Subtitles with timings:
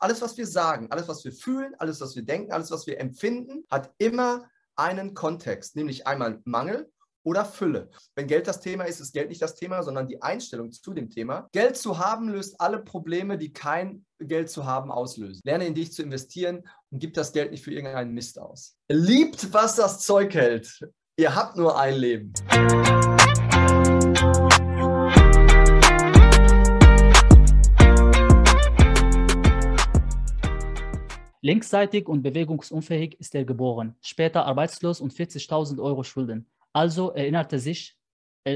[0.00, 3.00] alles, was wir sagen, alles, was wir fühlen, alles, was wir denken, alles, was wir
[3.00, 6.90] empfinden, hat immer einen Kontext, nämlich einmal Mangel
[7.24, 7.90] oder Fülle.
[8.14, 11.10] Wenn Geld das Thema ist, ist Geld nicht das Thema, sondern die Einstellung zu dem
[11.10, 11.48] Thema.
[11.52, 15.42] Geld zu haben löst alle Probleme, die kein Geld zu haben auslösen.
[15.44, 18.76] Lerne in dich zu investieren und gib das Geld nicht für irgendeinen Mist aus.
[18.88, 20.80] Liebt, was das Zeug hält.
[21.16, 22.32] Ihr habt nur ein Leben.
[31.48, 36.46] Linksseitig und bewegungsunfähig ist er geboren, später arbeitslos und 40.000 Euro Schulden.
[36.74, 37.96] Also erinnerte, sich,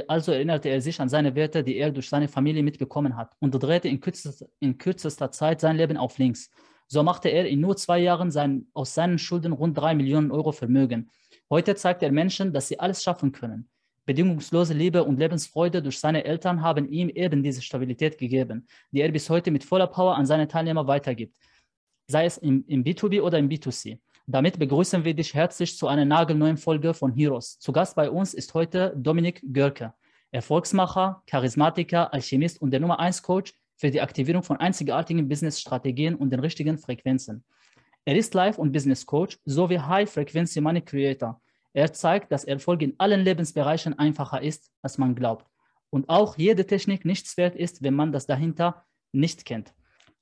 [0.09, 3.52] also erinnerte er sich an seine Werte, die er durch seine Familie mitbekommen hat, und
[3.52, 6.50] drehte in kürzester, in kürzester Zeit sein Leben auf links.
[6.86, 10.52] So machte er in nur zwei Jahren sein, aus seinen Schulden rund drei Millionen Euro
[10.52, 11.09] Vermögen.
[11.48, 13.70] Heute zeigt er Menschen, dass sie alles schaffen können.
[14.05, 19.11] Bedingungslose Liebe und Lebensfreude durch seine Eltern haben ihm eben diese Stabilität gegeben, die er
[19.11, 21.34] bis heute mit voller Power an seine Teilnehmer weitergibt
[22.06, 23.98] sei es im, im B2B oder im B2C.
[24.27, 27.59] Damit begrüßen wir dich herzlich zu einer nagelneuen Folge von Heroes.
[27.59, 29.94] Zu Gast bei uns ist heute Dominik Görke,
[30.31, 36.31] Erfolgsmacher, Charismatiker, Alchemist und der Nummer 1 Coach für die Aktivierung von einzigartigen Business-Strategien und
[36.31, 37.44] den richtigen Frequenzen.
[38.05, 41.41] Er ist Life- und Business Coach sowie High-Frequency Money Creator.
[41.72, 45.47] Er zeigt, dass Erfolg in allen Lebensbereichen einfacher ist, als man glaubt.
[45.91, 49.75] Und auch jede Technik nichts wert ist, wenn man das dahinter nicht kennt.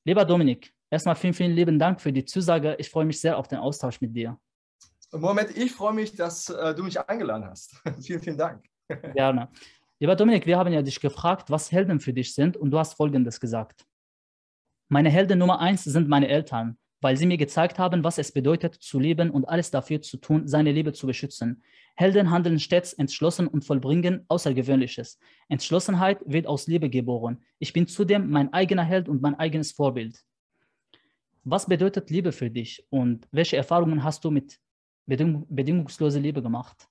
[0.05, 2.74] Lieber Dominik, Erstmal vielen, vielen lieben Dank für die Zusage.
[2.78, 4.36] Ich freue mich sehr auf den Austausch mit dir.
[5.12, 7.80] Moment, ich freue mich, dass äh, du mich eingeladen hast.
[8.02, 8.64] vielen, vielen Dank.
[9.14, 9.48] Gerne.
[10.00, 12.94] Lieber Dominik, wir haben ja dich gefragt, was Helden für dich sind und du hast
[12.94, 13.84] Folgendes gesagt.
[14.88, 18.75] Meine Helden Nummer eins sind meine Eltern, weil sie mir gezeigt haben, was es bedeutet,
[18.75, 21.62] zu leben und alles dafür zu tun, seine Liebe zu beschützen.
[21.94, 25.19] Helden handeln stets entschlossen und vollbringen Außergewöhnliches.
[25.48, 27.44] Entschlossenheit wird aus Liebe geboren.
[27.58, 30.25] Ich bin zudem mein eigener Held und mein eigenes Vorbild.
[31.44, 34.60] Was bedeutet Liebe für dich und welche Erfahrungen hast du mit
[35.06, 36.88] beding bedingungsloser Liebe gemacht?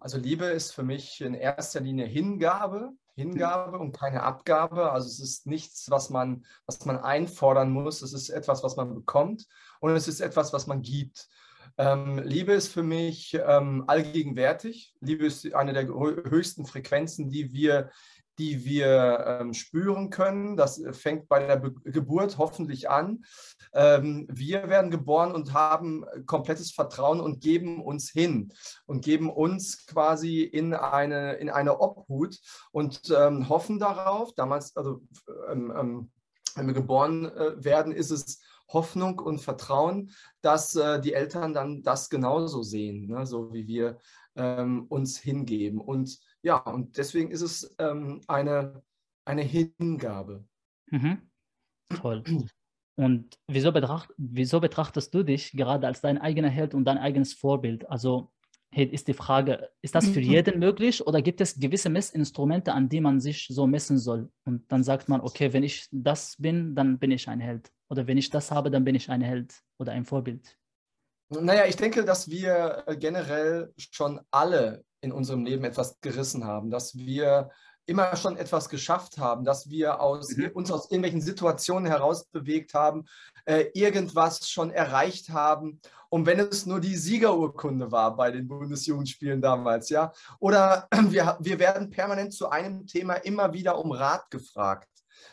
[0.00, 4.92] Also Liebe ist für mich in erster Linie Hingabe, Hingabe und keine Abgabe.
[4.92, 8.00] Also es ist nichts, was man, was man einfordern muss.
[8.00, 9.46] Es ist etwas, was man bekommt
[9.80, 11.28] und es ist etwas, was man gibt.
[11.76, 14.94] Ähm, Liebe ist für mich ähm, allgegenwärtig.
[15.00, 17.90] Liebe ist eine der höchsten Frequenzen, die wir
[18.38, 20.56] die wir ähm, spüren können.
[20.56, 23.24] Das fängt bei der Be Geburt hoffentlich an.
[23.72, 28.52] Ähm, wir werden geboren und haben komplettes Vertrauen und geben uns hin
[28.86, 32.38] und geben uns quasi in eine, in eine Obhut
[32.70, 34.34] und ähm, hoffen darauf.
[34.34, 35.02] Damals, also
[35.50, 36.10] ähm, ähm,
[36.54, 40.10] wenn wir geboren äh, werden, ist es Hoffnung und Vertrauen,
[40.42, 43.26] dass äh, die Eltern dann das genauso sehen, ne?
[43.26, 43.98] so wie wir
[44.36, 45.80] ähm, uns hingeben.
[45.80, 48.82] Und ja, und deswegen ist es ähm, eine,
[49.24, 50.44] eine Hingabe.
[50.90, 51.30] Mhm.
[51.94, 52.24] Toll.
[52.96, 57.32] Und wieso, betracht, wieso betrachtest du dich gerade als dein eigener Held und dein eigenes
[57.32, 57.88] Vorbild?
[57.88, 58.32] Also
[58.70, 63.00] ist die Frage, ist das für jeden möglich oder gibt es gewisse Messinstrumente, an die
[63.00, 64.30] man sich so messen soll?
[64.44, 67.72] Und dann sagt man, okay, wenn ich das bin, dann bin ich ein Held.
[67.88, 70.58] Oder wenn ich das habe, dann bin ich ein Held oder ein Vorbild.
[71.30, 76.70] Naja, ich denke, dass wir äh, generell schon alle in unserem Leben etwas gerissen haben,
[76.70, 77.50] dass wir
[77.86, 80.50] immer schon etwas geschafft haben, dass wir aus, mhm.
[80.52, 83.06] uns aus irgendwelchen Situationen heraus bewegt haben,
[83.46, 85.80] äh, irgendwas schon erreicht haben.
[86.10, 91.58] Und wenn es nur die Siegerurkunde war bei den Bundesjugendspielen damals, ja, oder wir, wir
[91.58, 94.90] werden permanent zu einem Thema immer wieder um Rat gefragt,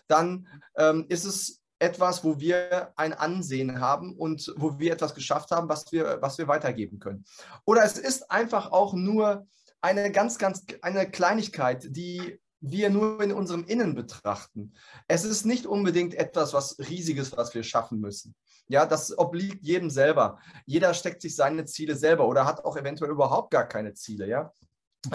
[0.07, 0.47] dann
[0.77, 5.67] ähm, ist es etwas, wo wir ein Ansehen haben und wo wir etwas geschafft haben,
[5.67, 7.25] was wir, was wir weitergeben können.
[7.65, 9.45] Oder es ist einfach auch nur
[9.85, 14.73] eine ganz, ganz, eine Kleinigkeit, die wir nur in unserem Innen betrachten.
[15.07, 18.35] Es ist nicht unbedingt etwas, was Riesiges, was wir schaffen müssen.
[18.67, 20.39] Ja, das obliegt jedem selber.
[20.65, 24.27] Jeder steckt sich seine Ziele selber oder hat auch eventuell überhaupt gar keine Ziele.
[24.27, 24.51] Ja,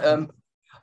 [0.00, 0.32] ähm,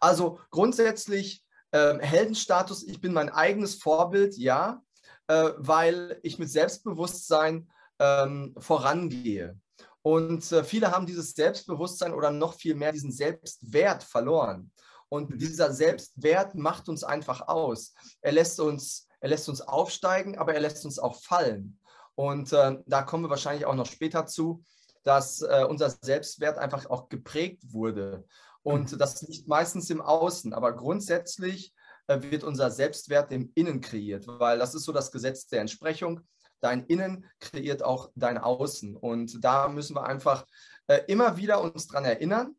[0.01, 2.83] also grundsätzlich ähm, Heldenstatus.
[2.83, 4.35] Ich bin mein eigenes Vorbild.
[4.35, 4.81] Ja,
[5.27, 7.69] äh, weil ich mit Selbstbewusstsein
[7.99, 9.57] ähm, vorangehe.
[10.07, 14.71] Und äh, viele haben dieses Selbstbewusstsein oder noch viel mehr diesen Selbstwert verloren.
[15.09, 15.37] Und mhm.
[15.37, 17.93] dieser Selbstwert macht uns einfach aus.
[18.21, 21.77] Er lässt uns, er lässt uns aufsteigen, aber er lässt uns auch fallen.
[22.15, 24.63] Und äh, da kommen wir wahrscheinlich auch noch später zu,
[25.03, 28.23] dass äh, unser Selbstwert einfach auch geprägt wurde.
[28.63, 28.97] Und mhm.
[28.99, 30.53] das liegt meistens im Außen.
[30.53, 31.73] Aber grundsätzlich
[32.07, 36.21] äh, wird unser Selbstwert im Innen kreiert, weil das ist so das Gesetz der Entsprechung.
[36.59, 38.95] Dein Innen kreiert auch dein Außen.
[38.95, 40.45] Und da müssen wir einfach
[40.87, 42.55] äh, immer wieder uns daran erinnern,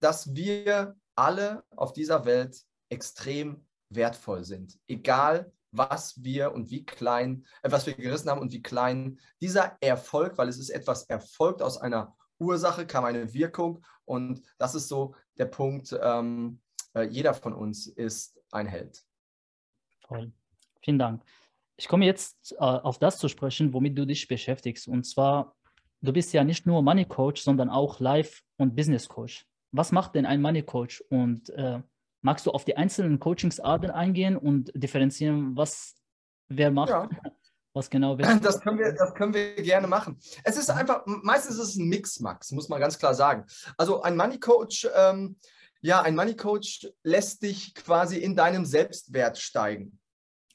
[0.00, 7.44] dass wir alle auf dieser Welt extrem wertvoll sind, egal was wir und wie klein,
[7.62, 11.62] äh, was wir gerissen haben und wie klein dieser Erfolg, weil es ist etwas erfolgt
[11.62, 16.60] aus einer Ursache, kam eine Wirkung und das ist so der Punkt, ähm,
[16.94, 19.04] äh, jeder von uns ist ein Held.
[20.02, 20.32] Toll.
[20.82, 21.22] Vielen Dank.
[21.78, 24.88] Ich komme jetzt äh, auf das zu sprechen, womit du dich beschäftigst.
[24.88, 25.56] Und zwar,
[26.02, 29.46] du bist ja nicht nur Money Coach, sondern auch Life- und Business Coach.
[29.70, 31.02] Was macht denn ein Money Coach?
[31.08, 31.80] Und äh,
[32.20, 35.94] magst du auf die einzelnen Coachingsarten eingehen und differenzieren, was
[36.48, 36.90] wer macht?
[36.90, 37.08] Ja.
[37.74, 38.44] Was genau wird?
[38.44, 40.18] Das können, wir, das können wir gerne machen.
[40.42, 43.44] Es ist einfach, meistens ist es ein Mix, Max, muss man ganz klar sagen.
[43.76, 45.36] Also ein Money Coach, ähm,
[45.80, 50.00] ja, ein Money Coach lässt dich quasi in deinem Selbstwert steigen.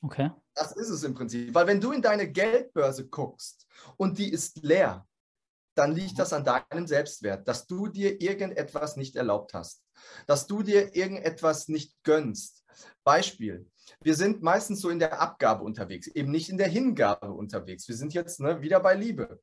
[0.02, 0.32] Okay.
[0.56, 1.54] Das ist es im Prinzip.
[1.54, 3.68] Weil wenn du in deine Geldbörse guckst
[3.98, 5.08] und die ist leer,
[5.76, 9.84] dann liegt das an deinem Selbstwert, dass du dir irgendetwas nicht erlaubt hast,
[10.28, 12.64] dass du dir irgendetwas nicht gönnst.
[13.04, 13.70] Beispiel,
[14.02, 17.88] wir sind meistens so in der Abgabe unterwegs, eben nicht in der Hingabe unterwegs.
[17.88, 19.40] Wir sind jetzt ne, wieder bei Liebe.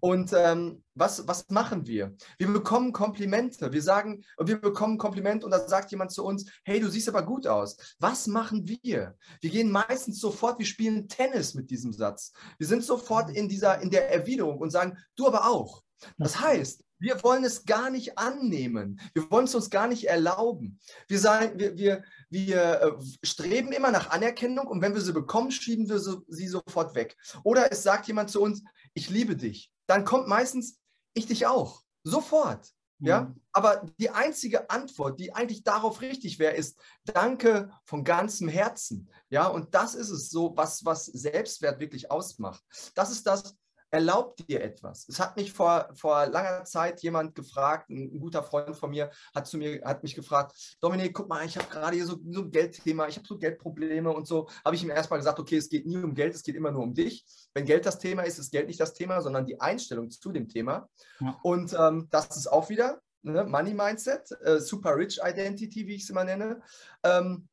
[0.00, 2.14] Und ähm, was, was machen wir?
[2.38, 3.72] Wir bekommen Komplimente.
[3.72, 7.22] Wir sagen, wir bekommen Kompliment und da sagt jemand zu uns, hey, du siehst aber
[7.22, 7.76] gut aus.
[7.98, 9.16] Was machen wir?
[9.40, 12.32] Wir gehen meistens sofort, wir spielen Tennis mit diesem Satz.
[12.58, 15.82] Wir sind sofort in dieser, in der Erwiderung und sagen, du aber auch.
[16.18, 19.00] Das heißt, wir wollen es gar nicht annehmen.
[19.12, 20.78] Wir wollen es uns gar nicht erlauben.
[21.08, 22.92] Wir, sagen, wir, wir, wir äh,
[23.26, 27.16] streben immer nach Anerkennung und wenn wir sie bekommen, schieben wir sie sofort weg.
[27.42, 28.62] Oder es sagt jemand zu uns,
[28.94, 29.72] ich liebe dich.
[29.88, 30.78] Dann kommt meistens,
[31.12, 31.82] ich dich auch.
[32.04, 32.72] Sofort.
[33.04, 33.40] Ja, mhm.
[33.52, 39.10] aber die einzige Antwort, die eigentlich darauf richtig wäre, ist Danke von ganzem Herzen.
[39.28, 42.62] Ja, und das ist es so, was, was Selbstwert wirklich ausmacht.
[42.94, 43.56] Das ist das,
[43.92, 45.06] erlaubt dir etwas.
[45.06, 49.10] Es hat mich vor, vor langer Zeit jemand gefragt, ein, ein, guter Freund von mir
[49.34, 52.40] hat zu mir, hat mich gefragt, Dominik, guck mal, ich habe gerade hier so, so
[52.40, 54.48] ein Geldthema, ich habe so Geldprobleme und so.
[54.64, 56.82] Habe ich ihm erstmal gesagt, okay, es geht nie um Geld, es geht immer nur
[56.82, 57.24] um dich.
[57.52, 60.48] Wenn Geld das Thema ist, ist Geld nicht das Thema, sondern die Einstellung zu dem
[60.48, 60.88] Thema.
[61.20, 61.38] Ja.
[61.42, 66.04] Und ähm, das ist auch wieder ne, Money Mindset, äh, Super Rich Identity, wie ich
[66.04, 66.62] es immer nenne.
[67.02, 67.46] Ähm,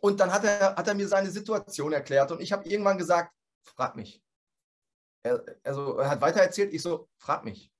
[0.00, 3.32] und dann hat er, hat er mir seine Situation erklärt und ich habe irgendwann gesagt,
[3.62, 4.23] frag mich
[5.24, 7.72] er, also er hat weiter erzählt, ich so, frag mich.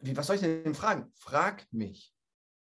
[0.00, 1.12] Wie, was soll ich denn fragen?
[1.14, 2.12] Frag mich.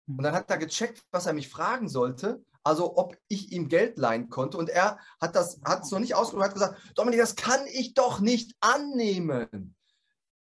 [0.06, 3.98] Und dann hat er gecheckt, was er mich fragen sollte, also ob ich ihm Geld
[3.98, 4.56] leihen konnte.
[4.56, 7.94] Und er hat das hat es noch nicht ausgedrückt, hat gesagt, Dominik, das kann ich
[7.94, 9.74] doch nicht annehmen.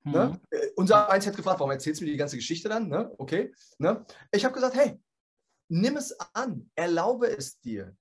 [0.05, 0.12] Mhm.
[0.12, 0.40] Ne?
[0.76, 2.88] Unser Eins hat gefragt, warum erzählst du mir die ganze Geschichte dann?
[2.88, 3.12] Ne?
[3.19, 3.55] Okay.
[3.78, 4.05] Ne?
[4.32, 5.00] Ich habe gesagt, hey,
[5.69, 7.96] nimm es an, erlaube es dir.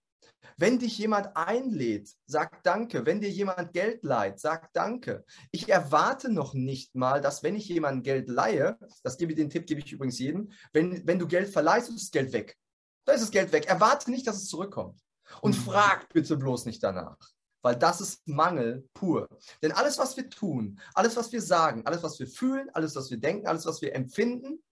[0.58, 3.06] Wenn dich jemand einlädt, sag Danke.
[3.06, 5.26] Wenn dir jemand Geld leiht, sag Danke.
[5.52, 9.50] Ich erwarte noch nicht mal, dass wenn ich jemandem Geld leihe, das gebe ich den
[9.50, 12.58] Tipp, gebe ich übrigens jedem, wenn, wenn du Geld verleihst, ist das Geld weg.
[13.06, 13.66] Da ist das Geld weg.
[13.68, 15.00] Erwarte nicht, dass es zurückkommt.
[15.42, 15.62] Und mhm.
[15.62, 17.18] frag bitte bloß nicht danach.
[17.62, 19.28] Weil das ist Mangel pur.
[19.62, 23.10] Denn alles, was wir tun, alles, was wir sagen, alles, was wir fühlen, alles, was
[23.10, 24.64] wir denken, alles, was wir empfinden,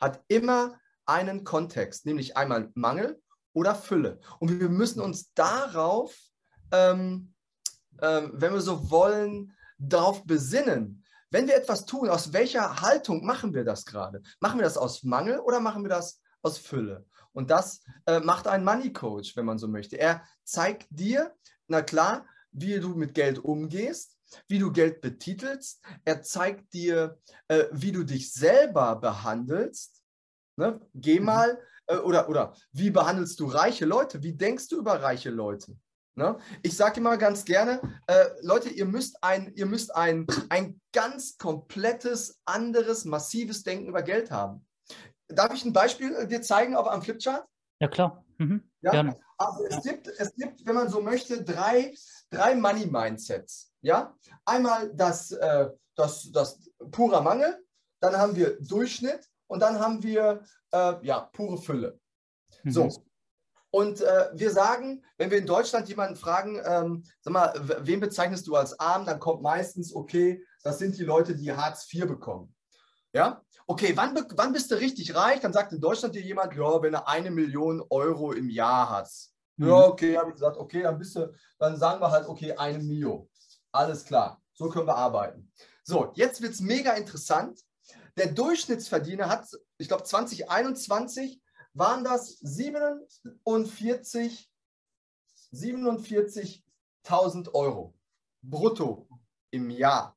[0.00, 3.20] hat immer einen Kontext, nämlich einmal Mangel
[3.52, 4.20] oder Fülle.
[4.38, 6.16] Und wir müssen uns darauf,
[6.72, 7.32] ähm,
[7.98, 11.04] äh, wenn wir so wollen, darauf besinnen.
[11.30, 14.22] Wenn wir etwas tun, aus welcher Haltung machen wir das gerade?
[14.40, 17.06] Machen wir das aus Mangel oder machen wir das aus Fülle?
[17.32, 19.96] Und das äh, macht ein Money Coach, wenn man so möchte.
[19.96, 21.32] Er zeigt dir,
[21.68, 24.18] na klar, wie du mit Geld umgehst,
[24.48, 25.84] wie du Geld betitelst.
[26.04, 30.02] Er zeigt dir, äh, wie du dich selber behandelst.
[30.56, 30.80] Ne?
[30.94, 31.26] Geh mhm.
[31.26, 31.58] mal
[31.90, 34.22] äh, oder, oder wie behandelst du reiche Leute?
[34.22, 35.76] Wie denkst du über reiche Leute?
[36.14, 36.38] Ne?
[36.62, 41.38] Ich sage immer ganz gerne, äh, Leute, ihr müsst, ein, ihr müsst ein, ein ganz
[41.38, 44.66] komplettes, anderes, massives Denken über Geld haben.
[45.28, 47.46] Darf ich ein Beispiel äh, dir zeigen auf einem Flipchart?
[47.80, 48.24] Ja, klar.
[48.38, 48.62] Mhm.
[48.82, 48.90] Ja?
[48.90, 49.20] Gerne.
[49.38, 49.92] Also es, ja.
[49.92, 51.94] gibt, es gibt, wenn man so möchte, drei,
[52.30, 53.72] drei Money-Mindsets.
[53.80, 54.14] Ja?
[54.44, 57.64] Einmal das, äh, das, das purer Mangel,
[58.00, 61.98] dann haben wir Durchschnitt und dann haben wir äh, ja, pure Fülle.
[62.64, 62.70] Mhm.
[62.70, 62.88] So.
[63.72, 68.46] Und äh, wir sagen, wenn wir in Deutschland jemanden fragen, ähm, sag mal, wen bezeichnest
[68.48, 72.54] du als arm, dann kommt meistens, okay, das sind die Leute, die Hartz IV bekommen.
[73.12, 73.42] Ja?
[73.68, 75.40] Okay, wann, wann bist du richtig reich?
[75.40, 79.32] Dann sagt in Deutschland dir jemand, ja, wenn du eine Million Euro im Jahr hast.
[79.56, 79.68] Mhm.
[79.68, 82.78] Ja, okay, habe ich gesagt, okay, dann bist du, dann sagen wir halt, okay, eine
[82.78, 83.28] Million.
[83.70, 85.52] Alles klar, so können wir arbeiten.
[85.84, 87.60] So, jetzt wird es mega interessant.
[88.16, 89.48] Der Durchschnittsverdiener hat,
[89.78, 91.40] ich glaube 2021
[91.72, 94.50] waren das 47
[95.52, 97.94] 47.000 Euro
[98.42, 99.08] brutto
[99.50, 100.16] im Jahr.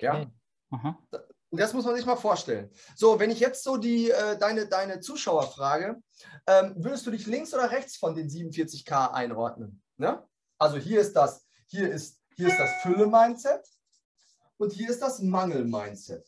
[0.00, 0.26] Ja.
[0.70, 0.94] Okay.
[1.50, 2.70] Das muss man sich mal vorstellen.
[2.96, 6.02] So, wenn ich jetzt so die, äh, deine, deine Zuschauer frage,
[6.46, 9.82] ähm, würdest du dich links oder rechts von den 47k einordnen?
[9.98, 10.26] Ne?
[10.58, 13.68] Also hier ist das, hier ist, hier ist das Fülle-Mindset
[14.56, 16.24] und hier ist das Mangel-Mindset.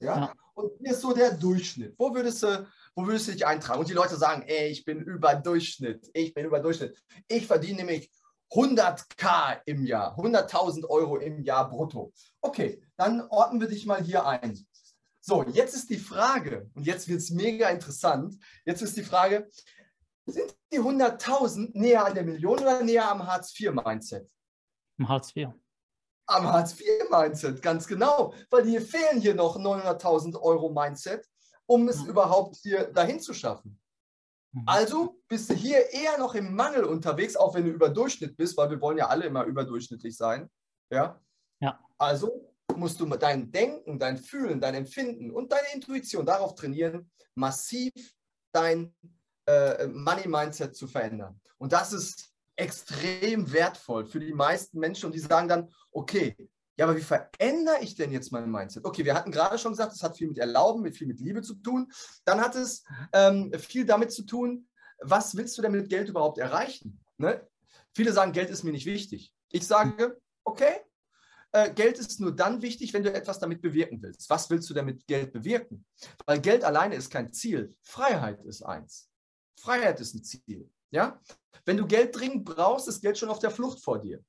[0.00, 0.16] Ja?
[0.16, 0.34] ja?
[0.54, 1.94] Und hier ist so der Durchschnitt.
[1.98, 3.80] Wo würdest du, wo würdest du dich eintragen?
[3.80, 6.10] Und die Leute sagen, ey, ich bin über Durchschnitt.
[6.12, 6.96] Ich bin über Durchschnitt.
[7.28, 8.10] Ich verdiene nämlich
[8.52, 12.12] 100k im Jahr, 100.000 Euro im Jahr brutto.
[12.40, 14.58] Okay, dann ordnen wir dich mal hier ein.
[15.20, 19.48] So, jetzt ist die Frage, und jetzt wird es mega interessant, jetzt ist die Frage,
[20.26, 24.28] sind die 100.000 näher an der Million oder näher am Hartz-IV-Mindset?
[24.98, 25.48] Am Hartz IV.
[26.30, 28.32] Am Hartz-IV-Mindset, ganz genau.
[28.50, 31.26] Weil hier fehlen hier noch 900.000 Euro Mindset,
[31.66, 32.10] um es mhm.
[32.10, 33.80] überhaupt hier dahin zu schaffen.
[34.52, 34.64] Mhm.
[34.66, 38.56] Also bist du hier eher noch im Mangel unterwegs, auch wenn du über Durchschnitt bist,
[38.56, 40.50] weil wir wollen ja alle immer überdurchschnittlich sein.
[40.90, 41.20] Ja.
[41.60, 41.78] ja.
[41.98, 47.92] Also musst du dein Denken, dein Fühlen, dein Empfinden und deine Intuition darauf trainieren, massiv
[48.52, 48.94] dein
[49.46, 51.40] äh, Money-Mindset zu verändern.
[51.58, 52.29] Und das ist
[52.60, 56.36] extrem wertvoll für die meisten Menschen und die sagen dann, okay,
[56.76, 58.84] ja, aber wie verändere ich denn jetzt mein Mindset?
[58.84, 61.42] Okay, wir hatten gerade schon gesagt, es hat viel mit Erlauben, mit viel mit Liebe
[61.42, 61.92] zu tun.
[62.24, 64.66] Dann hat es ähm, viel damit zu tun,
[65.00, 67.00] was willst du denn mit Geld überhaupt erreichen?
[67.18, 67.46] Ne?
[67.94, 69.34] Viele sagen, Geld ist mir nicht wichtig.
[69.50, 70.74] Ich sage, okay,
[71.52, 74.30] äh, Geld ist nur dann wichtig, wenn du etwas damit bewirken willst.
[74.30, 75.84] Was willst du denn mit Geld bewirken?
[76.24, 77.74] Weil Geld alleine ist kein Ziel.
[77.82, 79.10] Freiheit ist eins.
[79.58, 80.70] Freiheit ist ein Ziel.
[80.90, 81.20] Ja?
[81.64, 84.22] Wenn du Geld dringend brauchst, ist Geld schon auf der Flucht vor dir.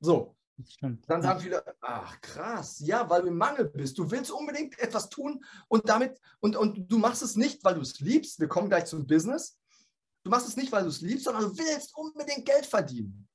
[0.00, 0.34] So.
[0.80, 3.96] Dann sagen viele, ach krass, ja, weil du im Mangel bist.
[3.96, 7.80] Du willst unbedingt etwas tun und damit, und, und du machst es nicht, weil du
[7.80, 8.40] es liebst.
[8.40, 9.56] Wir kommen gleich zum Business.
[10.24, 13.28] Du machst es nicht, weil du es liebst, sondern du willst unbedingt Geld verdienen.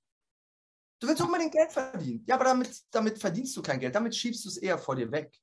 [0.99, 2.25] Du willst unbedingt Geld verdienen.
[2.27, 3.95] Ja, aber damit, damit verdienst du kein Geld.
[3.95, 5.33] Damit schiebst du es eher vor dir weg.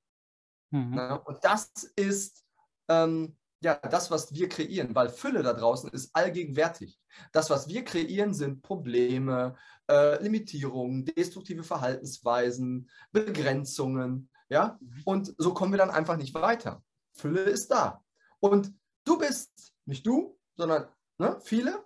[0.72, 1.20] Mhm.
[1.24, 2.44] und das ist
[2.88, 6.98] ähm, ja das, was wir kreieren, weil Fülle da draußen ist allgegenwärtig.
[7.32, 9.56] Das, was wir kreieren, sind Probleme,
[9.88, 14.30] äh, Limitierungen, destruktive Verhaltensweisen, Begrenzungen.
[14.48, 15.02] Ja, mhm.
[15.04, 16.82] und so kommen wir dann einfach nicht weiter.
[17.12, 18.02] Fülle ist da.
[18.40, 18.72] Und
[19.04, 20.88] du bist, nicht du, sondern
[21.18, 21.84] ne, viele.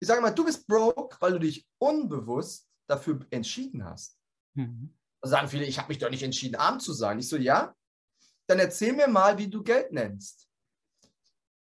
[0.00, 4.18] Ich sage mal, du bist broke, weil du dich unbewusst dafür entschieden hast.
[4.54, 4.94] Mhm.
[5.22, 7.18] Da sagen viele, ich habe mich doch nicht entschieden, arm zu sein.
[7.18, 7.74] Ich so, ja,
[8.46, 10.48] dann erzähl mir mal, wie du Geld nennst.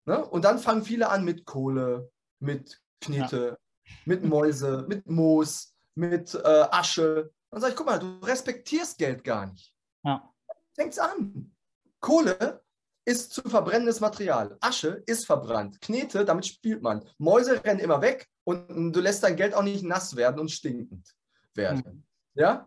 [0.08, 0.24] Ne?
[0.24, 3.94] Und dann fangen viele an mit Kohle, mit Knete, ja.
[4.06, 7.30] mit Mäuse, mit Moos, mit äh, Asche.
[7.50, 9.74] Dann sage ich, guck mal, du respektierst Geld gar nicht.
[10.04, 10.32] Ja.
[10.74, 11.54] Fängt's an.
[12.00, 12.64] Kohle
[13.04, 14.56] ist zu verbrennendes Material.
[14.60, 15.78] Asche ist verbrannt.
[15.82, 17.04] Knete, damit spielt man.
[17.18, 21.14] Mäuse rennen immer weg und du lässt dein Geld auch nicht nass werden und stinkend
[21.52, 21.82] werden.
[21.84, 22.04] Mhm.
[22.32, 22.66] Ja?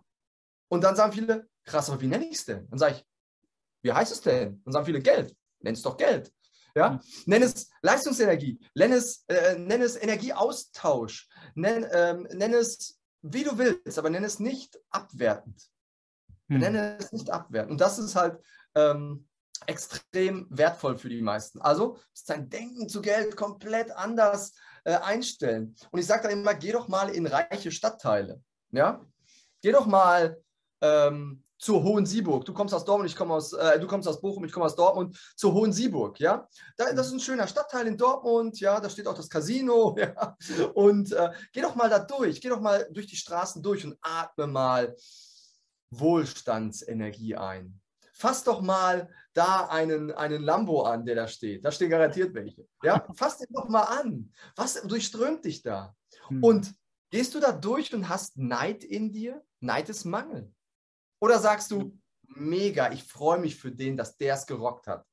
[0.68, 2.70] Und dann sagen viele, krass, aber wie nenne ich es denn?
[2.70, 3.06] Dann sage ich,
[3.82, 4.62] wie heißt es denn?
[4.64, 5.36] Dann sagen viele, Geld.
[5.62, 6.32] Nenn es doch Geld.
[6.76, 6.92] Ja?
[6.92, 7.00] Mhm.
[7.26, 13.58] Nenn es Leistungsenergie, nenn es, äh, nenn es Energieaustausch, nenn, ähm, nenn es, wie du
[13.58, 15.70] willst, aber nenn es nicht abwertend.
[16.48, 16.60] Mhm.
[16.60, 17.72] Nenne es nicht abwertend.
[17.72, 18.40] Und das ist halt
[18.76, 19.28] ähm,
[19.68, 21.62] extrem wertvoll für die meisten.
[21.62, 25.76] Also ist dein Denken zu Geld komplett anders äh, einstellen.
[25.92, 28.42] Und ich sage dann immer, geh doch mal in reiche Stadtteile.
[28.72, 29.06] Ja?
[29.62, 30.42] Geh doch mal
[30.82, 32.44] ähm, zur Hohensieburg.
[32.44, 34.76] Du kommst aus Dortmund, ich komme aus, äh, du kommst aus Bochum, ich komme aus
[34.76, 36.48] Dortmund, zur Hohensieburg, ja.
[36.76, 40.36] Da, das ist ein schöner Stadtteil in Dortmund, ja, da steht auch das Casino, ja.
[40.74, 43.96] Und äh, geh doch mal da durch, geh doch mal durch die Straßen durch und
[44.02, 44.96] atme mal
[45.92, 47.80] Wohlstandsenergie ein.
[48.12, 51.64] Fass doch mal da einen, einen Lambo an, der da steht.
[51.64, 52.68] Da stehen garantiert welche.
[52.82, 54.34] Ja, fass den doch mal an.
[54.56, 55.96] Was durchströmt dich da?
[56.28, 56.44] Hm.
[56.44, 56.74] Und
[57.12, 59.44] gehst du da durch und hast Neid in dir?
[59.60, 60.52] Neid ist Mangel.
[61.22, 65.06] Oder sagst du, mega, ich freue mich für den, dass der es gerockt hat.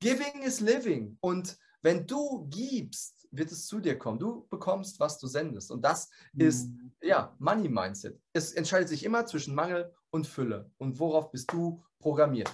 [0.00, 1.18] Giving is living.
[1.20, 4.18] Und wenn du gibst, wird es zu dir kommen.
[4.18, 5.70] Du bekommst, was du sendest.
[5.70, 6.46] Und das mhm.
[6.46, 6.70] ist,
[7.02, 8.20] ja, Money Mindset.
[8.32, 10.70] Es entscheidet sich immer zwischen Mangel und Fülle.
[10.78, 12.50] Und worauf bist du programmiert?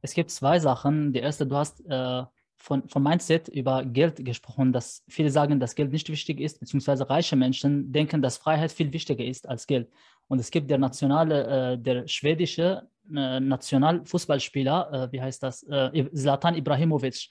[0.00, 1.12] Es gibt zwei Sachen.
[1.12, 2.24] Die erste, du hast äh,
[2.58, 7.08] von, von Mindset über Geld gesprochen, dass viele sagen, dass Geld nicht wichtig ist, beziehungsweise
[7.08, 9.88] reiche Menschen denken, dass Freiheit viel wichtiger ist als Geld.
[10.26, 16.10] Und es gibt der nationale, äh, der schwedische äh, Nationalfußballspieler, äh, wie heißt das, äh,
[16.12, 17.28] Zlatan Ibrahimovic.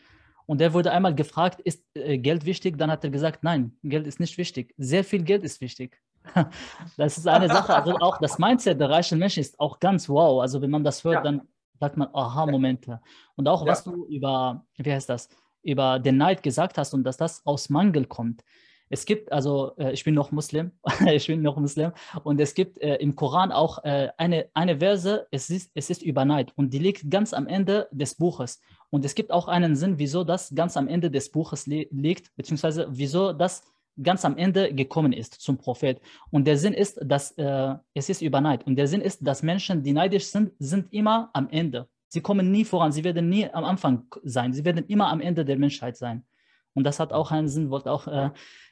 [0.48, 2.77] Und der wurde einmal gefragt, ist äh, Geld wichtig?
[2.77, 4.74] Dann hat er gesagt, nein, Geld ist nicht wichtig.
[4.77, 6.01] Sehr viel Geld ist wichtig.
[6.98, 7.75] das ist eine Sache.
[7.75, 10.41] Also auch das Mindset der reichen Menschen ist auch ganz wow.
[10.41, 11.22] Also wenn man das hört, ja.
[11.22, 11.41] dann
[11.79, 13.01] sagt man, aha-Momente.
[13.36, 13.72] Und auch, ja.
[13.72, 15.29] was du über, wie heißt das,
[15.63, 18.43] über den Neid gesagt hast und dass das aus Mangel kommt.
[18.89, 20.72] Es gibt, also äh, ich bin noch Muslim,
[21.12, 21.91] ich bin noch Muslim
[22.24, 26.01] und es gibt äh, im Koran auch äh, eine, eine Verse, es ist, es ist
[26.01, 28.62] über Neid und die liegt ganz am Ende des Buches.
[28.89, 32.34] Und es gibt auch einen Sinn, wieso das ganz am Ende des Buches li liegt,
[32.38, 33.63] beziehungsweise wieso das
[34.01, 36.01] ganz am Ende gekommen ist zum Prophet.
[36.32, 38.66] Und der Sinn ist, dass äh, es ist über Neid.
[38.66, 41.88] Und der Sinn ist, dass Menschen, die neidisch sind, sind immer am Ende.
[42.10, 45.44] Sie kommen nie voran, sie werden nie am Anfang sein, sie werden immer am Ende
[45.44, 46.25] der Menschheit sein.
[46.74, 48.30] Und das hat auch einen Sinn, wollte auch äh,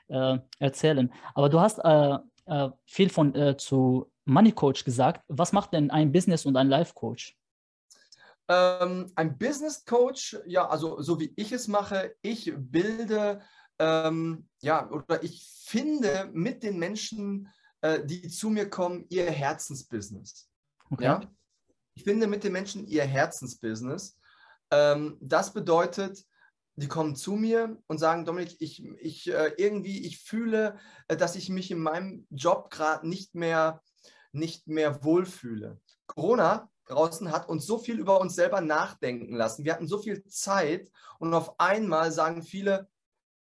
[0.08, 1.12] äh, erzählen.
[1.34, 5.24] Aber du hast äh, äh, viel von äh, zu Money Coach gesagt.
[5.28, 7.36] Was macht denn ein Business und ein Life Coach?
[8.48, 13.42] Ähm, ein Business Coach, ja, also so wie ich es mache, ich bilde,
[13.80, 17.50] ähm, ja, oder ich finde mit den Menschen,
[17.82, 20.50] äh, die zu mir kommen, ihr Herzensbusiness.
[20.90, 21.04] Okay.
[21.04, 21.22] Ja?
[21.96, 24.18] Ich finde mit den Menschen ihr Herzensbusiness.
[24.72, 26.26] Ähm, das bedeutet,
[26.76, 30.78] die kommen zu mir und sagen, Dominik, ich, ich äh, irgendwie, ich fühle,
[31.08, 33.82] äh, dass ich mich in meinem Job gerade nicht mehr,
[34.34, 35.80] nicht mehr wohlfühle.
[36.08, 39.64] Corona draußen hat uns so viel über uns selber nachdenken lassen.
[39.64, 42.88] Wir hatten so viel Zeit und auf einmal sagen viele,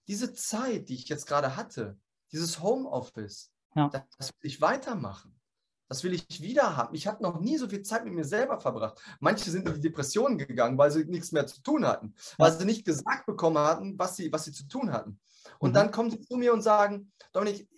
[0.08, 1.98] diese Zeit, die ich jetzt gerade hatte,
[2.32, 3.90] dieses Homeoffice, ja.
[3.90, 5.40] das will ich weitermachen.
[5.88, 6.96] Das will ich wieder haben.
[6.96, 9.00] Ich habe noch nie so viel Zeit mit mir selber verbracht.
[9.20, 12.66] Manche sind in die Depressionen gegangen, weil sie nichts mehr zu tun hatten, weil sie
[12.66, 15.20] nicht gesagt bekommen hatten, was sie, was sie zu tun hatten.
[15.60, 15.74] Und mhm.
[15.76, 17.70] dann kommen sie zu mir und sagen, Dominik,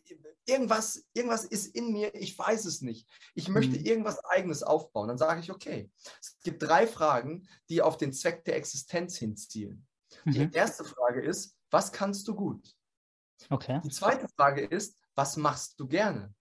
[0.46, 3.10] irgendwas, irgendwas ist in mir, ich weiß es nicht.
[3.36, 3.86] Ich möchte mhm.
[3.86, 5.10] irgendwas Eigenes aufbauen.
[5.10, 5.92] Dann sage ich, okay,
[6.22, 9.86] es gibt drei Fragen, die auf den Zweck der Existenz hinzielen.
[10.24, 10.32] Mhm.
[10.32, 12.76] Die erste Frage ist, was kannst du gut?
[13.50, 13.80] Okay.
[13.84, 16.34] Die zweite Frage ist, was machst du gerne?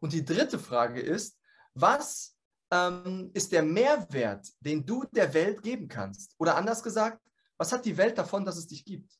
[0.00, 1.38] Und die dritte Frage ist,
[1.74, 2.36] was
[2.70, 6.34] ähm, ist der Mehrwert, den du der Welt geben kannst?
[6.38, 7.20] Oder anders gesagt,
[7.56, 9.12] was hat die Welt davon, dass es dich gibt?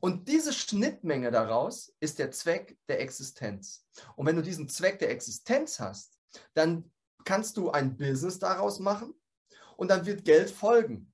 [0.00, 3.86] Und diese Schnittmenge daraus ist der Zweck der Existenz.
[4.16, 6.18] Und wenn du diesen Zweck der Existenz hast,
[6.54, 6.90] dann
[7.24, 9.14] kannst du ein Business daraus machen
[9.76, 11.12] und dann wird Geld folgen.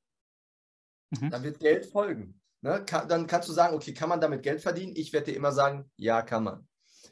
[1.11, 1.30] Mhm.
[1.30, 2.40] Dann wird Geld folgen.
[2.60, 2.84] Ne?
[2.84, 4.94] Kann, dann kannst du sagen, okay, kann man damit Geld verdienen?
[4.96, 6.66] Ich werde dir immer sagen, ja, kann man.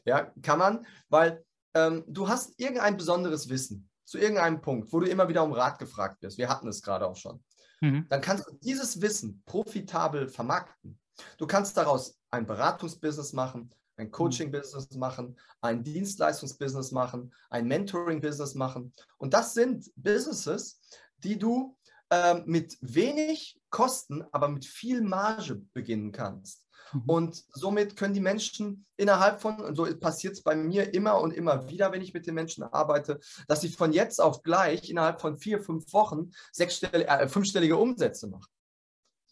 [0.04, 5.08] Ja, kann man, weil ähm, du hast irgendein besonderes Wissen zu irgendeinem Punkt, wo du
[5.08, 6.38] immer wieder um Rat gefragt wirst.
[6.38, 7.42] Wir hatten es gerade auch schon.
[7.80, 8.06] Mhm.
[8.08, 10.98] Dann kannst du dieses Wissen profitabel vermarkten.
[11.38, 18.92] Du kannst daraus ein Beratungsbusiness machen, ein Coaching-Business machen, ein Dienstleistungsbusiness machen, ein Mentoring-Business machen.
[19.18, 20.80] Und das sind Businesses,
[21.18, 21.75] die du
[22.10, 26.66] ähm, mit wenig Kosten, aber mit viel Marge beginnen kannst.
[26.92, 27.02] Mhm.
[27.06, 31.32] Und somit können die Menschen innerhalb von, und so passiert es bei mir immer und
[31.32, 35.20] immer wieder, wenn ich mit den Menschen arbeite, dass sie von jetzt auf gleich innerhalb
[35.20, 38.50] von vier, fünf Wochen sechsstellige, äh, fünfstellige Umsätze machen.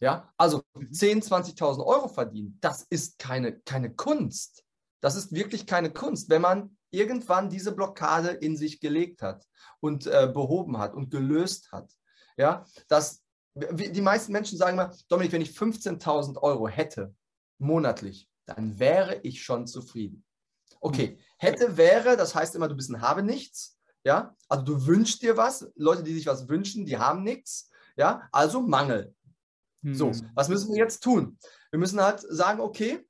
[0.00, 1.20] Ja, also 10.000, mhm.
[1.20, 4.64] 20.000 Euro verdienen, das ist keine, keine Kunst.
[5.00, 9.46] Das ist wirklich keine Kunst, wenn man irgendwann diese Blockade in sich gelegt hat
[9.80, 11.92] und äh, behoben hat und gelöst hat.
[12.36, 13.22] Ja, das,
[13.54, 17.14] die meisten Menschen sagen immer, Dominik, wenn ich 15.000 Euro hätte,
[17.58, 20.24] monatlich, dann wäre ich schon zufrieden.
[20.80, 21.18] Okay, hm.
[21.38, 23.78] hätte, wäre, das heißt immer, du bist ein Habe nichts.
[24.06, 25.70] Ja, also du wünschst dir was.
[25.76, 27.70] Leute, die sich was wünschen, die haben nichts.
[27.96, 29.14] Ja, also Mangel.
[29.80, 29.94] Mhm.
[29.94, 30.30] So, hm.
[30.34, 31.38] was müssen wir jetzt tun?
[31.70, 33.06] Wir müssen halt sagen, okay,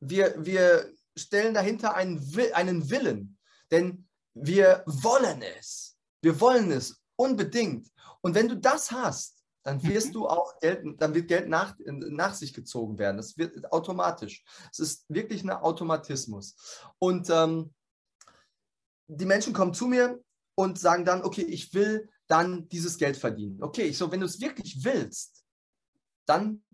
[0.00, 2.20] wir, wir stellen dahinter einen,
[2.54, 3.38] einen Willen,
[3.70, 5.96] denn wir wollen es.
[6.22, 7.88] Wir wollen es unbedingt.
[8.26, 10.12] Und wenn du das hast, dann wirst mhm.
[10.14, 13.18] du auch Geld, dann wird Geld nach, nach sich gezogen werden.
[13.18, 14.42] Das wird automatisch.
[14.72, 16.56] Es ist wirklich ein Automatismus.
[16.98, 17.72] Und ähm,
[19.06, 20.20] die Menschen kommen zu mir
[20.56, 23.62] und sagen dann, okay, ich will dann dieses Geld verdienen.
[23.62, 25.44] Okay, so wenn du es wirklich willst,
[26.26, 26.64] dann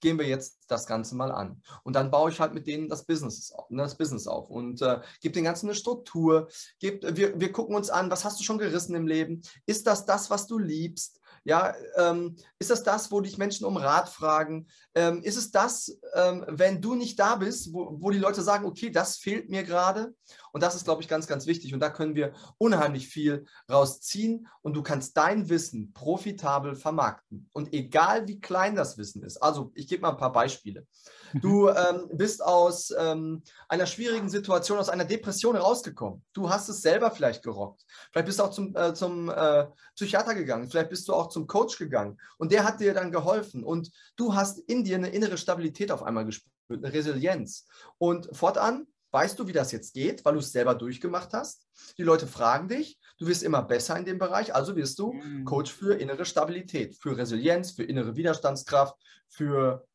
[0.00, 1.62] gehen wir jetzt das Ganze mal an.
[1.82, 5.00] Und dann baue ich halt mit denen das Business auf, das Business auf und äh,
[5.20, 6.48] gebe den Ganzen eine Struktur.
[6.78, 9.42] Gib, wir, wir gucken uns an, was hast du schon gerissen im Leben?
[9.66, 11.20] Ist das das, was du liebst?
[11.48, 14.66] Ja, ähm, ist das das, wo dich Menschen um Rat fragen?
[14.94, 18.66] Ähm, ist es das, ähm, wenn du nicht da bist, wo, wo die Leute sagen,
[18.66, 20.14] okay, das fehlt mir gerade?
[20.52, 21.72] Und das ist, glaube ich, ganz, ganz wichtig.
[21.72, 24.46] Und da können wir unheimlich viel rausziehen.
[24.60, 27.48] Und du kannst dein Wissen profitabel vermarkten.
[27.54, 29.38] Und egal wie klein das Wissen ist.
[29.38, 30.86] Also, ich gebe mal ein paar Beispiele.
[31.32, 31.40] Mhm.
[31.40, 36.22] Du ähm, bist aus ähm, einer schwierigen Situation, aus einer Depression rausgekommen.
[36.34, 37.84] Du hast es selber vielleicht gerockt.
[38.12, 40.68] Vielleicht bist du auch zum, äh, zum äh, Psychiater gegangen.
[40.68, 42.18] Vielleicht bist du auch zum Coach gegangen.
[42.38, 43.64] Und der hat dir dann geholfen.
[43.64, 47.66] Und du hast in dir eine innere Stabilität auf einmal gespürt, eine Resilienz.
[47.98, 51.66] Und fortan weißt du, wie das jetzt geht, weil du es selber durchgemacht hast.
[51.96, 55.44] Die Leute fragen dich, du wirst immer besser in dem Bereich, also wirst du mhm.
[55.44, 58.96] Coach für innere Stabilität, für Resilienz, für innere Widerstandskraft,
[59.28, 59.86] für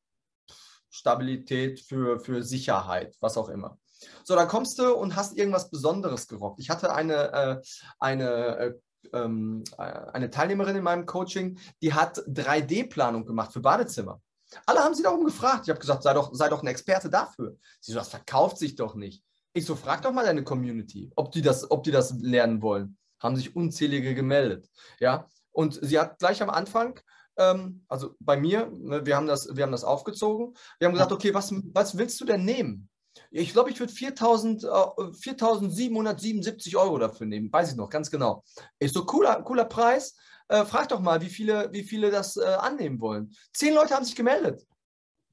[0.90, 3.78] Stabilität, für, für Sicherheit, was auch immer.
[4.24, 6.60] So, dann kommst du und hast irgendwas Besonderes gerockt.
[6.60, 7.62] Ich hatte eine, äh,
[8.00, 8.74] eine, äh,
[9.12, 14.22] ähm, äh, eine Teilnehmerin in meinem Coaching, die hat 3D-Planung gemacht für Badezimmer.
[14.66, 15.64] Alle haben sie darum gefragt.
[15.64, 17.58] Ich habe gesagt, sei doch, sei doch ein Experte dafür.
[17.82, 19.24] Sie so, das verkauft sich doch nicht.
[19.54, 22.98] Ich so, frag doch mal deine Community, ob die das, ob die das lernen wollen.
[23.20, 24.70] Haben sich unzählige gemeldet.
[25.00, 27.00] Ja, und sie hat gleich am Anfang,
[27.38, 30.56] ähm, also bei mir, ne, wir, haben das, wir haben das aufgezogen.
[30.80, 32.90] Wir haben gesagt, okay, was, was willst du denn nehmen?
[33.32, 37.50] Ich glaube, ich würde 4.777 Euro dafür nehmen.
[37.52, 38.44] Weiß ich noch, ganz genau.
[38.80, 40.16] Ist so cooler, cooler Preis.
[40.48, 43.34] Äh, frag doch mal, wie viele, wie viele das äh, annehmen wollen.
[43.54, 44.68] Zehn Leute haben sich gemeldet.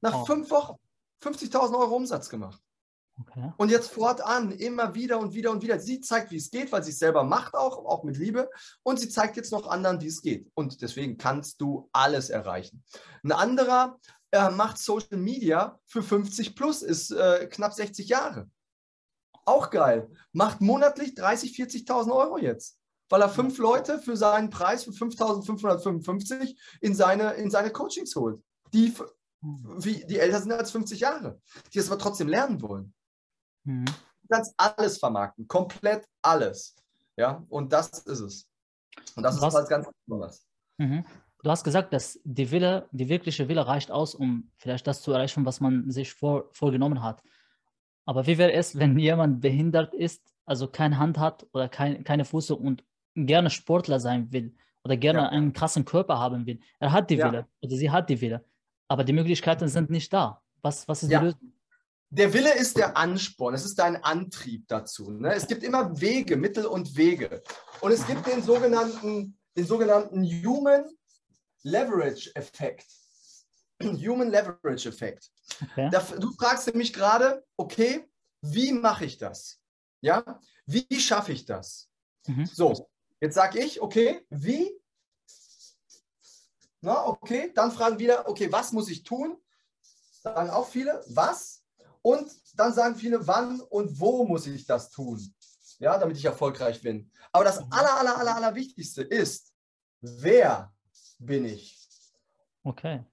[0.01, 0.25] Nach oh.
[0.25, 0.77] fünf Wochen
[1.23, 2.61] 50.000 Euro Umsatz gemacht.
[3.19, 3.51] Okay.
[3.57, 5.79] Und jetzt fortan, immer wieder und wieder und wieder.
[5.79, 8.49] Sie zeigt, wie es geht, weil sie es selber macht, auch, auch mit Liebe.
[8.83, 10.49] Und sie zeigt jetzt noch anderen, wie es geht.
[10.55, 12.83] Und deswegen kannst du alles erreichen.
[13.23, 13.99] Ein anderer
[14.31, 18.49] äh, macht Social Media für 50 plus, ist äh, knapp 60 Jahre.
[19.45, 20.09] Auch geil.
[20.31, 26.57] Macht monatlich 30, 40.000 Euro jetzt, weil er fünf Leute für seinen Preis von 5.555
[26.81, 28.41] in seine, in seine Coachings holt,
[28.73, 28.93] die,
[29.41, 31.41] wie, die älter sind als 50 Jahre,
[31.73, 32.93] die es aber trotzdem lernen wollen.
[33.63, 33.85] Mhm.
[33.85, 36.75] Du kannst alles vermarkten, komplett alles.
[37.17, 38.47] Ja, und das ist es.
[39.15, 39.49] Und das Was?
[39.49, 40.45] ist halt ganz besonders.
[40.77, 41.05] Mhm.
[41.43, 45.11] Du hast gesagt, dass die Wille, die wirkliche Wille reicht aus, um vielleicht das zu
[45.11, 47.23] erreichen, was man sich vor, vorgenommen hat.
[48.05, 52.25] Aber wie wäre es, wenn jemand behindert ist, also keine Hand hat oder kein, keine
[52.25, 52.83] Fuße und
[53.15, 55.29] gerne Sportler sein will oder gerne ja.
[55.29, 56.59] einen krassen Körper haben will?
[56.79, 57.31] Er hat die ja.
[57.31, 58.45] Wille oder sie hat die Wille,
[58.87, 60.41] aber die Möglichkeiten sind nicht da.
[60.61, 61.19] Was, was ist ja.
[61.19, 61.53] die Lösung?
[62.13, 65.11] Der Wille ist der Ansporn, es ist dein Antrieb dazu.
[65.11, 65.33] Ne?
[65.33, 67.41] Es gibt immer Wege, Mittel und Wege.
[67.79, 70.83] Und es gibt den sogenannten, den sogenannten Human
[71.63, 72.87] Leverage-Effekt.
[73.81, 75.31] Human Leverage-Effekt.
[75.61, 75.89] Okay.
[76.19, 78.09] Du fragst mich gerade, okay,
[78.41, 79.59] wie mache ich das?
[80.01, 81.89] Ja, wie schaffe ich das?
[82.25, 82.45] Mhm.
[82.45, 84.71] So, jetzt sage ich, okay, wie?
[86.81, 89.37] Na, okay, dann fragen wieder, okay, was muss ich tun?
[90.23, 91.63] Sagen auch viele, was?
[92.01, 95.19] Und dann sagen viele, wann und wo muss ich das tun?
[95.77, 97.11] Ja, damit ich erfolgreich bin.
[97.31, 97.67] Aber das mhm.
[97.71, 99.53] aller, aller, aller, aller Wichtigste ist,
[99.99, 100.73] wer
[101.21, 101.77] bin ich?
[102.63, 103.03] Okay.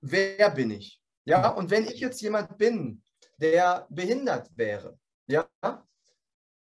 [0.00, 1.02] Wer bin ich?
[1.24, 3.02] Ja, und wenn ich jetzt jemand bin,
[3.36, 5.48] der behindert wäre, ja,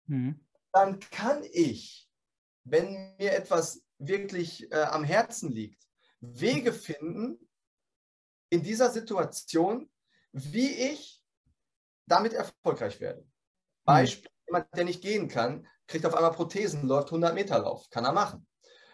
[0.07, 0.45] mhm.
[0.73, 2.11] dann kann ich,
[2.65, 5.83] wenn mir etwas wirklich äh, am Herzen liegt,
[6.21, 7.39] Wege finden
[8.51, 9.91] in dieser Situation,
[10.33, 11.23] wie ich
[12.07, 13.23] damit erfolgreich werde.
[13.23, 13.29] Mhm.
[13.85, 18.05] Beispiel, jemand, der nicht gehen kann, kriegt auf einmal Prothesen, läuft 100 Meter Lauf, kann
[18.05, 18.47] er machen.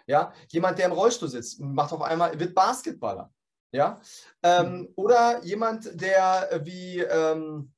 [0.07, 3.33] Ja, jemand, der im Rollstuhl sitzt, macht auf einmal, wird Basketballer.
[3.73, 4.01] Ja,
[4.43, 4.89] ähm, mhm.
[4.95, 7.73] oder jemand, der äh, wie, ähm,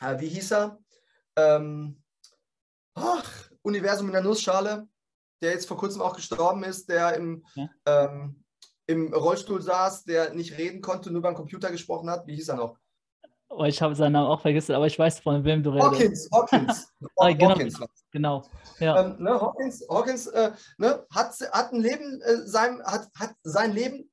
[0.00, 0.78] äh, wie hieß er?
[1.36, 2.02] Ähm,
[2.94, 4.88] ach, Universum in der Nussschale,
[5.42, 7.68] der jetzt vor kurzem auch gestorben ist, der im, ja.
[7.84, 8.44] ähm,
[8.86, 12.26] im Rollstuhl saß, der nicht reden konnte, nur beim Computer gesprochen hat.
[12.26, 12.78] Wie hieß er noch?
[13.56, 15.84] Oh, ich habe seinen Namen auch vergessen, aber ich weiß, von wem du redest.
[15.86, 16.92] Hawkins, Hawkins.
[17.16, 17.80] ah, genau, Hawkins.
[18.10, 18.42] Genau.
[18.80, 19.00] Ja.
[19.00, 23.72] Ähm, ne, Hawkins, Hawkins äh, ne, hat, hat ein Leben, äh, sein, hat, hat sein
[23.72, 24.10] Leben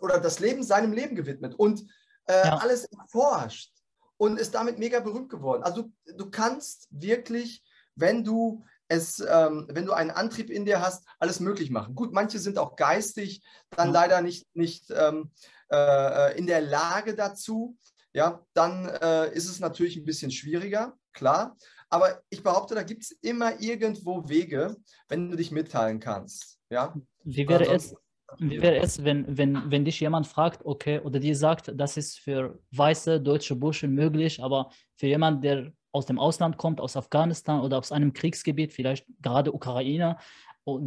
[0.00, 1.82] oder das Leben seinem Leben gewidmet und
[2.26, 2.58] äh, ja.
[2.58, 3.72] alles erforscht
[4.18, 5.62] und ist damit mega berühmt geworden.
[5.62, 10.82] Also du, du kannst wirklich, wenn du es, ähm, wenn du einen Antrieb in dir
[10.82, 11.94] hast, alles möglich machen.
[11.94, 13.94] Gut, manche sind auch geistig dann ja.
[13.94, 15.30] leider nicht, nicht ähm,
[15.72, 17.76] äh, in der Lage dazu.
[18.14, 21.56] Ja, dann äh, ist es natürlich ein bisschen schwieriger, klar.
[21.90, 24.76] Aber ich behaupte, da gibt es immer irgendwo Wege,
[25.08, 26.58] wenn du dich mitteilen kannst.
[26.70, 26.94] Ja?
[27.24, 27.94] Wie wäre es,
[28.38, 32.18] wie wäre es, wenn, wenn, wenn dich jemand fragt, okay, oder dir sagt, das ist
[32.18, 37.60] für weiße deutsche Burschen möglich, aber für jemanden, der aus dem Ausland kommt, aus Afghanistan
[37.60, 40.16] oder aus einem Kriegsgebiet, vielleicht gerade Ukraine,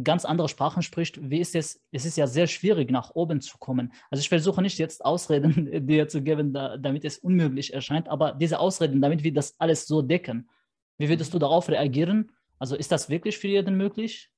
[0.02, 1.80] ganz andere Sprachen spricht, wie ist es?
[1.92, 3.92] Es ist ja sehr schwierig, nach oben zu kommen.
[4.10, 8.32] Also ich versuche nicht jetzt Ausreden dir zu geben, da, damit es unmöglich erscheint, aber
[8.32, 10.50] diese Ausreden, damit wir das alles so decken,
[10.98, 12.32] wie würdest du darauf reagieren?
[12.58, 14.30] Also ist das wirklich für jeden möglich?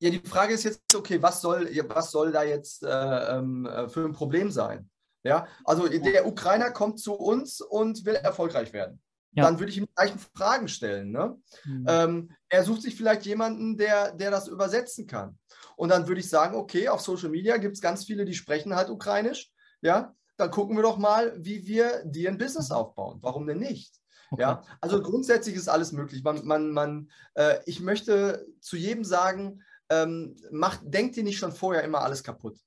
[0.00, 3.88] Ja, die Frage ist jetzt, okay, was soll, was soll da jetzt äh, ähm, äh,
[3.88, 4.88] für ein Problem sein?
[5.24, 9.02] Ja, also der Ukrainer kommt zu uns und will erfolgreich werden.
[9.32, 9.44] Ja.
[9.44, 11.10] Dann würde ich ihm die gleichen Fragen stellen.
[11.10, 11.36] Ne?
[11.64, 11.86] Mhm.
[11.88, 15.38] Ähm, er sucht sich vielleicht jemanden, der, der das übersetzen kann.
[15.76, 18.74] Und dann würde ich sagen, okay, auf Social Media gibt es ganz viele, die sprechen
[18.74, 19.50] halt Ukrainisch.
[19.80, 23.18] Ja, dann gucken wir doch mal, wie wir dir ein Business aufbauen.
[23.22, 23.94] Warum denn nicht?
[24.30, 24.42] Okay.
[24.42, 26.22] Ja, also grundsätzlich ist alles möglich.
[26.22, 31.52] Man, man, man, äh, ich möchte zu jedem sagen, ähm, macht, denkt ihr nicht schon
[31.52, 32.58] vorher immer alles kaputt.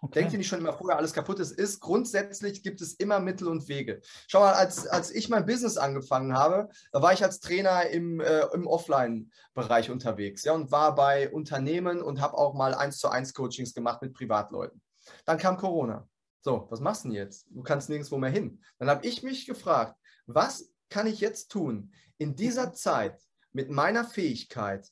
[0.00, 0.20] Okay.
[0.20, 1.80] Denkt ihr nicht schon immer vorher alles kaputt Es ist.
[1.80, 4.00] Grundsätzlich gibt es immer Mittel und Wege.
[4.28, 8.20] Schau mal, als, als ich mein Business angefangen habe, da war ich als Trainer im,
[8.20, 13.08] äh, im Offline-Bereich unterwegs ja, und war bei Unternehmen und habe auch mal eins zu
[13.08, 14.80] eins Coachings gemacht mit Privatleuten.
[15.24, 16.08] Dann kam Corona.
[16.42, 17.48] So, was machst du denn jetzt?
[17.50, 18.62] Du kannst nirgendwo mehr hin.
[18.78, 23.20] Dann habe ich mich gefragt, was kann ich jetzt tun in dieser Zeit
[23.52, 24.88] mit meiner Fähigkeit,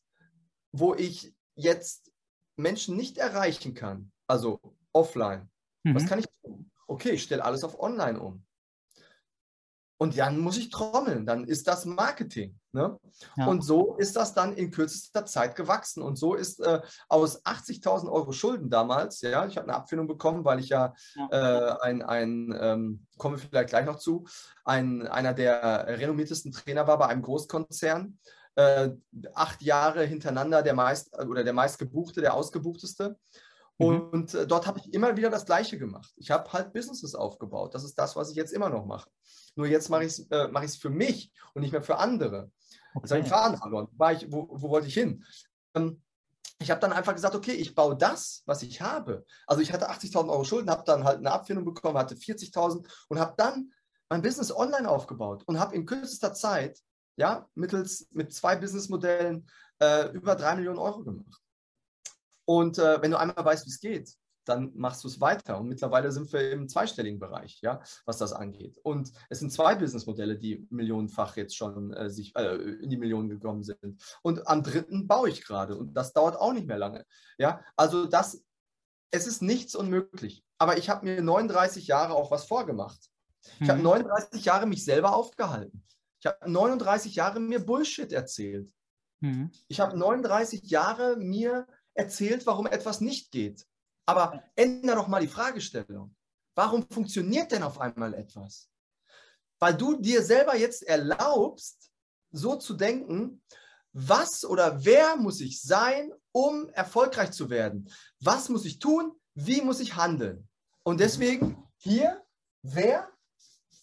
[0.72, 2.10] wo ich jetzt
[2.56, 5.48] Menschen nicht erreichen kann, also offline.
[5.84, 5.94] Mhm.
[5.94, 6.70] Was kann ich tun?
[6.88, 8.46] Okay, ich stelle alles auf online um.
[9.98, 12.58] Und dann muss ich trommeln, dann ist das Marketing.
[12.72, 12.98] Ne?
[13.36, 13.46] Ja.
[13.46, 16.02] Und so ist das dann in kürzester Zeit gewachsen.
[16.02, 20.44] Und so ist äh, aus 80.000 Euro Schulden damals, ja, ich habe eine Abfindung bekommen,
[20.44, 21.28] weil ich ja, ja.
[21.30, 24.26] Äh, ein, ein ähm, kommen wir vielleicht gleich noch zu,
[24.64, 28.18] ein, einer der renommiertesten Trainer war bei einem Großkonzern.
[28.54, 28.90] Äh,
[29.34, 33.18] acht Jahre hintereinander der meist oder der meistgebuchte, der ausgebuchteste.
[33.78, 34.08] Mhm.
[34.10, 36.12] Und äh, dort habe ich immer wieder das Gleiche gemacht.
[36.16, 37.74] Ich habe halt Businesses aufgebaut.
[37.74, 39.10] Das ist das, was ich jetzt immer noch mache.
[39.54, 42.50] Nur jetzt mache ich es äh, mach für mich und nicht mehr für andere.
[42.94, 43.00] Okay.
[43.02, 43.88] Jetzt habe ich Faden verloren.
[43.96, 45.24] War ich, wo, wo wollte ich hin?
[45.74, 46.02] Ähm,
[46.58, 49.26] ich habe dann einfach gesagt, okay, ich baue das, was ich habe.
[49.46, 53.18] Also ich hatte 80.000 Euro Schulden, habe dann halt eine Abfindung bekommen, hatte 40.000 und
[53.18, 53.72] habe dann
[54.08, 56.80] mein Business online aufgebaut und habe in kürzester Zeit,
[57.16, 59.46] ja, mittels mit zwei Businessmodellen
[59.80, 61.42] äh, über drei Millionen Euro gemacht.
[62.46, 65.58] Und äh, wenn du einmal weißt, wie es geht, dann machst du es weiter.
[65.58, 68.78] Und mittlerweile sind wir im zweistelligen Bereich, ja, was das angeht.
[68.82, 73.28] Und es sind zwei Businessmodelle, die millionenfach jetzt schon äh, sich äh, in die Millionen
[73.28, 74.02] gekommen sind.
[74.22, 77.04] Und am dritten baue ich gerade und das dauert auch nicht mehr lange.
[77.38, 78.44] Ja, also das,
[79.10, 80.44] es ist nichts unmöglich.
[80.58, 83.10] Aber ich habe mir 39 Jahre auch was vorgemacht.
[83.60, 84.44] Ich habe 39 mhm.
[84.44, 85.84] Jahre mich selber aufgehalten.
[86.20, 88.72] Ich habe 39 Jahre mir Bullshit erzählt.
[89.20, 89.50] Mhm.
[89.68, 93.66] Ich habe 39 Jahre mir erzählt, warum etwas nicht geht.
[94.06, 96.14] Aber ändere doch mal die Fragestellung.
[96.54, 98.70] Warum funktioniert denn auf einmal etwas?
[99.58, 101.90] Weil du dir selber jetzt erlaubst,
[102.30, 103.42] so zu denken,
[103.92, 107.90] was oder wer muss ich sein, um erfolgreich zu werden?
[108.20, 109.18] Was muss ich tun?
[109.34, 110.48] Wie muss ich handeln?
[110.82, 112.22] Und deswegen hier,
[112.62, 113.10] wer?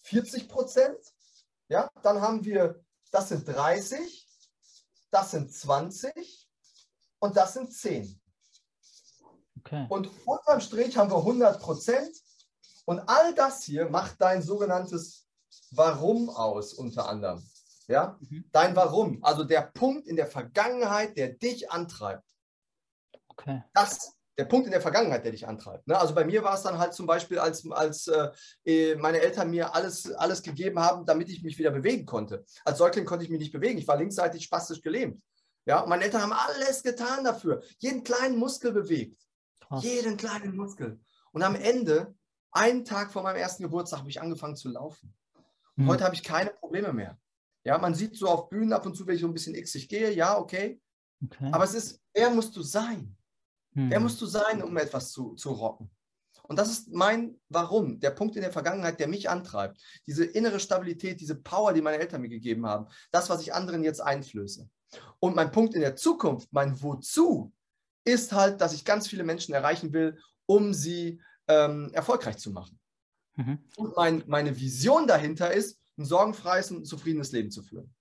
[0.02, 0.98] 40 Prozent.
[1.68, 4.28] Ja, dann haben wir, das sind 30,
[5.10, 6.43] das sind 20
[7.24, 8.20] und das sind 10.
[9.60, 9.86] Okay.
[9.88, 12.14] Und unterm Strich haben wir 100 Prozent.
[12.84, 15.26] Und all das hier macht dein sogenanntes
[15.70, 17.42] Warum aus, unter anderem.
[17.88, 18.18] Ja?
[18.20, 18.44] Mhm.
[18.52, 22.28] Dein Warum, also der Punkt in der Vergangenheit, der dich antreibt.
[23.28, 23.64] Okay.
[23.72, 25.88] Das, der Punkt in der Vergangenheit, der dich antreibt.
[25.88, 25.98] Ne?
[25.98, 28.06] Also bei mir war es dann halt zum Beispiel, als, als
[28.66, 32.44] äh, meine Eltern mir alles, alles gegeben haben, damit ich mich wieder bewegen konnte.
[32.66, 33.78] Als Säugling konnte ich mich nicht bewegen.
[33.78, 35.22] Ich war linksseitig spastisch gelähmt.
[35.66, 37.62] Ja, und meine Eltern haben alles getan dafür.
[37.78, 39.22] Jeden kleinen Muskel bewegt.
[39.60, 39.82] Krass.
[39.82, 41.00] Jeden kleinen Muskel.
[41.32, 42.14] Und am Ende,
[42.52, 45.14] einen Tag vor meinem ersten Geburtstag, habe ich angefangen zu laufen.
[45.76, 45.88] Und mhm.
[45.88, 47.18] heute habe ich keine Probleme mehr.
[47.64, 49.88] Ja, man sieht so auf Bühnen ab und zu, wenn ich so ein bisschen xig
[49.88, 50.80] gehe, ja, okay.
[51.24, 51.48] okay.
[51.50, 53.16] Aber es ist, wer musst du sein?
[53.72, 53.90] Mhm.
[53.90, 55.90] Wer musst du sein, um etwas zu, zu rocken?
[56.46, 59.80] Und das ist mein Warum, der Punkt in der Vergangenheit, der mich antreibt.
[60.06, 62.86] Diese innere Stabilität, diese Power, die meine Eltern mir gegeben haben.
[63.10, 64.68] Das, was ich anderen jetzt einflöße.
[65.18, 67.52] Und mein Punkt in der Zukunft, mein Wozu,
[68.04, 72.78] ist halt, dass ich ganz viele Menschen erreichen will, um sie ähm, erfolgreich zu machen.
[73.36, 73.58] Mhm.
[73.76, 77.94] Und mein, meine Vision dahinter ist, ein sorgenfreies und zufriedenes Leben zu führen.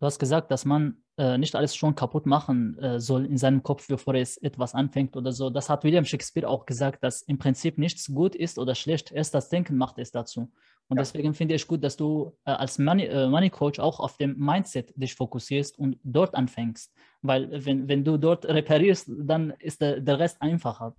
[0.00, 3.62] Du hast gesagt, dass man äh, nicht alles schon kaputt machen äh, soll in seinem
[3.62, 5.48] Kopf, bevor es etwas anfängt oder so.
[5.48, 9.12] Das hat William Shakespeare auch gesagt, dass im Prinzip nichts gut ist oder schlecht.
[9.12, 10.50] Erst das Denken macht es dazu.
[10.88, 11.02] Und ja.
[11.02, 14.36] deswegen finde ich gut, dass du äh, als Money, äh, Money, Coach auch auf dem
[14.38, 16.92] Mindset dich fokussierst und dort anfängst.
[17.22, 20.94] Weil wenn, wenn du dort reparierst, dann ist der, der Rest einfacher.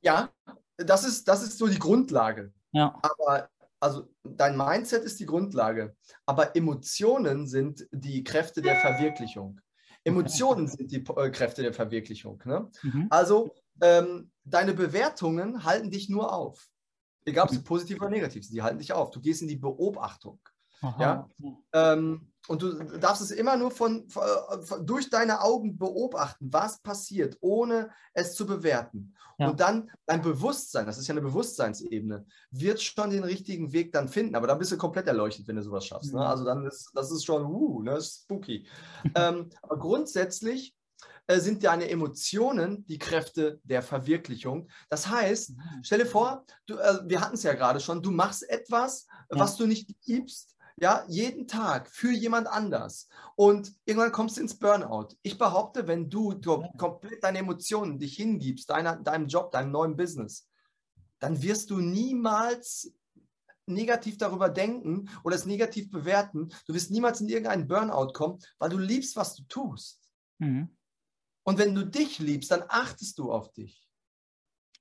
[0.00, 0.30] Ja,
[0.76, 2.52] das ist, das ist so die Grundlage.
[2.72, 2.98] Ja.
[3.02, 3.48] Aber
[3.82, 9.60] also dein Mindset ist die Grundlage, aber Emotionen sind die Kräfte der Verwirklichung.
[10.04, 12.40] Emotionen sind die äh, Kräfte der Verwirklichung.
[12.44, 12.70] Ne?
[12.82, 13.06] Mhm.
[13.10, 16.68] Also ähm, deine Bewertungen halten dich nur auf.
[17.24, 17.64] Egal, ob sie mhm.
[17.64, 19.10] positiv oder negativ sind, die halten dich auf.
[19.10, 20.40] Du gehst in die Beobachtung.
[20.98, 21.28] Ja?
[21.72, 27.36] Ähm, und du darfst es immer nur von, von, durch deine Augen beobachten, was passiert,
[27.40, 29.14] ohne es zu bewerten.
[29.38, 29.48] Ja.
[29.48, 34.08] Und dann dein Bewusstsein, das ist ja eine Bewusstseinsebene, wird schon den richtigen Weg dann
[34.08, 34.34] finden.
[34.34, 36.12] Aber dann bist du komplett erleuchtet, wenn du sowas schaffst.
[36.12, 36.20] Ne?
[36.20, 36.26] Mhm.
[36.26, 38.66] Also dann ist das ist schon, uh, ne, spooky.
[39.14, 40.74] ähm, aber grundsätzlich
[41.26, 44.68] äh, sind deine Emotionen die Kräfte der Verwirklichung.
[44.90, 45.62] Das heißt, mhm.
[45.82, 49.38] stell dir vor, du, äh, wir hatten es ja gerade schon, du machst etwas, ja.
[49.38, 53.08] was du nicht liebst, ja, jeden Tag für jemand anders.
[53.36, 55.10] Und irgendwann kommst du ins Burnout.
[55.22, 59.96] Ich behaupte, wenn du, du komplett deine Emotionen dich hingibst, deiner, deinem Job, deinem neuen
[59.96, 60.48] Business,
[61.20, 62.92] dann wirst du niemals
[63.66, 66.48] negativ darüber denken oder es negativ bewerten.
[66.66, 70.00] Du wirst niemals in irgendeinen Burnout kommen, weil du liebst, was du tust.
[70.38, 70.76] Mhm.
[71.44, 73.86] Und wenn du dich liebst, dann achtest du auf dich.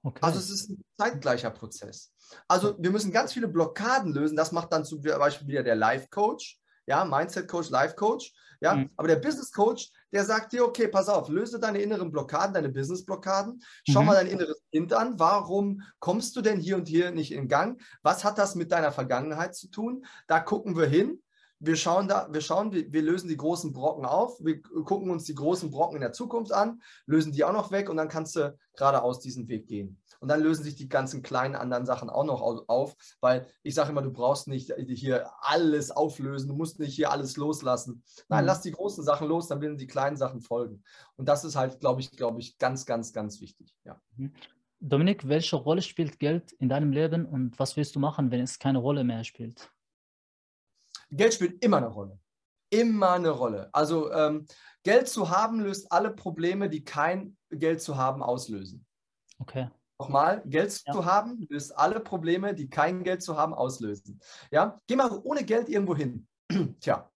[0.04, 0.20] Okay.
[0.22, 2.12] Also es ist ein zeitgleicher Prozess.
[2.48, 4.36] Also wir müssen ganz viele Blockaden lösen.
[4.36, 8.34] Das macht dann zum Beispiel wieder der Life Coach, ja, Mindset Coach, Life Coach.
[8.64, 8.92] Ja, mhm.
[8.96, 12.70] aber der Business Coach, der sagt dir, okay, pass auf, löse deine inneren Blockaden, deine
[12.70, 14.06] Business-Blockaden, schau mhm.
[14.06, 15.18] mal dein inneres Kind an.
[15.18, 17.82] Warum kommst du denn hier und hier nicht in Gang?
[18.04, 20.06] Was hat das mit deiner Vergangenheit zu tun?
[20.28, 21.24] Da gucken wir hin
[21.64, 25.26] wir schauen da, wir schauen, wir, wir, lösen die großen Brocken auf, wir gucken uns
[25.26, 28.36] die großen Brocken in der Zukunft an, lösen die auch noch weg und dann kannst
[28.36, 30.02] du geradeaus diesen Weg gehen.
[30.20, 33.92] Und dann lösen sich die ganzen kleinen anderen Sachen auch noch auf, weil ich sage
[33.92, 38.04] immer, du brauchst nicht hier alles auflösen, du musst nicht hier alles loslassen.
[38.28, 38.48] Nein, mhm.
[38.48, 40.84] lass die großen Sachen los, dann werden die kleinen Sachen folgen.
[41.16, 43.76] Und das ist halt, glaube ich, glaube ich, ganz, ganz, ganz wichtig.
[43.84, 44.02] Ja.
[44.18, 44.34] Mhm.
[44.80, 48.58] Dominik, welche Rolle spielt Geld in deinem Leben und was willst du machen, wenn es
[48.58, 49.72] keine Rolle mehr spielt?
[51.12, 52.20] Geld spielt immer eine Rolle.
[52.70, 53.70] Immer eine Rolle.
[53.74, 54.46] Also ähm,
[54.84, 58.86] Geld zu haben löst alle Probleme, die kein Geld zu haben auslösen.
[59.40, 59.70] Okay.
[60.00, 60.94] Nochmal, Geld ja.
[60.94, 64.20] zu haben löst alle Probleme, die kein Geld zu haben auslösen.
[64.50, 66.28] Ja, geh mal ohne Geld irgendwo hin.
[66.80, 67.12] Tja,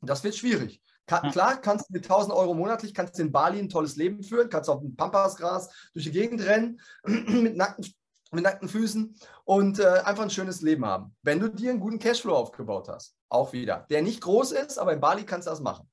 [0.00, 0.82] das wird schwierig.
[1.06, 1.30] Ka.
[1.30, 4.48] Klar, kannst du mit 1000 Euro monatlich, kannst du in Bali ein tolles Leben führen,
[4.48, 7.84] kannst auf dem Pampasgras durch die Gegend rennen, mit nackten
[8.32, 11.14] mit nackten Füßen und äh, einfach ein schönes Leben haben.
[11.22, 13.86] Wenn du dir einen guten Cashflow aufgebaut hast, auch wieder.
[13.90, 15.88] Der nicht groß ist, aber in Bali kannst du das machen.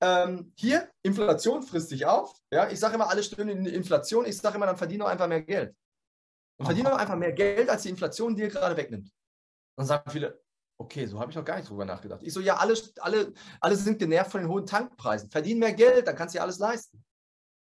[0.00, 2.34] Ähm, hier, Inflation frisst sich auf.
[2.50, 4.26] Ja, ich sage immer, alle stöhnen in die Inflation.
[4.26, 5.76] Ich sage immer, dann verdiene doch einfach mehr Geld.
[6.58, 9.10] Dann verdiene doch einfach mehr Geld, als die Inflation dir gerade wegnimmt.
[9.76, 10.40] Dann sagen viele,
[10.78, 12.22] okay, so habe ich noch gar nicht drüber nachgedacht.
[12.22, 15.30] Ich so, ja, alle, alle, alle sind genervt von den hohen Tankpreisen.
[15.30, 17.04] Verdienen mehr Geld, dann kannst du dir alles leisten.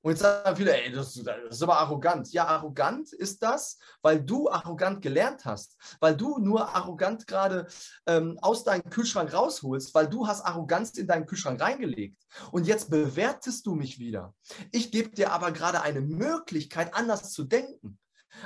[0.02, 2.32] Und jetzt sagen viele, ey, das, das, ist aber arrogant.
[2.34, 7.68] Ja, arrogant ist das, weil du arrogant gelernt hast, weil du nur arrogant gerade
[8.08, 12.18] ähm, aus deinem Kühlschrank rausholst, weil du hast Arroganz in deinen Kühlschrank reingelegt.
[12.52, 14.34] Und jetzt bewertest du mich wieder.
[14.72, 18.00] Ich gebe dir aber gerade eine Möglichkeit, anders zu denken,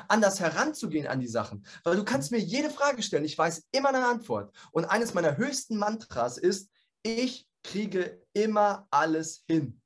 [0.10, 3.24] anders heranzugehen an die Sachen, weil du kannst mir jede Frage stellen.
[3.24, 4.54] Ich weiß immer eine Antwort.
[4.72, 6.70] Und eines meiner höchsten Mantras ist,
[7.04, 9.82] ich kriege immer alles hin.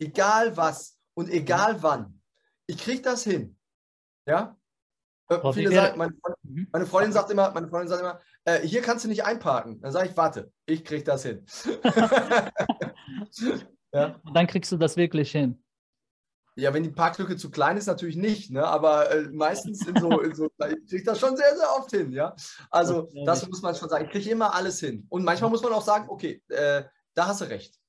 [0.00, 2.20] Egal was und egal wann.
[2.66, 3.56] Ich kriege das hin.
[4.26, 4.56] Ja?
[5.28, 6.68] Äh, viele sagen, meine, Freundin, mhm.
[6.72, 9.80] meine, Freundin sagt immer, meine Freundin sagt immer, äh, hier kannst du nicht einparken.
[9.80, 11.44] Dann sage ich, warte, ich kriege das hin.
[13.92, 14.20] ja?
[14.32, 15.62] Dann kriegst du das wirklich hin.
[16.56, 18.66] Ja, wenn die Parklücke zu klein ist, natürlich nicht, ne?
[18.66, 22.12] aber äh, meistens in so, in so ich kriege das schon sehr, sehr oft hin,
[22.12, 22.34] ja.
[22.70, 24.06] Also das muss man schon sagen.
[24.06, 25.06] Ich kriege immer alles hin.
[25.10, 26.84] Und manchmal muss man auch sagen, okay, äh,
[27.14, 27.79] da hast du recht.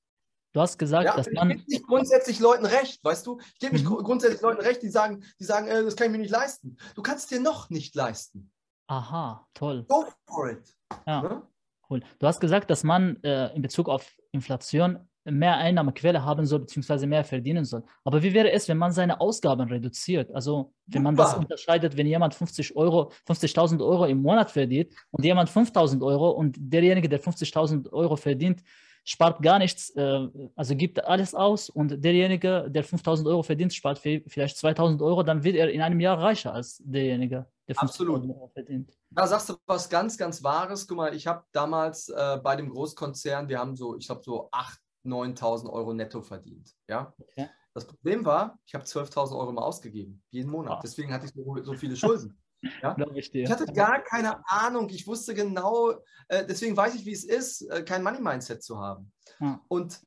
[0.52, 1.50] Du hast gesagt, ja, dass man.
[1.50, 3.40] Ich gebe nicht grundsätzlich Leuten recht, weißt du?
[3.54, 3.96] Ich gebe nicht mhm.
[4.02, 6.76] grundsätzlich Leuten recht, die sagen, die sagen, äh, das kann ich mir nicht leisten.
[6.94, 8.50] Du kannst dir noch nicht leisten.
[8.86, 9.84] Aha, toll.
[9.88, 10.74] Go for it.
[11.06, 11.42] Ja, ne?
[11.88, 12.02] cool.
[12.18, 17.06] Du hast gesagt, dass man äh, in Bezug auf Inflation mehr Einnahmequelle haben soll, beziehungsweise
[17.06, 17.84] mehr verdienen soll.
[18.04, 20.34] Aber wie wäre es, wenn man seine Ausgaben reduziert?
[20.34, 25.24] Also, wenn man das unterscheidet, wenn jemand 50 Euro, 50.000 Euro im Monat verdient und
[25.24, 28.62] jemand 5.000 Euro und derjenige, der 50.000 Euro verdient,
[29.04, 33.98] spart gar nichts, äh, also gibt alles aus und derjenige, der 5000 Euro verdient, spart
[33.98, 38.48] vielleicht 2000 Euro, dann wird er in einem Jahr reicher als derjenige, der 5000 Euro
[38.48, 38.96] verdient.
[39.10, 40.86] Da sagst du was ganz, ganz Wahres.
[40.86, 44.50] Guck mal, ich habe damals äh, bei dem Großkonzern, wir haben so, ich glaube, so
[44.50, 46.74] 8.000, 9.000 Euro netto verdient.
[46.88, 47.12] Ja.
[47.18, 47.48] Okay.
[47.74, 50.82] Das Problem war, ich habe 12.000 Euro mal ausgegeben, jeden Monat.
[50.82, 52.38] Deswegen hatte ich so, so viele Schulden.
[52.82, 52.96] Ja?
[53.14, 54.88] Ich, ich, hatte gar keine Ahnung.
[54.90, 55.92] Ich wusste genau,
[56.28, 59.12] äh, deswegen weiß ich, wie es ist, äh, kein Money-Mindset zu haben.
[59.40, 59.60] Ja.
[59.68, 60.00] Und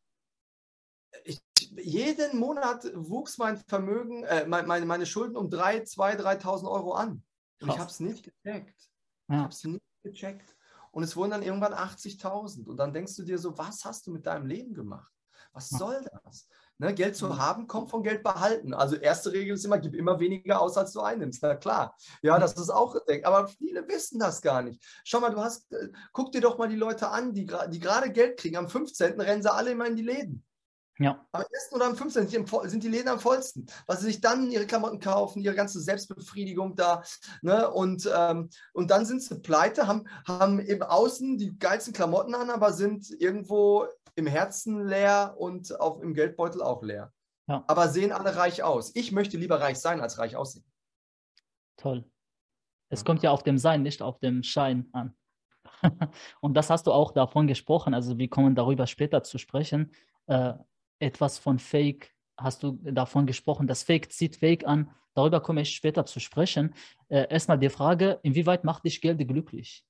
[1.23, 1.41] ich,
[1.77, 7.23] jeden Monat wuchs mein Vermögen, äh, meine, meine Schulden um 3, 2, 3.000 Euro an.
[7.61, 8.89] Und ich habe es nicht gecheckt.
[9.27, 9.35] Ja.
[9.35, 10.55] Ich habe es nicht gecheckt.
[10.91, 12.67] Und es wurden dann irgendwann 80.000.
[12.67, 15.11] Und dann denkst du dir so, was hast du mit deinem Leben gemacht?
[15.51, 16.47] Was soll das?
[16.77, 17.37] Ne, Geld zu mhm.
[17.37, 18.73] haben kommt von Geld behalten.
[18.73, 21.41] Also erste Regel ist immer, gib immer weniger aus, als du einnimmst.
[21.41, 21.95] Na klar.
[22.21, 23.25] Ja, das ist auch gedenkt.
[23.25, 24.83] Aber viele wissen das gar nicht.
[25.05, 28.11] Schau mal, du hast, äh, guck dir doch mal die Leute an, die, die gerade
[28.11, 28.57] Geld kriegen.
[28.57, 29.21] Am 15.
[29.21, 30.43] rennen sie alle immer in die Läden.
[30.99, 31.25] Ja.
[31.31, 31.71] Am 1.
[31.71, 32.27] oder am 15.
[32.27, 36.75] sind die Läden am vollsten, weil sie sich dann ihre Klamotten kaufen, ihre ganze Selbstbefriedigung
[36.75, 37.03] da.
[37.41, 37.69] Ne?
[37.69, 42.49] Und, ähm, und dann sind sie pleite, haben, haben im Außen die geilsten Klamotten an,
[42.49, 47.13] aber sind irgendwo im Herzen leer und auch im Geldbeutel auch leer.
[47.47, 47.63] Ja.
[47.67, 48.95] Aber sehen alle reich aus.
[48.95, 50.65] Ich möchte lieber reich sein, als reich aussehen.
[51.77, 52.09] Toll.
[52.89, 55.15] Es kommt ja auf dem Sein, nicht auf dem Schein an.
[56.41, 57.93] und das hast du auch davon gesprochen.
[57.93, 59.91] Also wir kommen darüber später zu sprechen.
[60.27, 60.53] Äh,
[60.99, 63.67] etwas von Fake hast du davon gesprochen.
[63.67, 64.89] Das Fake zieht Fake an.
[65.13, 66.73] Darüber komme ich später zu sprechen.
[67.09, 69.85] Äh, erstmal die Frage, inwieweit macht dich Geld glücklich?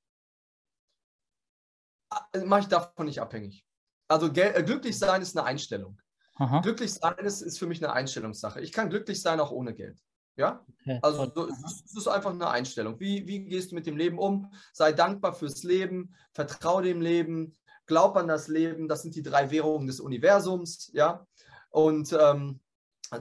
[2.33, 3.64] Äh, Mache ich davon nicht abhängig
[4.07, 5.99] also äh, glücklich sein ist eine Einstellung.
[6.37, 6.59] Aha.
[6.59, 8.61] Glücklich sein ist, ist für mich eine Einstellungssache.
[8.61, 9.97] Ich kann glücklich sein auch ohne Geld.
[10.35, 10.65] Ja?
[10.81, 12.99] Okay, also es ist einfach eine Einstellung.
[12.99, 14.51] Wie, wie gehst du mit dem Leben um?
[14.73, 18.87] Sei dankbar fürs Leben, vertraue dem Leben, glaub an das Leben.
[18.87, 20.91] Das sind die drei Währungen des Universums.
[20.93, 21.25] Ja?
[21.69, 22.59] Und ähm,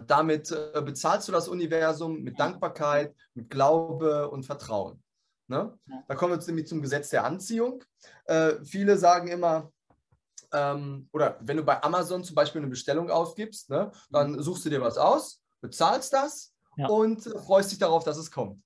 [0.06, 5.00] damit äh, bezahlst du das Universum mit Dankbarkeit, mit Glaube und Vertrauen.
[5.46, 5.78] Ne?
[6.08, 7.84] Da kommen wir nämlich zum Gesetz der Anziehung.
[8.24, 9.70] Äh, viele sagen immer,
[10.54, 14.42] ähm, oder wenn du bei Amazon zum Beispiel eine Bestellung aufgibst, ne, dann mhm.
[14.42, 16.86] suchst du dir was aus, bezahlst das ja.
[16.88, 18.62] und äh, freust dich darauf, dass es kommt.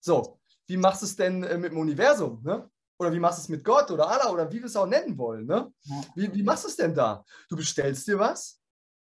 [0.00, 2.42] So, wie machst du es denn äh, mit dem Universum?
[2.42, 2.68] Ne?
[2.98, 5.18] Oder wie machst du es mit Gott oder Allah oder wie wir es auch nennen
[5.18, 5.46] wollen?
[5.46, 5.72] Ne?
[6.14, 7.24] Wie, wie machst du es denn da?
[7.48, 8.60] Du bestellst dir was.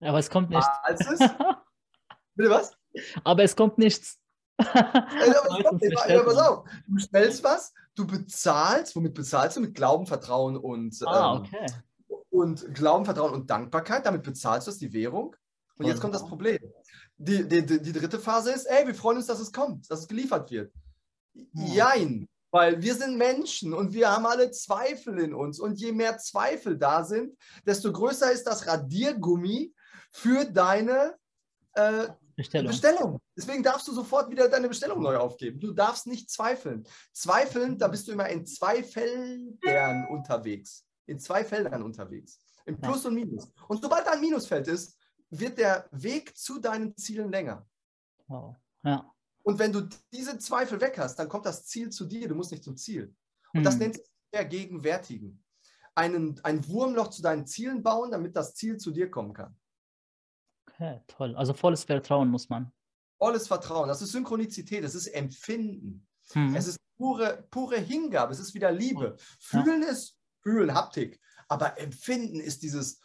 [0.01, 0.63] Aber es kommt nicht.
[0.63, 0.99] Ah, es?
[2.35, 2.71] Bitte was?
[3.23, 4.19] Aber es kommt nichts.
[4.59, 6.69] ja, pass auf.
[6.85, 9.61] Du bestellst was, du bezahlst, womit bezahlst du?
[9.61, 11.65] Mit Glauben, Vertrauen und, ah, ähm, okay.
[12.33, 14.05] Und Glauben, Vertrauen und Dankbarkeit.
[14.05, 15.35] Damit bezahlst du das, die Währung.
[15.77, 16.59] Und jetzt kommt das Problem.
[17.17, 20.07] Die, die, die dritte Phase ist, ey, wir freuen uns, dass es kommt, dass es
[20.07, 20.73] geliefert wird.
[21.53, 25.59] Jein, weil wir sind Menschen und wir haben alle Zweifel in uns.
[25.59, 29.73] Und je mehr Zweifel da sind, desto größer ist das Radiergummi
[30.11, 31.15] für deine
[31.73, 32.67] äh, Bestellung.
[32.67, 33.19] Bestellung.
[33.37, 35.59] Deswegen darfst du sofort wieder deine Bestellung neu aufgeben.
[35.59, 36.83] Du darfst nicht zweifeln.
[37.11, 40.83] Zweifeln, da bist du immer in zwei Feldern unterwegs.
[41.05, 42.39] In zwei Feldern unterwegs.
[42.65, 43.51] Im Plus und Minus.
[43.67, 44.97] Und sobald da ein Minusfeld ist,
[45.29, 47.67] wird der Weg zu deinen Zielen länger.
[48.27, 48.55] Wow.
[48.83, 49.11] Ja.
[49.43, 52.27] Und wenn du diese Zweifel weg hast, dann kommt das Ziel zu dir.
[52.27, 53.13] Du musst nicht zum Ziel.
[53.53, 53.63] Und hm.
[53.63, 55.43] das nennt sich Vergegenwärtigen.
[55.95, 59.55] Einen, ein Wurmloch zu deinen Zielen bauen, damit das Ziel zu dir kommen kann.
[60.67, 61.35] Okay, toll.
[61.35, 62.71] Also volles Vertrauen muss man.
[63.19, 63.87] Volles Vertrauen.
[63.87, 66.07] Das ist Synchronizität, das ist Empfinden.
[66.33, 66.55] Mhm.
[66.55, 69.15] Es ist pure, pure Hingabe, es ist wieder Liebe.
[69.39, 69.89] Fühlen ja.
[69.89, 71.19] ist Fühlen, Haptik.
[71.47, 72.99] Aber Empfinden ist dieses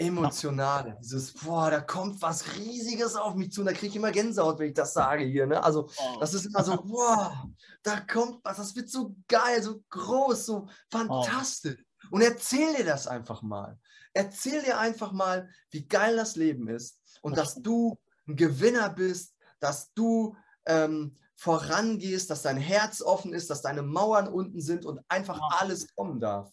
[0.00, 4.12] Emotionale, dieses, boah, da kommt was Riesiges auf mich zu und da kriege ich immer
[4.12, 5.46] Gänsehaut, wenn ich das sage hier.
[5.46, 5.62] Ne?
[5.62, 6.20] Also, oh.
[6.20, 7.50] das ist immer so, boah,
[7.82, 11.84] da kommt was, das wird so geil, so groß, so fantastisch.
[12.04, 12.14] Oh.
[12.14, 13.76] Und erzähl dir das einfach mal.
[14.12, 17.98] Erzähl dir einfach mal, wie geil das Leben ist und dass du
[18.28, 24.26] ein Gewinner bist, dass du ähm, vorangehst, dass dein Herz offen ist, dass deine Mauern
[24.26, 26.50] unten sind und einfach alles kommen darf.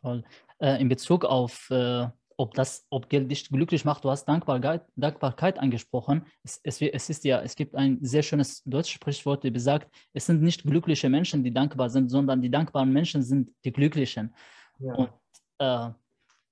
[0.00, 0.24] Toll.
[0.60, 4.86] Äh, in Bezug auf, äh, ob das, ob Geld dich glücklich macht, du hast Dankbarkeit,
[4.94, 6.24] Dankbarkeit angesprochen.
[6.44, 10.26] Es, es, es ist ja, es gibt ein sehr schönes deutsches Sprichwort, das besagt, es
[10.26, 14.32] sind nicht glückliche Menschen, die dankbar sind, sondern die dankbaren Menschen sind die Glücklichen.
[14.78, 14.94] Ja.
[14.94, 15.10] Und
[15.58, 15.90] äh,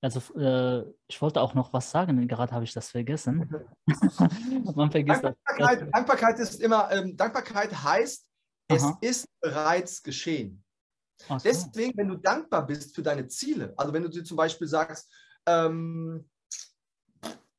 [0.01, 3.49] also äh, ich wollte auch noch was sagen, gerade habe ich das vergessen.
[4.75, 5.91] Man vergisst Dankbarkeit, das.
[5.91, 8.25] Dankbarkeit ist immer, ähm, Dankbarkeit heißt,
[8.69, 8.97] es Aha.
[9.01, 10.63] ist bereits geschehen.
[11.27, 11.37] So.
[11.43, 15.11] Deswegen, wenn du dankbar bist für deine Ziele, also wenn du dir zum Beispiel sagst,
[15.47, 16.29] ähm,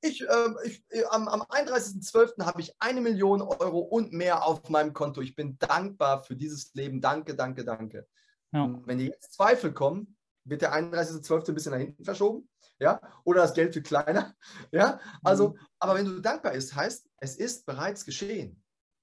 [0.01, 2.45] ich, äh, ich, äh, am, am 31.12.
[2.45, 5.21] habe ich eine Million Euro und mehr auf meinem Konto.
[5.21, 7.01] Ich bin dankbar für dieses Leben.
[7.01, 8.07] Danke, danke, danke.
[8.53, 8.73] Ja.
[8.85, 10.17] Wenn dir jetzt Zweifel kommen,
[10.49, 11.49] wird der 31.12.
[11.49, 14.35] ein bisschen nach hinten verschoben, ja, oder das Geld wird kleiner,
[14.73, 15.59] ja, also, mhm.
[15.79, 18.63] aber wenn du dankbar bist, heißt, es ist bereits geschehen.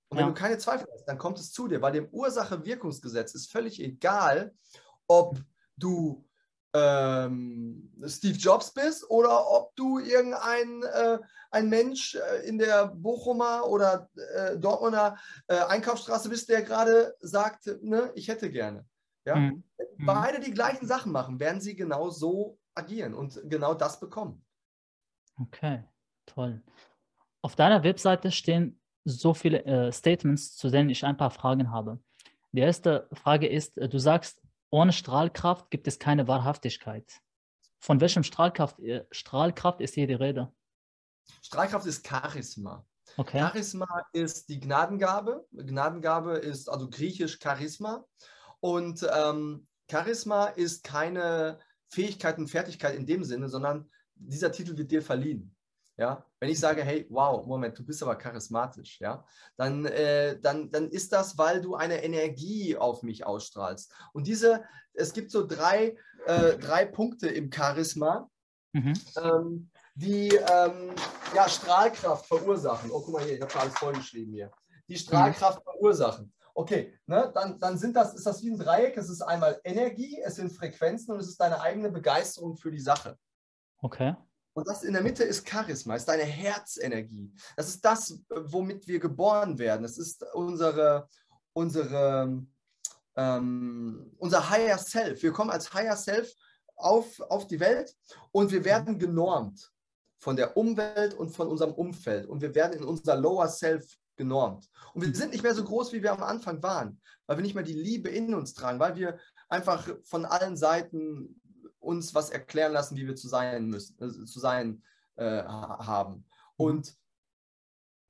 [0.10, 0.32] Und wenn ja.
[0.32, 4.54] du keine Zweifel hast, dann kommt es zu dir, weil dem Ursache-Wirkungsgesetz ist völlig egal,
[5.08, 5.40] ob
[5.78, 6.26] du
[6.74, 11.20] ähm, Steve Jobs bist oder ob du irgendein äh,
[11.52, 15.18] ein Mensch äh, in der Bochumer oder äh, Dortmunder
[15.48, 18.86] äh, Einkaufsstraße bist, der gerade sagt, ne, ich hätte gerne.
[19.26, 19.36] Ja?
[19.36, 19.64] Mhm.
[19.78, 24.46] Wenn beide die gleichen Sachen machen, werden sie genau so agieren und genau das bekommen.
[25.40, 25.84] Okay,
[26.26, 26.62] toll.
[27.42, 32.00] Auf deiner Webseite stehen so viele äh, Statements, zu denen ich ein paar Fragen habe.
[32.52, 37.22] Die erste Frage ist, äh, du sagst, ohne Strahlkraft gibt es keine Wahrhaftigkeit.
[37.80, 40.52] Von welchem Strahlkraft, äh, Strahlkraft ist hier die Rede?
[41.42, 42.86] Strahlkraft ist Charisma.
[43.18, 43.40] Okay.
[43.40, 45.46] Charisma ist die Gnadengabe.
[45.52, 48.06] Gnadengabe ist also griechisch Charisma.
[48.66, 54.90] Und ähm, Charisma ist keine Fähigkeit und Fertigkeit in dem Sinne, sondern dieser Titel wird
[54.90, 55.56] dir verliehen.
[55.98, 59.24] Ja, wenn ich sage, hey, wow, Moment, du bist aber charismatisch, ja,
[59.56, 63.94] dann, äh, dann, dann ist das, weil du eine Energie auf mich ausstrahlst.
[64.14, 64.64] Und diese,
[64.96, 65.96] es gibt so drei,
[66.26, 68.28] äh, drei Punkte im Charisma,
[68.74, 68.94] mhm.
[69.24, 70.96] ähm, die ähm,
[71.36, 72.90] ja, Strahlkraft verursachen.
[72.90, 74.52] Oh, guck mal hier, ich habe alles vorgeschrieben hier.
[74.90, 75.70] Die Strahlkraft mhm.
[75.70, 76.34] verursachen.
[76.58, 78.96] Okay, ne, dann, dann sind das, ist das wie ein Dreieck.
[78.96, 82.80] Es ist einmal Energie, es sind Frequenzen und es ist deine eigene Begeisterung für die
[82.80, 83.18] Sache.
[83.82, 84.16] Okay.
[84.54, 87.30] Und das in der Mitte ist Charisma, ist deine Herzenergie.
[87.58, 89.84] Das ist das, womit wir geboren werden.
[89.84, 91.10] Es ist unsere,
[91.52, 92.42] unsere,
[93.18, 95.22] ähm, unser Higher Self.
[95.24, 96.34] Wir kommen als Higher Self
[96.78, 97.94] auf, auf die Welt
[98.32, 99.74] und wir werden genormt.
[100.18, 102.26] von der Umwelt und von unserem Umfeld.
[102.26, 103.86] Und wir werden in unser Lower Self
[104.16, 104.70] genormt.
[104.94, 107.56] Und wir sind nicht mehr so groß, wie wir am Anfang waren, weil wir nicht
[107.56, 111.42] mehr die Liebe in uns tragen, weil wir einfach von allen Seiten
[111.80, 114.84] uns was erklären lassen, wie wir zu sein müssen, äh, zu sein
[115.16, 116.26] äh, haben.
[116.58, 116.96] Und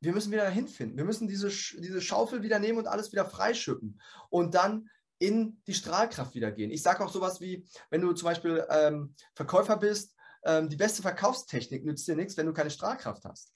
[0.01, 0.97] wir müssen wieder dahin finden.
[0.97, 3.99] Wir müssen diese, diese Schaufel wieder nehmen und alles wieder freischüppen.
[4.29, 6.71] Und dann in die Strahlkraft wieder gehen.
[6.71, 11.01] Ich sage auch sowas wie, wenn du zum Beispiel ähm, Verkäufer bist, ähm, die beste
[11.01, 13.53] Verkaufstechnik nützt dir nichts, wenn du keine Strahlkraft hast.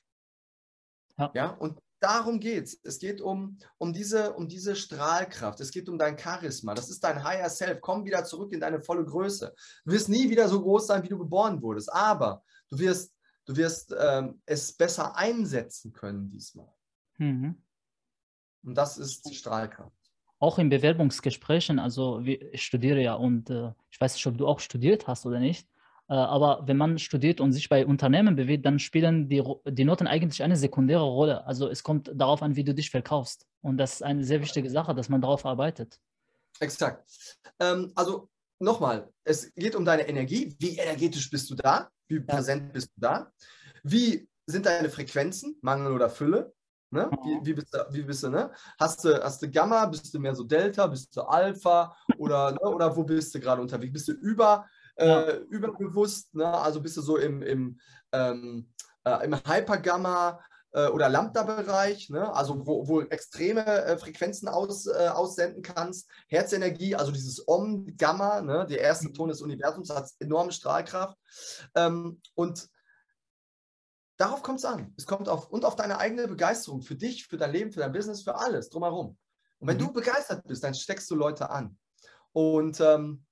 [1.17, 1.49] Ja, ja?
[1.49, 2.79] und darum geht es.
[2.83, 5.59] Es geht um, um, diese, um diese Strahlkraft.
[5.59, 6.73] Es geht um dein Charisma.
[6.73, 7.81] Das ist dein Higher Self.
[7.81, 9.53] Komm wieder zurück in deine volle Größe.
[9.85, 11.91] Du wirst nie wieder so groß sein, wie du geboren wurdest.
[11.93, 13.13] Aber du wirst,
[13.45, 16.73] du wirst ähm, es besser einsetzen können diesmal.
[17.17, 17.61] Mhm.
[18.63, 19.99] Und das ist Strahlkraft
[20.39, 24.61] auch in Bewerbungsgesprächen, also ich studiere ja und äh, ich weiß nicht, ob du auch
[24.61, 25.67] studiert hast oder nicht,
[26.13, 30.41] aber wenn man studiert und sich bei Unternehmen bewegt, dann spielen die, die Noten eigentlich
[30.41, 31.45] eine sekundäre Rolle.
[31.45, 33.45] Also es kommt darauf an, wie du dich verkaufst.
[33.61, 35.99] Und das ist eine sehr wichtige Sache, dass man darauf arbeitet.
[36.59, 37.07] Exakt.
[37.59, 38.27] Ähm, also
[38.59, 40.55] nochmal, es geht um deine Energie.
[40.59, 41.89] Wie energetisch bist du da?
[42.07, 43.31] Wie präsent bist du da?
[43.83, 46.53] Wie sind deine Frequenzen, Mangel oder Fülle?
[46.91, 47.07] Ne?
[47.23, 48.51] Wie, wie, bist du, wie bist du, ne?
[48.79, 52.59] Hast du, hast du Gamma, bist du mehr so Delta, bist du Alpha oder, ne?
[52.61, 53.93] oder wo bist du gerade unterwegs?
[53.93, 54.65] Bist du über,
[54.99, 55.21] ja.
[55.21, 56.47] äh, überbewusst, ne?
[56.47, 57.79] also bist du so im, im,
[58.11, 58.69] ähm,
[59.03, 60.39] äh, im Hypergamma
[60.71, 62.33] äh, oder Lambda-Bereich, ne?
[62.33, 66.09] also wo, wo extreme äh, Frequenzen aus, äh, aussenden kannst.
[66.27, 68.65] Herzenergie, also dieses Om-Gamma, ne?
[68.69, 69.13] der erste mhm.
[69.13, 71.17] Ton des Universums, hat enorme Strahlkraft.
[71.75, 72.69] Ähm, und
[74.19, 74.93] Darauf kommt es an.
[74.97, 77.93] Es kommt auf und auf deine eigene Begeisterung für dich, für dein Leben, für dein
[77.93, 79.17] Business, für alles drumherum.
[79.59, 79.79] Und wenn mhm.
[79.79, 81.77] du begeistert bist, dann steckst du Leute an.
[82.33, 83.25] Und ähm,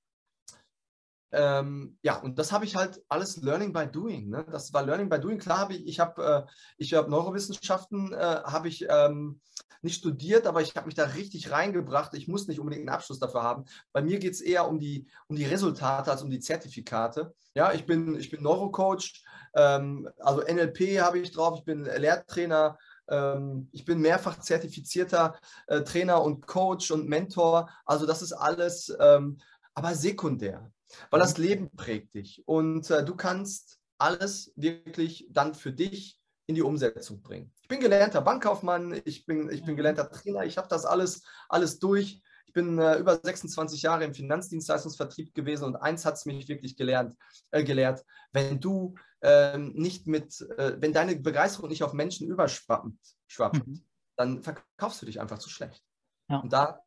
[1.31, 4.29] ähm, ja, und das habe ich halt alles Learning by Doing.
[4.29, 4.45] Ne?
[4.51, 5.39] Das war Learning by Doing.
[5.39, 6.47] Klar habe ich, ich habe
[6.79, 9.41] äh, hab Neurowissenschaften, äh, habe ich ähm,
[9.81, 12.13] nicht studiert, aber ich habe mich da richtig reingebracht.
[12.13, 13.65] Ich muss nicht unbedingt einen Abschluss dafür haben.
[13.91, 17.33] Bei mir geht es eher um die, um die Resultate als um die Zertifikate.
[17.53, 19.23] Ja, ich bin, ich bin Neurocoach,
[19.55, 22.77] ähm, also NLP habe ich drauf, ich bin Lehrtrainer,
[23.09, 27.69] ähm, ich bin mehrfach zertifizierter äh, Trainer und Coach und Mentor.
[27.85, 29.37] Also das ist alles, ähm,
[29.73, 30.71] aber sekundär,
[31.09, 31.43] weil das mhm.
[31.43, 37.21] Leben prägt dich und äh, du kannst alles wirklich dann für dich in die Umsetzung
[37.21, 37.53] bringen.
[37.61, 39.77] Ich bin gelernter Bankkaufmann, ich bin, ich bin mhm.
[39.77, 42.21] gelernter Trainer, ich habe das alles, alles durch.
[42.45, 46.77] Ich bin äh, über 26 Jahre im Finanzdienstleistungsvertrieb gewesen und eins hat es mich wirklich
[46.77, 47.15] gelernt,
[47.51, 48.05] äh, gelehrt.
[48.31, 52.93] Wenn du ähm, nicht mit, äh, wenn deine Begeisterung nicht auf Menschen überschwappt,
[53.27, 53.85] schwappt, mhm.
[54.15, 55.83] dann verkaufst du dich einfach zu schlecht.
[56.29, 56.39] Ja.
[56.39, 56.81] Und da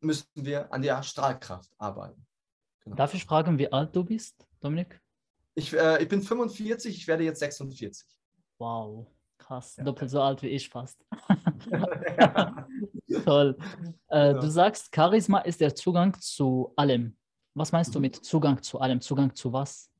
[0.00, 2.26] müssen wir an der Strahlkraft arbeiten.
[2.84, 2.96] Genau.
[2.96, 5.00] Darf ich fragen, wie alt du bist, Dominik?
[5.54, 8.06] Ich, äh, ich bin 45, ich werde jetzt 46.
[8.58, 9.06] Wow,
[9.38, 9.76] krass.
[9.76, 9.84] Ja.
[9.84, 11.04] Doppelt so alt wie ich fast.
[13.24, 13.56] Toll.
[14.08, 14.32] Äh, ja.
[14.34, 17.16] Du sagst, Charisma ist der Zugang zu allem.
[17.54, 17.94] Was meinst mhm.
[17.94, 19.00] du mit Zugang zu allem?
[19.00, 19.90] Zugang zu was?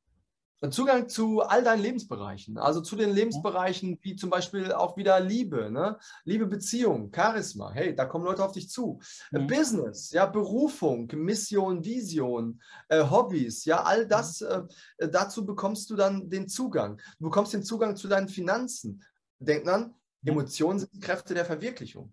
[0.69, 5.71] Zugang zu all deinen Lebensbereichen, also zu den Lebensbereichen wie zum Beispiel auch wieder Liebe,
[5.71, 5.99] ne?
[6.25, 9.01] Liebe, Beziehung, Charisma, hey, da kommen Leute auf dich zu.
[9.31, 9.47] Mhm.
[9.47, 14.69] Business, ja, Berufung, Mission, Vision, äh, Hobbys, ja, all das, mhm.
[14.99, 17.01] äh, dazu bekommst du dann den Zugang.
[17.19, 19.03] Du bekommst den Zugang zu deinen Finanzen.
[19.39, 19.95] Denk an,
[20.25, 22.13] Emotionen sind Kräfte der Verwirklichung.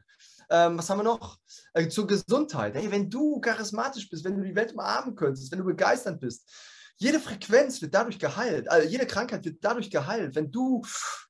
[0.50, 1.38] Ähm, was haben wir noch?
[1.74, 2.76] Äh, zur Gesundheit.
[2.76, 6.50] Hey, wenn du charismatisch bist, wenn du die Welt umarmen könntest, wenn du begeistert bist,
[6.98, 10.82] jede Frequenz wird dadurch geheilt, also jede Krankheit wird dadurch geheilt, wenn du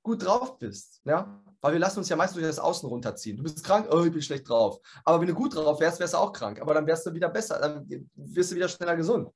[0.01, 1.01] gut drauf bist.
[1.03, 1.43] Ja?
[1.61, 3.37] Weil wir lassen uns ja meistens durch das Außen runterziehen.
[3.37, 4.79] Du bist krank, oh, ich bin schlecht drauf.
[5.03, 6.61] Aber wenn du gut drauf wärst, wärst du auch krank.
[6.61, 9.29] Aber dann wärst du wieder besser, dann wirst du wieder schneller gesund.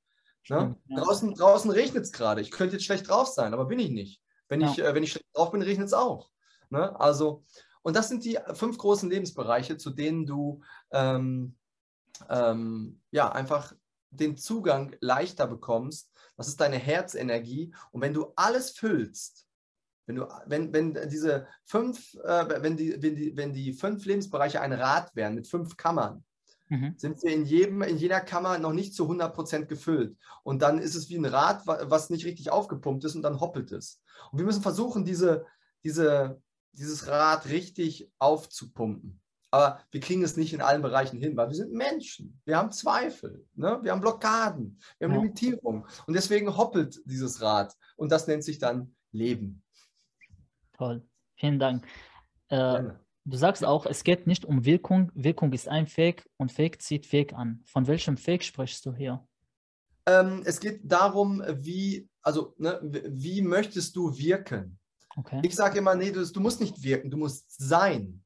[0.48, 0.76] Ne?
[0.88, 1.00] Ja.
[1.02, 2.40] Draußen, draußen regnet es gerade.
[2.40, 4.22] Ich könnte jetzt schlecht drauf sein, aber bin ich nicht.
[4.48, 4.70] Wenn, ja.
[4.70, 6.30] ich, äh, wenn ich schlecht drauf bin, regnet es auch.
[6.70, 6.98] Ne?
[6.98, 7.44] Also,
[7.82, 10.62] und das sind die fünf großen Lebensbereiche, zu denen du
[10.92, 11.56] ähm,
[12.28, 13.74] ähm, ja einfach
[14.12, 17.72] den Zugang leichter bekommst das ist deine Herzenergie.
[17.92, 19.46] Und wenn du alles füllst,
[20.06, 24.60] wenn, du, wenn, wenn diese fünf, äh, wenn, die, wenn, die, wenn die fünf Lebensbereiche
[24.60, 26.24] ein Rad wären mit fünf Kammern,
[26.68, 26.94] mhm.
[26.96, 30.16] sind wir in, jedem, in jeder Kammer noch nicht zu 100% gefüllt.
[30.42, 33.70] Und dann ist es wie ein Rad, was nicht richtig aufgepumpt ist und dann hoppelt
[33.70, 34.02] es.
[34.32, 35.46] Und wir müssen versuchen, diese,
[35.84, 36.42] diese,
[36.72, 39.21] dieses Rad richtig aufzupumpen.
[39.52, 42.40] Aber wir kriegen es nicht in allen Bereichen hin, weil wir sind Menschen.
[42.44, 43.78] Wir haben Zweifel, ne?
[43.82, 45.20] wir haben Blockaden, wir haben ja.
[45.20, 45.84] Limitierungen.
[46.06, 47.76] Und deswegen hoppelt dieses Rad.
[47.96, 49.62] Und das nennt sich dann Leben.
[50.72, 51.86] Toll, vielen Dank.
[52.48, 52.82] Äh,
[53.24, 55.12] du sagst auch, es geht nicht um Wirkung.
[55.14, 57.62] Wirkung ist ein Fake und Fake zieht Fake an.
[57.66, 59.24] Von welchem Fake sprichst du hier?
[60.06, 64.78] Ähm, es geht darum, wie also ne, wie möchtest du wirken?
[65.16, 65.40] Okay.
[65.44, 68.22] Ich sage immer, nee, du, du, musst nicht wirken, du musst sein.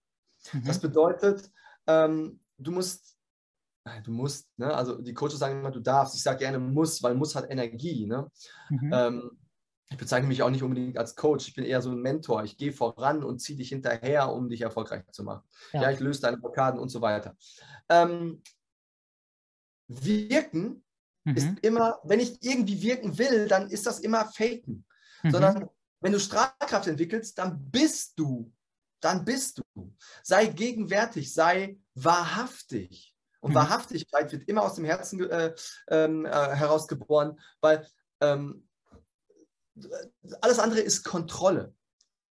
[0.52, 0.64] Mhm.
[0.64, 1.50] Das bedeutet,
[1.86, 3.16] ähm, du musst,
[4.04, 4.74] du musst, ne?
[4.74, 6.14] also die Coaches sagen immer, du darfst.
[6.14, 8.06] Ich sage gerne muss, weil muss hat Energie.
[8.06, 8.30] Ne?
[8.70, 8.90] Mhm.
[8.92, 9.30] Ähm,
[9.88, 11.46] ich bezeichne mich auch nicht unbedingt als Coach.
[11.46, 12.42] Ich bin eher so ein Mentor.
[12.42, 15.44] Ich gehe voran und ziehe dich hinterher, um dich erfolgreich zu machen.
[15.72, 15.90] Ja, Ja.
[15.92, 17.36] ich löse deine Blockaden und so weiter.
[17.88, 18.42] Ähm,
[19.88, 20.82] wirken
[21.24, 21.58] ist Mhm.
[21.62, 24.84] immer, wenn ich irgendwie wirken will, dann ist das immer Faken.
[25.22, 25.30] Mhm.
[25.30, 25.68] Sondern
[26.00, 28.52] wenn du Strahlkraft entwickelst, dann bist du.
[29.06, 29.94] Dann bist du.
[30.24, 33.14] Sei gegenwärtig, sei wahrhaftig.
[33.38, 33.54] Und Mhm.
[33.54, 35.54] Wahrhaftigkeit wird immer aus dem Herzen äh,
[35.86, 37.86] ähm, äh, herausgeboren, weil
[38.20, 38.68] ähm,
[40.40, 41.72] alles andere ist Kontrolle.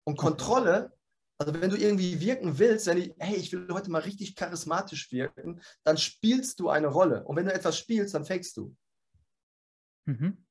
[0.03, 0.91] Und Kontrolle,
[1.37, 5.09] also wenn du irgendwie wirken willst, wenn ich, hey, ich will heute mal richtig charismatisch
[5.13, 7.23] wirken, dann spielst du eine Rolle.
[7.23, 8.75] Und wenn du etwas spielst, dann fakest du.
[10.03, 10.45] Mhm.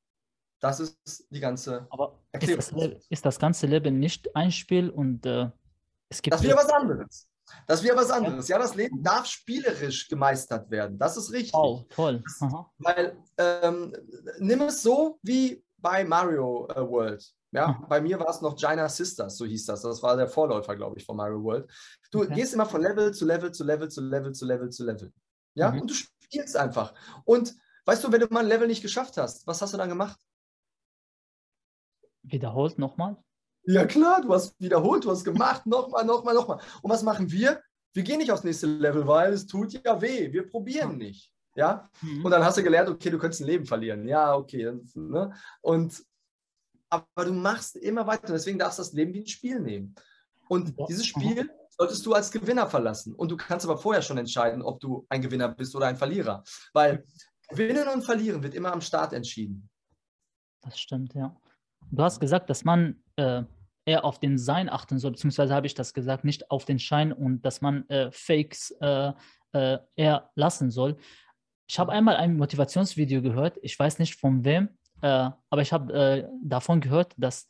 [0.58, 2.72] Das ist die ganze Aber ist das,
[3.10, 5.50] ist das ganze Leben nicht ein Spiel und äh,
[6.09, 7.28] es gibt Das ist wieder was anderes.
[7.66, 8.48] Das ist wieder was anderes.
[8.48, 10.98] Ja, das Leben darf spielerisch gemeistert werden.
[10.98, 11.52] Das ist richtig.
[11.52, 12.22] Wow, toll.
[12.40, 12.70] Aha.
[12.78, 13.94] Weil ähm,
[14.38, 17.24] nimm es so wie bei Mario äh, World.
[17.52, 19.82] Ja, bei mir war es noch Gina Sisters, so hieß das.
[19.82, 21.70] Das war der Vorläufer, glaube ich, von Mario World.
[22.11, 22.34] Du Okay.
[22.34, 25.12] gehst immer von Level zu Level zu Level zu Level zu Level zu Level.
[25.55, 25.82] Ja, Mhm.
[25.82, 26.94] und du spielst einfach.
[27.24, 29.88] Und weißt du, wenn du mal ein Level nicht geschafft hast, was hast du dann
[29.90, 30.18] gemacht?
[32.22, 33.16] Wiederholt nochmal.
[33.66, 36.60] Ja, klar, du hast wiederholt, du hast gemacht, nochmal, nochmal, nochmal.
[36.82, 37.62] Und was machen wir?
[37.92, 40.32] Wir gehen nicht aufs nächste Level, weil es tut ja weh.
[40.32, 41.30] Wir probieren nicht.
[41.56, 42.24] Ja, Mhm.
[42.24, 44.08] und dann hast du gelernt, okay, du könntest ein Leben verlieren.
[44.08, 44.72] Ja, okay.
[44.94, 45.32] Ne?
[45.62, 46.02] Und
[46.90, 48.32] aber du machst immer weiter.
[48.32, 49.94] Deswegen darfst du das Leben wie ein Spiel nehmen.
[50.48, 53.14] Und dieses Spiel solltest du als Gewinner verlassen.
[53.14, 56.42] Und du kannst aber vorher schon entscheiden, ob du ein Gewinner bist oder ein Verlierer.
[56.72, 57.04] Weil
[57.48, 59.68] Gewinnen und Verlieren wird immer am Start entschieden.
[60.62, 61.36] Das stimmt, ja.
[61.90, 63.42] Du hast gesagt, dass man äh,
[63.86, 67.12] eher auf den Sein achten soll, beziehungsweise habe ich das gesagt, nicht auf den Schein
[67.12, 69.12] und dass man äh, Fakes äh,
[69.52, 70.96] äh, eher lassen soll.
[71.66, 74.68] Ich habe einmal ein Motivationsvideo gehört, ich weiß nicht von wem,
[75.02, 77.48] äh, aber ich habe äh, davon gehört, dass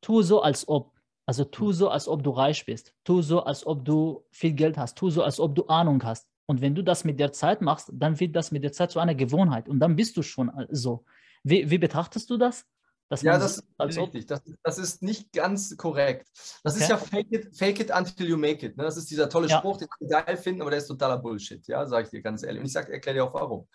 [0.00, 0.92] tu so, als ob,
[1.26, 4.76] also tu so, als ob du reich bist, tu so, als ob du viel Geld
[4.76, 6.28] hast, tu so, als ob du Ahnung hast.
[6.46, 9.00] Und wenn du das mit der Zeit machst, dann wird das mit der Zeit zu
[9.00, 11.04] einer Gewohnheit und dann bist du schon so.
[11.42, 12.66] Wie, wie betrachtest du das?
[13.10, 14.26] Ja, man das ist richtig.
[14.26, 16.28] Das, das ist nicht ganz korrekt.
[16.62, 16.90] Das ist Okay.
[16.92, 18.76] ja fake it, fake it until you make it.
[18.76, 18.84] Ne?
[18.84, 19.58] Das ist dieser tolle Ja.
[19.58, 21.66] Spruch, den wir geil finden, aber der ist totaler Bullshit.
[21.66, 22.60] Ja, sage ich dir ganz ehrlich.
[22.60, 23.68] Und ich erkläre dir auch warum.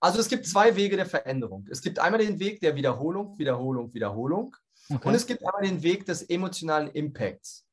[0.00, 1.66] Also es gibt zwei Wege der Veränderung.
[1.70, 4.54] Es gibt einmal den Weg der Wiederholung, Wiederholung, Wiederholung.
[4.88, 5.08] okay.
[5.08, 7.64] Und es gibt einmal den Weg des emotionalen Impacts.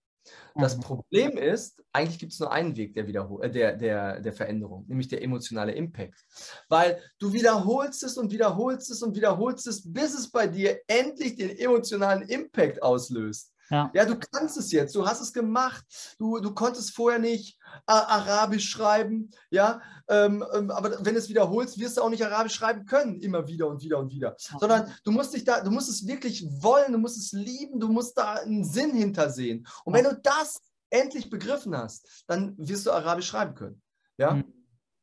[0.57, 0.81] Das Mhm.
[0.81, 4.85] Problem ist, eigentlich gibt es nur einen Weg der, Wiederhol äh, der, der, der Veränderung,
[4.87, 6.25] nämlich der emotionale Impact.
[6.69, 11.35] Weil du wiederholst es und wiederholst es und wiederholst es, bis es bei dir endlich
[11.35, 13.54] den emotionalen Impact auslöst.
[13.69, 13.91] Ja.
[13.93, 15.83] Ja, du kannst es jetzt, du hast es gemacht,
[16.19, 17.57] du, du konntest vorher nicht
[17.87, 22.23] äh, Arabisch schreiben, ja, ähm, ähm, aber wenn du es wiederholst, wirst du auch nicht
[22.23, 25.71] Arabisch schreiben können, immer wieder und wieder und wieder, sondern du musst dich da, du
[25.71, 29.65] musst es wirklich wollen, du musst es lieben, du musst da einen Sinn hintersehen.
[29.83, 30.61] Und wenn du das
[30.91, 33.81] endlich begriffen hast, dann wirst du Arabisch schreiben können,
[34.17, 34.53] ja, Mhm.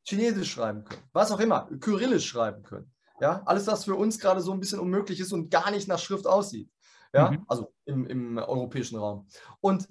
[0.04, 4.40] Chinesisch schreiben können, was auch immer, Kyrillisch schreiben können, ja, alles, was für uns gerade
[4.40, 6.70] so ein bisschen unmöglich ist und gar nicht nach Schrift aussieht.
[7.14, 7.44] Ja, Mhm.
[7.48, 9.26] also im, im europäischen Raum.
[9.60, 9.88] Und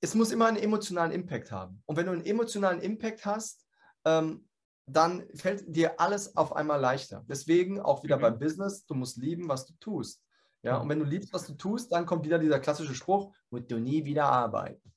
[0.00, 1.82] es muss immer einen emotionalen Impact haben.
[1.86, 3.66] Und wenn du einen emotionalen Impact hast,
[4.06, 4.48] ähm,
[4.86, 7.24] dann fällt dir alles auf einmal leichter.
[7.28, 8.22] Deswegen auch wieder Mhm.
[8.22, 10.22] beim Business, du musst lieben, was du tust.
[10.62, 10.82] Ja, Mhm.
[10.82, 13.78] und wenn du liebst, was du tust, dann kommt wieder dieser klassische Spruch, musst du
[13.78, 14.92] nie wieder arbeiten.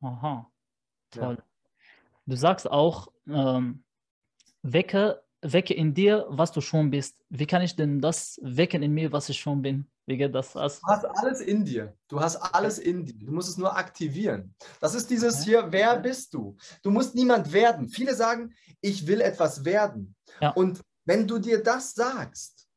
[0.00, 0.50] Aha,
[1.14, 1.20] Ja.
[1.20, 1.38] toll.
[2.26, 3.84] Du sagst auch, ähm,
[4.62, 7.22] wecke, wecke in dir, was du schon bist.
[7.28, 9.86] Wie kann ich denn das wecken in mir, was ich schon bin?
[10.06, 10.56] Wie geht das?
[10.56, 10.80] aus?
[10.80, 11.96] Du hast alles in dir.
[12.08, 13.14] Du hast alles in dir.
[13.26, 14.54] Du musst es nur aktivieren.
[14.80, 16.56] Das ist dieses hier, wer bist du?
[16.82, 17.88] Du musst niemand werden.
[17.88, 20.14] Viele sagen, ich will etwas werden.
[20.40, 20.50] Ja.
[20.50, 22.68] Und wenn du dir das sagst,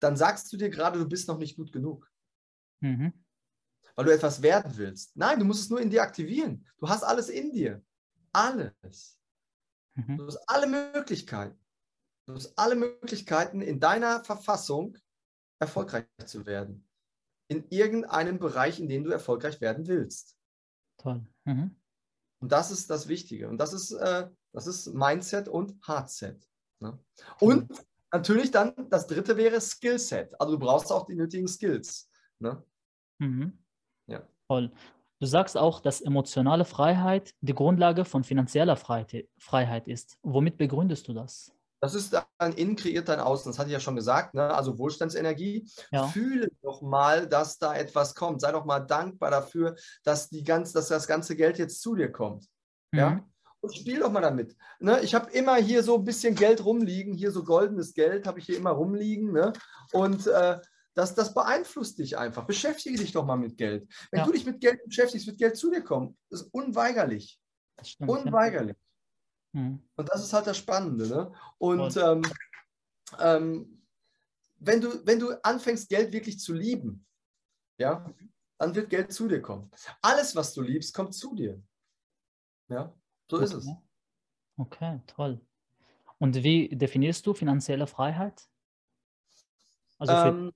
[0.00, 2.08] dann sagst du dir gerade, du bist noch nicht gut genug,
[2.80, 3.12] Mhm.
[3.94, 5.16] weil du etwas werden willst.
[5.16, 6.66] Nein, du musst es nur in dir aktivieren.
[6.78, 7.80] Du hast alles in dir.
[8.32, 9.16] Alles.
[9.94, 10.16] Mhm.
[10.18, 11.56] Du hast alle Möglichkeiten.
[12.26, 14.96] Du hast alle Möglichkeiten, in deiner Verfassung
[15.58, 16.88] erfolgreich zu werden.
[17.48, 20.36] In irgendeinem Bereich, in dem du erfolgreich werden willst.
[20.98, 21.26] Toll.
[21.44, 21.76] Mhm.
[22.40, 23.48] Und das ist das Wichtige.
[23.48, 26.48] Und das ist, äh, das ist Mindset und Hardset.
[26.80, 26.98] Ne?
[27.40, 27.70] Und
[28.12, 30.40] natürlich dann, das dritte wäre Skillset.
[30.40, 32.10] Also du brauchst auch die nötigen Skills.
[32.38, 32.64] Ne?
[33.18, 33.58] Mhm.
[34.06, 34.26] Ja.
[34.48, 34.72] Toll.
[35.20, 40.18] Du sagst auch, dass emotionale Freiheit die Grundlage von finanzieller Freiheit ist.
[40.22, 41.54] Womit begründest du das?
[41.82, 44.54] Das ist ein Innen kreiert dein Außen, das hatte ich ja schon gesagt, ne?
[44.54, 45.68] also Wohlstandsenergie.
[45.90, 46.06] Ja.
[46.06, 48.40] Fühle doch mal, dass da etwas kommt.
[48.40, 49.74] Sei doch mal dankbar dafür,
[50.04, 52.46] dass, die ganz, dass das ganze Geld jetzt zu dir kommt.
[52.92, 52.98] Mhm.
[52.98, 53.28] Ja?
[53.60, 54.56] Und spiel doch mal damit.
[54.78, 55.00] Ne?
[55.00, 58.46] Ich habe immer hier so ein bisschen Geld rumliegen, hier so goldenes Geld habe ich
[58.46, 59.32] hier immer rumliegen.
[59.32, 59.52] Ne?
[59.92, 60.60] Und äh,
[60.94, 62.46] das, das beeinflusst dich einfach.
[62.46, 63.88] Beschäftige dich doch mal mit Geld.
[64.12, 64.26] Wenn ja.
[64.26, 66.16] du dich mit Geld beschäftigst, wird Geld zu dir kommen.
[66.30, 67.40] Das ist unweigerlich.
[67.76, 68.76] Das stimmt, unweigerlich.
[69.52, 69.82] Mhm.
[69.96, 71.08] Und das ist halt das Spannende.
[71.08, 71.32] Ne?
[71.58, 72.22] Und ähm,
[73.18, 73.82] ähm,
[74.58, 77.06] wenn, du, wenn du anfängst, Geld wirklich zu lieben,
[77.78, 78.06] ja,
[78.58, 79.70] dann wird Geld zu dir kommen.
[80.00, 81.60] Alles, was du liebst, kommt zu dir.
[82.68, 82.94] Ja,
[83.28, 83.44] so okay.
[83.44, 83.68] ist es.
[84.56, 85.40] Okay, toll.
[86.18, 88.46] Und wie definierst du finanzielle Freiheit?
[89.98, 90.52] Also ähm,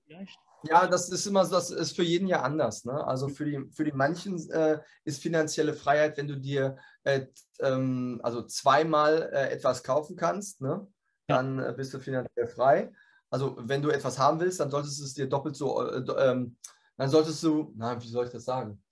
[0.63, 2.85] ja, das ist immer, das ist für jeden ja anders.
[2.85, 3.05] Ne?
[3.05, 6.77] Also für die, für die manchen äh, ist finanzielle Freiheit, wenn du dir
[7.07, 7.27] äh,
[7.61, 10.85] ähm, also zweimal äh, etwas kaufen kannst, ne?
[11.27, 12.91] dann äh, bist du finanziell frei.
[13.29, 16.57] Also wenn du etwas haben willst, dann solltest du es dir doppelt so, äh, ähm,
[16.97, 18.83] dann solltest du, na, wie soll ich das sagen?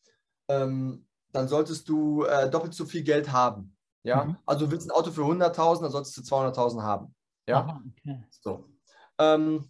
[0.48, 3.76] Ähm, dann solltest du äh, doppelt so viel Geld haben.
[4.04, 4.38] Ja, mhm.
[4.46, 7.16] also du willst ein Auto für 100.000, dann solltest du 200.000 haben.
[7.48, 8.24] Ja, Aha, okay.
[8.30, 8.70] so.
[9.18, 9.70] Ähm,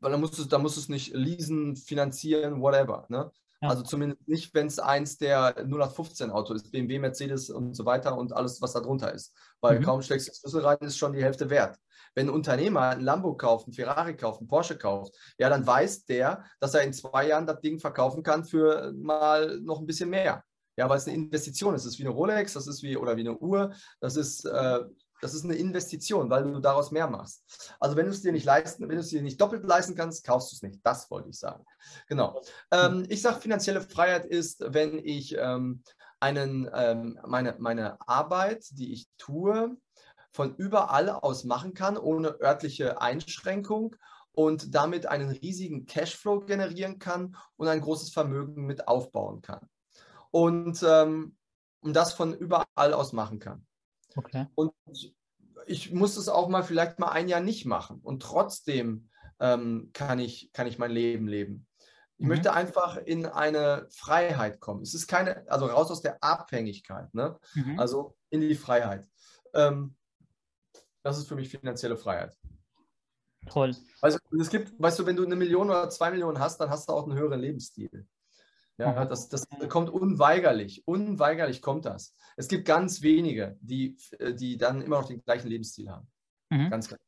[0.00, 3.06] weil dann musst du, dann musst du es nicht leasen, finanzieren, whatever.
[3.08, 3.30] Ne?
[3.62, 3.68] Ja.
[3.68, 8.18] Also zumindest nicht, wenn es eins der 0815 Auto ist, BMW, Mercedes und so weiter
[8.18, 9.34] und alles, was da drunter ist.
[9.60, 9.84] Weil mhm.
[9.84, 11.78] kaum steckst du Schlüssel rein, ist schon die Hälfte wert.
[12.14, 16.04] Wenn ein Unternehmer ein Lambo kauft, ein Ferrari kauft, ein Porsche kauft, ja, dann weiß
[16.06, 20.10] der, dass er in zwei Jahren das Ding verkaufen kann für mal noch ein bisschen
[20.10, 20.44] mehr.
[20.76, 21.84] Ja, weil es eine Investition ist.
[21.84, 24.80] Das ist wie eine Rolex, das ist wie oder wie eine Uhr, das ist äh,
[25.22, 27.44] das ist eine Investition, weil du daraus mehr machst.
[27.78, 30.26] Also wenn du es dir nicht leisten, wenn du es dir nicht doppelt leisten kannst,
[30.26, 30.80] kaufst du es nicht.
[30.84, 31.64] Das wollte ich sagen.
[32.08, 32.42] Genau.
[32.72, 35.84] Ähm, ich sage, finanzielle Freiheit ist, wenn ich ähm,
[36.18, 39.76] einen, ähm, meine, meine Arbeit, die ich tue,
[40.32, 43.94] von überall aus machen kann, ohne örtliche Einschränkung
[44.32, 49.68] und damit einen riesigen Cashflow generieren kann und ein großes Vermögen mit aufbauen kann.
[50.32, 51.36] Und, ähm,
[51.80, 53.66] und das von überall aus machen kann.
[54.16, 54.46] Okay.
[54.54, 54.72] Und
[55.66, 59.08] ich muss es auch mal vielleicht mal ein Jahr nicht machen und trotzdem
[59.40, 61.66] ähm, kann, ich, kann ich mein Leben leben.
[62.16, 62.28] Ich mhm.
[62.28, 64.82] möchte einfach in eine Freiheit kommen.
[64.82, 67.38] Es ist keine, also raus aus der Abhängigkeit, ne?
[67.54, 67.78] Mhm.
[67.78, 69.08] also in die Freiheit.
[69.54, 69.96] Ähm,
[71.02, 72.36] das ist für mich finanzielle Freiheit.
[73.48, 73.74] Toll.
[74.00, 76.88] Also, es gibt, weißt du, wenn du eine Million oder zwei Millionen hast, dann hast
[76.88, 78.06] du auch einen höheren Lebensstil.
[78.82, 80.86] Ja, das, das kommt unweigerlich.
[80.86, 82.14] Unweigerlich kommt das.
[82.36, 83.96] Es gibt ganz wenige, die,
[84.34, 86.08] die dann immer noch den gleichen Lebensstil haben.
[86.50, 86.70] Mhm.
[86.70, 87.00] Ganz, ganz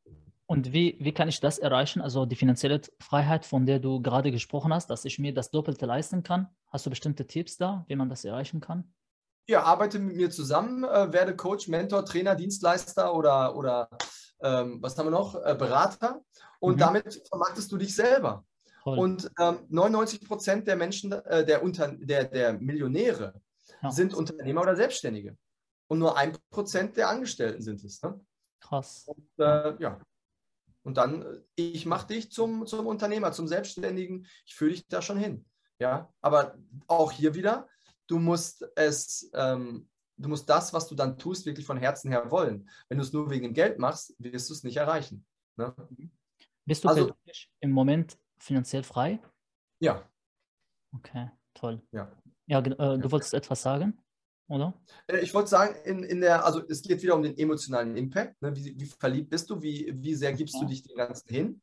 [0.46, 2.00] Und wie, wie kann ich das erreichen?
[2.00, 5.86] Also die finanzielle Freiheit, von der du gerade gesprochen hast, dass ich mir das Doppelte
[5.86, 6.48] leisten kann.
[6.68, 8.92] Hast du bestimmte Tipps da, wie man das erreichen kann?
[9.46, 13.90] Ja, arbeite mit mir zusammen, äh, werde Coach, Mentor, Trainer, Dienstleister oder, oder
[14.40, 15.34] ähm, was haben wir noch?
[15.34, 16.22] Äh, Berater.
[16.60, 16.80] Und mhm.
[16.80, 18.44] damit vermarktest du dich selber.
[18.84, 18.98] Toll.
[18.98, 23.40] Und ähm, 99 Prozent der Menschen, äh, der, Unter der, der Millionäre
[23.82, 23.90] ja.
[23.90, 25.38] sind Unternehmer oder Selbstständige.
[25.86, 28.02] Und nur ein Prozent der Angestellten sind es.
[28.02, 28.20] Ne?
[28.60, 29.06] Krass.
[29.06, 29.98] Und, äh, ja.
[30.82, 34.26] Und dann, äh, ich mache dich zum, zum Unternehmer, zum Selbstständigen.
[34.44, 35.46] Ich führe dich da schon hin.
[35.80, 36.56] Ja, aber
[36.86, 37.68] auch hier wieder,
[38.06, 42.30] du musst es, ähm, du musst das, was du dann tust, wirklich von Herzen her
[42.30, 42.68] wollen.
[42.88, 45.26] Wenn du es nur wegen dem Geld machst, wirst du es nicht erreichen.
[45.56, 45.74] Ne?
[46.66, 47.12] Bist du also,
[47.60, 49.20] im Moment finanziell frei?
[49.80, 50.08] Ja.
[50.94, 51.82] Okay, toll.
[51.92, 52.12] Ja.
[52.46, 53.98] Ja, äh, du wolltest etwas sagen,
[54.48, 54.74] oder?
[55.06, 58.40] Äh, ich wollte sagen, in, in der, also es geht wieder um den emotionalen Impact.
[58.42, 58.54] Ne?
[58.54, 59.62] Wie, wie verliebt bist du?
[59.62, 60.64] Wie, wie sehr gibst okay.
[60.64, 61.62] du dich dem Ganzen hin?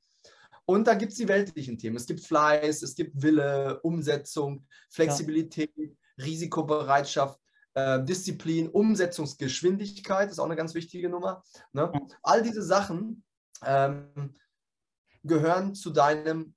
[0.66, 1.98] Und dann gibt es die weltlichen Themen.
[1.98, 6.26] Es gibt Fleiß, es gibt Wille, Umsetzung, Flexibilität, ja.
[6.26, 7.40] Risikobereitschaft,
[7.74, 11.44] äh, Disziplin, Umsetzungsgeschwindigkeit ist auch eine ganz wichtige Nummer.
[11.74, 11.92] Ne?
[11.94, 12.02] Ja.
[12.24, 13.24] All diese Sachen
[13.64, 14.34] ähm,
[15.24, 16.56] gehören zu deinem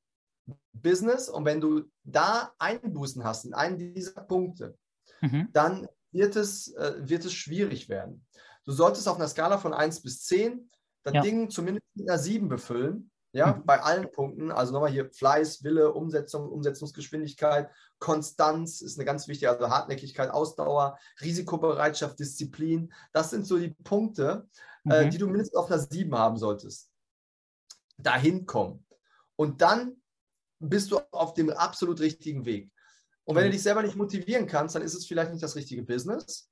[0.75, 4.77] Business und wenn du da Einbußen hast in einen dieser Punkte,
[5.21, 5.49] mhm.
[5.53, 8.27] dann wird es, äh, wird es schwierig werden.
[8.65, 10.71] Du solltest auf einer Skala von 1 bis 10
[11.03, 11.21] das ja.
[11.21, 13.11] Ding zumindest mit einer 7 befüllen.
[13.33, 13.67] Ja, mhm.
[13.67, 14.53] bei allen Punkten.
[14.53, 17.69] Also nochmal hier Fleiß, Wille, Umsetzung, Umsetzungsgeschwindigkeit,
[17.99, 22.93] Konstanz ist eine ganz wichtige, also Hartnäckigkeit, Ausdauer, Risikobereitschaft, Disziplin.
[23.13, 24.49] Das sind so die Punkte,
[24.85, 24.93] äh, mhm.
[24.93, 26.93] äh, die du mindestens auf einer 7 haben solltest.
[27.99, 28.87] Dahin kommen.
[29.35, 29.97] Und dann
[30.69, 32.71] bist du auf dem absolut richtigen Weg.
[33.25, 33.53] Und wenn du mhm.
[33.53, 36.51] dich selber nicht motivieren kannst, dann ist es vielleicht nicht das richtige Business.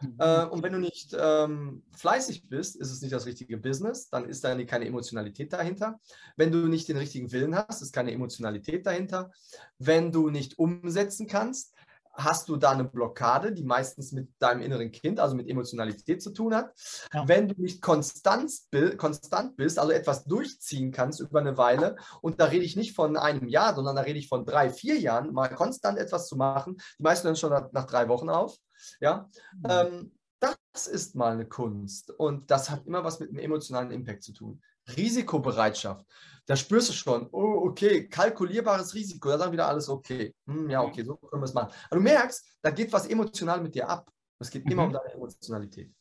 [0.00, 0.16] Mhm.
[0.18, 4.28] Äh, und wenn du nicht ähm, fleißig bist, ist es nicht das richtige Business, dann
[4.28, 6.00] ist da keine Emotionalität dahinter.
[6.36, 9.30] Wenn du nicht den richtigen Willen hast, ist keine Emotionalität dahinter.
[9.78, 11.74] Wenn du nicht umsetzen kannst,
[12.16, 16.30] hast du da eine Blockade, die meistens mit deinem inneren Kind, also mit Emotionalität zu
[16.30, 16.72] tun hat.
[17.12, 17.28] Ja.
[17.28, 18.50] Wenn du nicht konstant,
[18.96, 23.16] konstant bist, also etwas durchziehen kannst über eine Weile, und da rede ich nicht von
[23.16, 26.76] einem Jahr, sondern da rede ich von drei, vier Jahren, mal konstant etwas zu machen,
[26.98, 28.56] die meisten hören schon nach, nach drei Wochen auf,
[29.00, 29.64] ja, Mhm.
[29.68, 34.22] ähm, das ist mal eine Kunst und das hat immer was mit einem emotionalen Impact
[34.22, 34.62] zu tun.
[34.96, 36.06] Risikobereitschaft,
[36.46, 40.34] da spürst du schon, oh, okay, kalkulierbares Risiko, da sagen wieder alles okay.
[40.46, 41.72] Hm, ja, okay, so können wir es machen.
[41.90, 44.10] Aber du merkst, da geht was emotional mit dir ab.
[44.38, 44.88] Es geht immer Mhm.
[44.88, 45.92] um deine Emotionalität.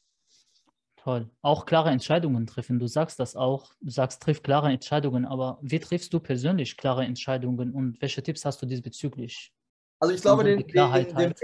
[0.98, 1.30] Toll.
[1.42, 2.80] Auch klare Entscheidungen treffen.
[2.80, 3.72] Du sagst das auch.
[3.80, 5.26] Du sagst, triff klare Entscheidungen.
[5.26, 9.54] Aber wie triffst du persönlich klare Entscheidungen und welche Tipps hast du diesbezüglich?
[10.00, 11.40] Also ich glaube, den, Klarheit den, den halt.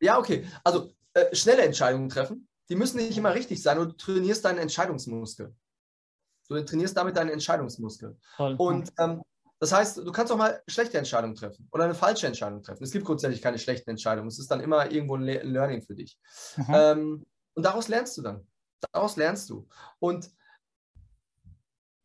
[0.00, 0.44] ja, okay.
[0.64, 4.58] Also äh, schnelle Entscheidungen treffen, die müssen nicht immer richtig sein und du trainierst deinen
[4.58, 5.54] Entscheidungsmuskel.
[6.50, 8.18] Du trainierst damit deinen Entscheidungsmuskel.
[8.36, 8.56] Toll.
[8.58, 9.22] Und ähm,
[9.60, 12.82] das heißt, du kannst auch mal schlechte Entscheidungen treffen oder eine falsche Entscheidung treffen.
[12.82, 14.26] Es gibt grundsätzlich keine schlechten Entscheidungen.
[14.26, 16.18] Es ist dann immer irgendwo ein Le- Learning für dich.
[16.56, 16.74] Mhm.
[16.74, 18.46] Ähm, und daraus lernst du dann.
[18.92, 19.68] Daraus lernst du.
[20.00, 20.28] Und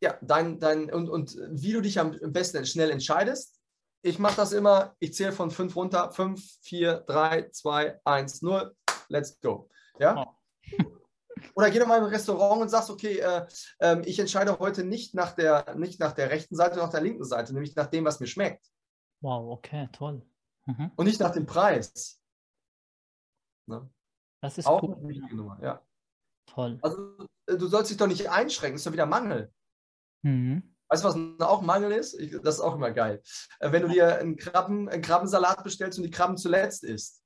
[0.00, 3.58] ja, dein, dein, und, und wie du dich am besten schnell entscheidest.
[4.02, 6.12] Ich mache das immer, ich zähle von fünf runter.
[6.12, 8.76] Fünf, vier, drei, zwei, eins, null.
[9.08, 9.68] Let's go.
[9.98, 10.35] Ja?
[11.54, 13.46] Oder geh doch mal in ein Restaurant und sagst, okay, äh,
[13.80, 17.02] ähm, ich entscheide heute nicht nach, der, nicht nach der rechten Seite, sondern nach der
[17.02, 18.66] linken Seite, nämlich nach dem, was mir schmeckt.
[19.22, 20.22] Wow, okay, toll.
[20.66, 20.90] Mhm.
[20.96, 22.20] Und nicht nach dem Preis.
[23.66, 23.88] Ne?
[24.42, 24.94] Das ist Auch cool.
[24.94, 25.82] eine wichtige Nummer, ja.
[26.46, 26.78] Toll.
[26.82, 27.16] Also
[27.46, 29.52] äh, du sollst dich doch nicht einschränken, das ist doch wieder Mangel.
[30.22, 30.74] Mhm.
[30.88, 32.14] Weißt du, was auch Mangel ist?
[32.14, 33.22] Ich, das ist auch immer geil.
[33.60, 37.22] Äh, wenn du dir einen, Krabben, einen Krabbensalat bestellst und die Krabben zuletzt isst.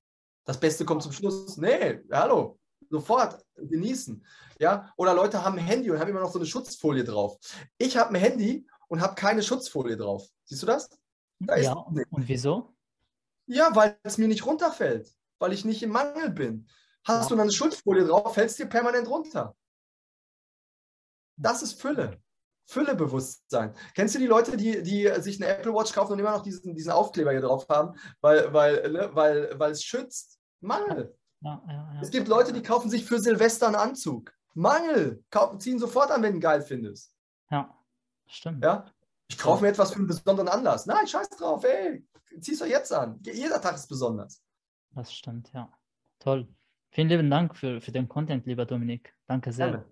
[0.46, 1.56] Das Beste kommt zum Schluss.
[1.58, 2.59] Nee, hallo,
[2.90, 4.24] sofort genießen.
[4.58, 4.92] Ja?
[4.96, 7.38] Oder Leute haben ein Handy und haben immer noch so eine Schutzfolie drauf.
[7.78, 10.28] Ich habe ein Handy und habe keine Schutzfolie drauf.
[10.44, 10.90] Siehst du das?
[11.38, 12.74] Da Ja, und wieso?
[13.46, 16.68] Ja, weil es mir nicht runterfällt, weil ich nicht im Mangel bin.
[17.04, 17.28] Hast Ja.
[17.30, 19.56] du dann eine Schutzfolie drauf, fällt es dir permanent runter.
[21.36, 22.20] Das ist Fülle.
[22.66, 23.74] Füllebewusstsein.
[23.94, 26.74] Kennst du die Leute, die, die sich eine Apple Watch kaufen und immer noch diesen,
[26.74, 30.38] diesen Aufkleber hier drauf haben, weil, weil, ne, weil, weil es schützt?
[30.60, 31.16] Mangel.
[31.40, 32.00] Ja, ja, ja.
[32.00, 34.32] Es gibt Leute, die kaufen sich für Silvester einen Anzug.
[34.54, 35.24] Mangel.
[35.30, 37.14] Kaufen, ziehen sofort an, wenn du ihn geil findest.
[37.50, 37.74] Ja,
[38.26, 38.64] stimmt.
[38.64, 38.86] Ja?
[39.28, 40.86] Ich kaufe mir etwas für einen besonderen Anlass.
[40.86, 42.04] Nein, scheiß drauf, ey.
[42.40, 43.18] Zieh's doch jetzt an.
[43.22, 44.42] Jeder Tag ist besonders.
[44.90, 45.72] Das stimmt, ja.
[46.18, 46.48] Toll.
[46.90, 49.14] Vielen lieben Dank für, für den Content, lieber Dominik.
[49.26, 49.84] Danke sehr.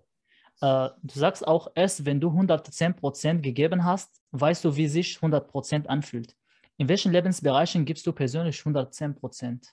[0.61, 5.87] Äh, du sagst auch, erst wenn du 110% gegeben hast, weißt du, wie sich 100%
[5.87, 6.35] anfühlt.
[6.77, 9.69] In welchen Lebensbereichen gibst du persönlich 110%?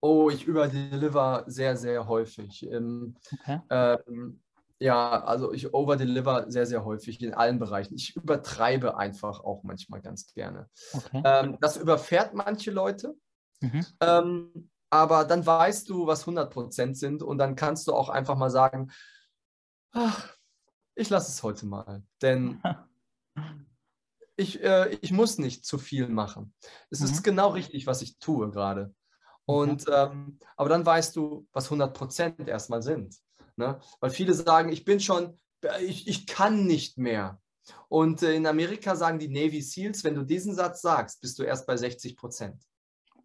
[0.00, 2.64] Oh, ich überdeliver sehr, sehr häufig.
[2.70, 3.60] Ähm, Okay.
[3.70, 4.42] ähm,
[4.80, 7.94] ja, also ich overdeliver sehr, sehr häufig in allen Bereichen.
[7.96, 10.70] Ich übertreibe einfach auch manchmal ganz gerne.
[10.94, 11.22] okay.
[11.24, 13.16] Ähm, das überfährt manche Leute,
[13.62, 13.98] Mhm.
[14.00, 18.50] ähm, aber dann weißt du, was 100% sind und dann kannst du auch einfach mal
[18.50, 18.90] sagen,
[19.92, 20.36] ach,
[20.96, 22.62] ich lasse es heute mal, denn
[24.36, 26.54] ich, äh, ich muss nicht zu viel machen.
[26.90, 27.04] Es Mhm.
[27.04, 28.94] ist genau richtig, was ich tue gerade.
[29.48, 33.16] Und ähm, aber dann weißt du, was 100% erstmal sind.
[33.56, 33.80] Ne?
[34.00, 35.38] Weil viele sagen, ich bin schon,
[35.80, 37.40] ich, ich kann nicht mehr.
[37.88, 41.44] Und äh, in Amerika sagen die Navy SEALs, wenn du diesen Satz sagst, bist du
[41.44, 42.52] erst bei 60%.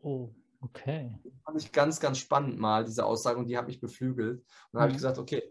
[0.02, 1.18] Oh, okay.
[1.46, 4.40] fand ich ganz, ganz spannend mal, diese Aussage, und die hat mich beflügelt.
[4.40, 4.98] Und dann habe ich Mhm.
[4.98, 5.44] gesagt, okay,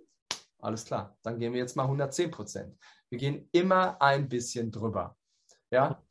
[0.59, 2.79] alles klar, dann gehen wir jetzt mal 110 Prozent.
[3.11, 5.17] Wir gehen immer ein bisschen drüber.
[5.71, 6.03] Ja,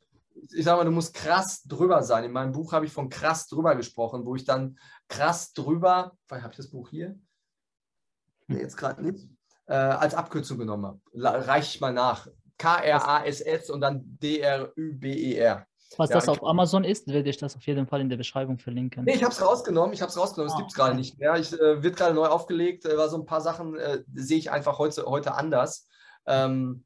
[0.54, 2.24] ich sage mal, du musst krass drüber sein.
[2.24, 4.78] In meinem Buch habe ich von krass drüber gesprochen, wo ich dann
[5.08, 7.18] krass drüber, habe ich das Buch hier?
[8.48, 9.28] Nee, jetzt gerade nicht.
[9.66, 11.00] Äh, als Abkürzung genommen habe.
[11.12, 12.26] La- Reich ich mal nach.
[12.58, 15.66] K-R-A-S-S und dann D-R-Ü-B-E-R.
[15.98, 18.58] Was Ja, das auf Amazon ist, werde ich das auf jeden Fall in der Beschreibung
[18.58, 19.04] verlinken.
[19.04, 19.92] Nee, ich habe es rausgenommen.
[19.92, 20.48] Ich habe es rausgenommen.
[20.48, 21.36] Es Ah, gibt es gerade nicht mehr.
[21.36, 22.84] Ich äh, wird gerade neu aufgelegt.
[22.86, 25.86] Äh, war so ein paar Sachen äh, sehe ich einfach heute, heute anders.
[26.26, 26.84] Ähm,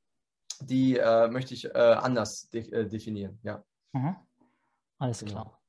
[0.59, 3.39] die äh, möchte ich äh, anders de äh, definieren.
[3.43, 3.65] Ja.
[3.93, 4.17] Mhm.
[4.99, 5.33] Alles Genau.
[5.33, 5.63] klar.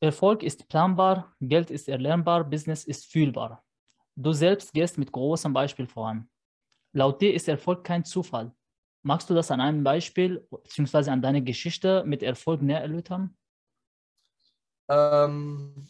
[0.00, 3.64] Erfolg ist planbar, Geld ist erlernbar, Business ist fühlbar.
[4.16, 6.28] Du selbst gehst mit großem Beispiel voran.
[6.92, 8.52] Laut dir ist Erfolg kein Zufall.
[9.02, 11.10] Magst du das an einem Beispiel bzw.
[11.10, 13.36] an deine Geschichte mit Erfolg näher erläutern?
[14.88, 15.86] Ähm,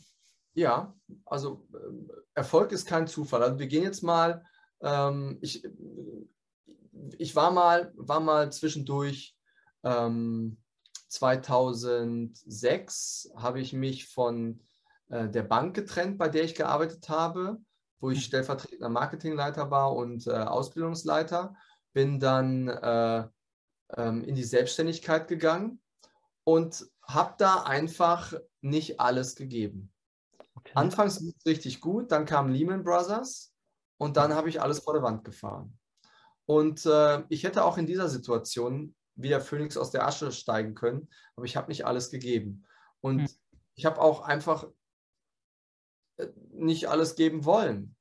[0.55, 3.43] ja, also ähm, Erfolg ist kein Zufall.
[3.43, 4.45] Also wir gehen jetzt mal.
[4.81, 5.65] Ähm, ich,
[7.19, 9.37] ich war mal, war mal zwischendurch.
[9.85, 10.59] Ähm,
[11.09, 14.63] 2006 habe ich mich von
[15.11, 17.59] äh, der Bank getrennt, bei der ich gearbeitet habe,
[18.01, 21.55] wo ich stellvertretender Marketingleiter war und äh, Ausbildungsleiter.
[21.93, 23.29] Bin dann äh,
[23.97, 25.83] ähm, in die Selbstständigkeit gegangen
[26.45, 28.33] und habe da einfach
[28.63, 29.93] nicht alles gegeben.
[30.55, 30.73] Okay.
[30.75, 33.53] Anfangs lief es richtig gut, dann kam Lehman Brothers
[33.99, 35.79] und dann habe ich alles vor der Wand gefahren.
[36.53, 40.75] Und äh, ich hätte auch in dieser Situation wie der Phönix aus der Asche steigen
[40.75, 42.67] können, aber ich habe nicht alles gegeben.
[43.01, 43.29] Und mhm.
[43.75, 44.67] ich habe auch einfach
[46.19, 47.97] äh, nicht alles geben wollen.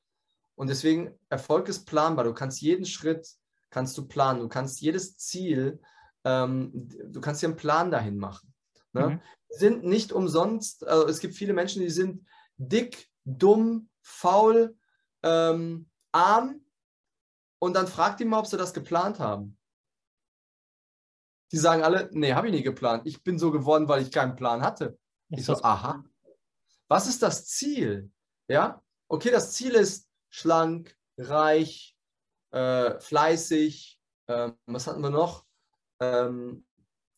[0.55, 2.25] Und deswegen, Erfolg ist planbar.
[2.25, 3.25] Du kannst jeden Schritt,
[3.69, 4.41] kannst du planen.
[4.41, 5.79] Du kannst jedes Ziel,
[6.25, 8.53] ähm, du kannst dir einen Plan dahin machen.
[8.91, 9.07] Ne?
[9.07, 9.21] Mhm.
[9.47, 12.27] Sind nicht umsonst, also es gibt viele Menschen, die sind
[12.57, 14.75] dick, dumm, faul,
[15.23, 16.65] ähm, arm.
[17.61, 19.55] Und dann fragt die mal, ob sie das geplant haben.
[21.51, 23.05] Die sagen alle, nee, habe ich nie geplant.
[23.05, 24.97] Ich bin so geworden, weil ich keinen Plan hatte.
[25.29, 26.03] Ich so, aha.
[26.87, 28.11] Was ist das Ziel?
[28.47, 31.95] Ja, okay, das Ziel ist schlank, reich,
[32.49, 34.01] äh, fleißig.
[34.25, 35.45] Äh, was hatten wir noch?
[35.99, 36.65] Ähm,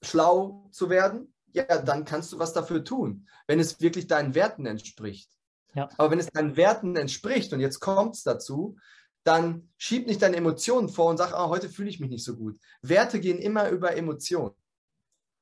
[0.01, 1.33] schlau zu werden.
[1.53, 5.31] Ja, dann kannst du was dafür tun, wenn es wirklich deinen Werten entspricht.
[5.73, 5.87] Ja.
[5.97, 8.75] Aber wenn es deinen Werten entspricht und jetzt kommt es dazu,
[9.23, 12.35] dann schieb nicht deine Emotionen vor und sag, ah, heute fühle ich mich nicht so
[12.35, 12.59] gut.
[12.81, 14.55] Werte gehen immer über Emotionen.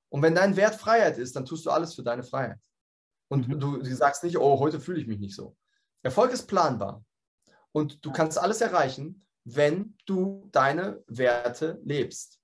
[0.09, 2.59] Und wenn dein Wert Freiheit ist, dann tust du alles für deine Freiheit.
[3.29, 3.59] Und mhm.
[3.59, 5.55] du, du sagst nicht, oh, heute fühle ich mich nicht so.
[6.03, 7.03] Erfolg ist planbar.
[7.71, 12.39] Und du kannst alles erreichen, wenn du deine Werte lebst.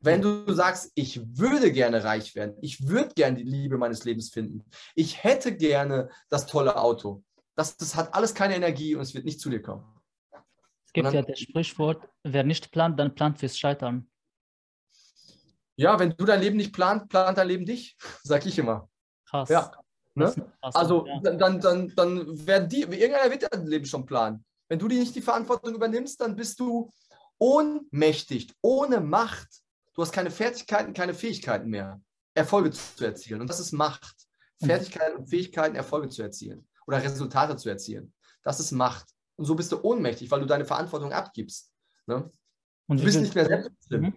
[0.00, 4.30] Wenn du sagst, ich würde gerne reich werden, ich würde gerne die Liebe meines Lebens
[4.30, 4.64] finden,
[4.94, 7.22] ich hätte gerne das tolle Auto,
[7.54, 9.93] das, das hat alles keine Energie und es wird nicht zu dir kommen
[10.94, 14.08] gibt dann, ja das Sprichwort, wer nicht plant, dann plant fürs Scheitern.
[15.76, 18.88] Ja, wenn du dein Leben nicht plant, plant dein Leben dich, sag ich immer.
[19.28, 19.50] Krass.
[19.50, 19.70] Ja.
[20.14, 20.32] Ne?
[20.60, 21.20] Krass, also ja.
[21.20, 24.44] dann, dann, dann werden die, irgendeiner wird dein Leben schon planen.
[24.68, 26.90] Wenn du die nicht die Verantwortung übernimmst, dann bist du
[27.38, 29.48] ohnmächtig, ohne Macht.
[29.94, 32.00] Du hast keine Fertigkeiten, keine Fähigkeiten mehr,
[32.34, 33.40] Erfolge zu erzielen.
[33.40, 34.14] Und das ist Macht.
[34.60, 34.66] Mhm.
[34.66, 38.14] Fertigkeiten und Fähigkeiten, Erfolge zu erzielen oder Resultate zu erzielen.
[38.42, 39.13] Das ist Macht.
[39.36, 41.72] Und so bist du ohnmächtig, weil du deine Verantwortung abgibst.
[42.06, 42.30] Ne?
[42.86, 44.02] Und du bist nicht mehr selbstbestimmt.
[44.02, 44.14] Mhm.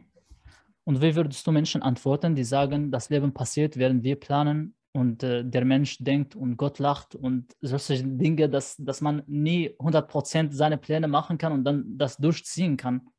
[0.84, 5.22] Und wie würdest du Menschen antworten, die sagen, das Leben passiert, während wir planen und
[5.22, 10.53] äh, der Mensch denkt und Gott lacht und solche Dinge, dass, dass man nie 100%
[10.53, 13.09] seine Pläne machen kann und dann das durchziehen kann?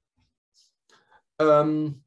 [1.38, 2.04] Ähm,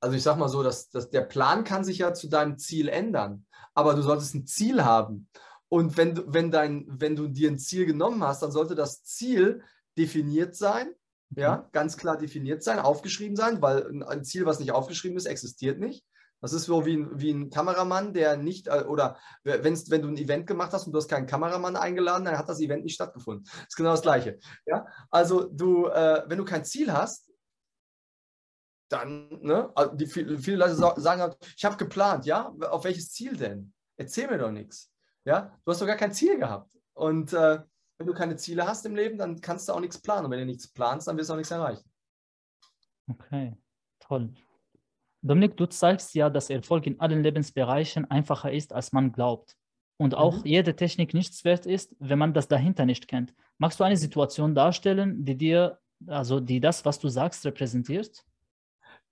[0.00, 2.88] also ich sage mal so, dass, dass der Plan kann sich ja zu deinem Ziel
[2.88, 5.28] ändern, aber du solltest ein Ziel haben.
[5.68, 9.02] Und wenn du, wenn, dein, wenn du dir ein Ziel genommen hast, dann sollte das
[9.02, 9.62] Ziel
[9.98, 10.94] definiert sein,
[11.30, 11.72] ja, mhm.
[11.72, 16.04] ganz klar definiert sein, aufgeschrieben sein, weil ein Ziel, was nicht aufgeschrieben ist, existiert nicht.
[16.40, 20.08] Das ist so wie ein, wie ein Kameramann, der nicht, äh, oder wenn's, wenn du
[20.08, 22.94] ein Event gemacht hast und du hast keinen Kameramann eingeladen, dann hat das Event nicht
[22.94, 23.44] stattgefunden.
[23.44, 24.38] Das ist genau das Gleiche.
[24.66, 24.86] Ja?
[25.10, 27.32] Also du, äh, wenn du kein Ziel hast,
[28.88, 33.36] dann, ne, also die, viele Leute sagen, halt, ich habe geplant, ja, auf welches Ziel
[33.36, 33.72] denn?
[33.96, 34.92] Erzähl mir doch nichts.
[35.26, 36.78] Ja, du hast doch gar kein Ziel gehabt.
[36.94, 37.58] Und äh,
[37.98, 40.26] wenn du keine Ziele hast im Leben, dann kannst du auch nichts planen.
[40.26, 41.84] Und wenn du nichts planst, dann wirst du auch nichts erreichen.
[43.10, 43.56] Okay,
[43.98, 44.32] toll.
[45.22, 49.56] Dominik, du zeigst ja, dass Erfolg in allen Lebensbereichen einfacher ist, als man glaubt.
[49.98, 50.46] Und auch mhm.
[50.46, 53.34] jede Technik nichts wert ist, wenn man das dahinter nicht kennt.
[53.58, 58.24] Magst du eine Situation darstellen, die dir, also die das, was du sagst, repräsentiert?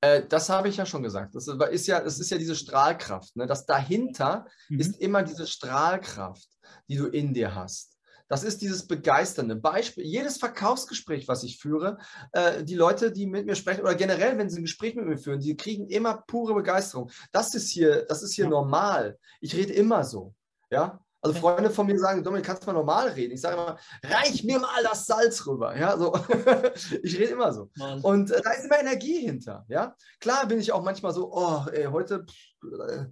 [0.04, 1.34] Äh, das habe ich ja schon gesagt.
[1.34, 3.36] Das ist ja, das ist ja diese Strahlkraft.
[3.36, 3.46] Ne?
[3.46, 4.80] Das dahinter mhm.
[4.80, 6.48] ist immer diese Strahlkraft,
[6.88, 7.96] die du in dir hast.
[8.28, 10.04] Das ist dieses begeisternde Beispiel.
[10.04, 11.98] Jedes Verkaufsgespräch, was ich führe,
[12.32, 15.18] äh, die Leute, die mit mir sprechen oder generell, wenn sie ein Gespräch mit mir
[15.18, 17.10] führen, die kriegen immer pure Begeisterung.
[17.32, 18.50] Das ist hier, das ist hier ja.
[18.50, 19.18] normal.
[19.40, 20.34] Ich rede immer so.
[20.70, 23.32] Ja, also Freunde von mir sagen, Dominik, kannst du mal normal reden?
[23.32, 25.74] Ich sage immer, reich mir mal das Salz rüber.
[25.76, 26.14] Ja, so.
[27.02, 27.70] ich rede immer so.
[27.76, 28.00] Mann.
[28.02, 29.64] Und äh, da ist immer Energie hinter.
[29.68, 32.26] Ja, klar bin ich auch manchmal so, oh, ey, heute
[32.62, 33.06] äh,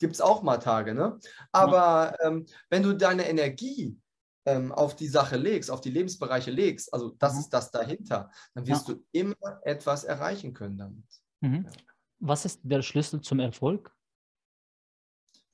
[0.00, 0.92] gibt es auch mal Tage.
[0.92, 1.20] Ne?
[1.52, 3.96] Aber ähm, wenn du deine Energie
[4.44, 7.40] ähm, auf die Sache legst, auf die Lebensbereiche legst, also das mhm.
[7.40, 8.94] ist das dahinter, dann wirst ja.
[8.94, 11.04] du immer etwas erreichen können damit.
[11.40, 11.64] Mhm.
[11.64, 11.70] Ja.
[12.18, 13.94] Was ist der Schlüssel zum Erfolg?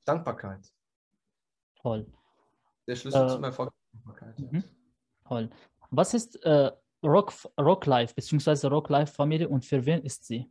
[0.06, 0.72] Dankbarkeit.
[1.82, 2.06] Toll.
[2.86, 3.72] Der Schlüssel äh, zum Erfolg.
[4.38, 4.62] Ja.
[5.26, 5.50] Toll.
[5.90, 6.70] Was ist äh,
[7.02, 8.66] Rock, Rock Life bzw.
[8.68, 10.50] Rock Life Familie und für wen ist sie?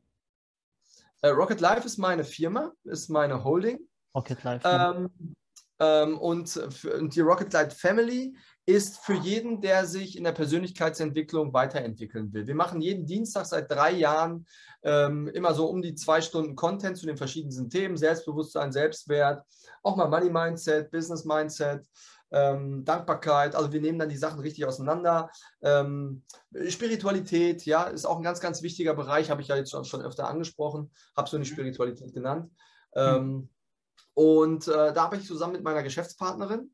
[1.22, 3.80] Äh, Rocket Life ist meine Firma, ist meine Holding.
[4.16, 4.68] Rocket Life.
[4.68, 5.36] Ähm,
[5.80, 8.36] ähm, und, für, und die Rocket Life Family
[8.68, 12.46] ist für jeden, der sich in der Persönlichkeitsentwicklung weiterentwickeln will.
[12.46, 14.46] Wir machen jeden Dienstag seit drei Jahren
[14.84, 19.44] ähm, immer so um die zwei Stunden Content zu den verschiedensten Themen, Selbstbewusstsein, Selbstwert,
[19.82, 21.88] auch mal Money Mindset, Business Mindset.
[22.30, 25.32] Ähm, Dankbarkeit, also wir nehmen dann die Sachen richtig auseinander.
[25.62, 26.24] Ähm,
[26.68, 30.02] Spiritualität, ja, ist auch ein ganz, ganz wichtiger Bereich, habe ich ja jetzt schon, schon
[30.02, 32.52] öfter angesprochen, habe so eine Spiritualität genannt.
[32.96, 33.50] Ähm,
[34.14, 36.72] Und äh, da habe ich zusammen mit meiner Geschäftspartnerin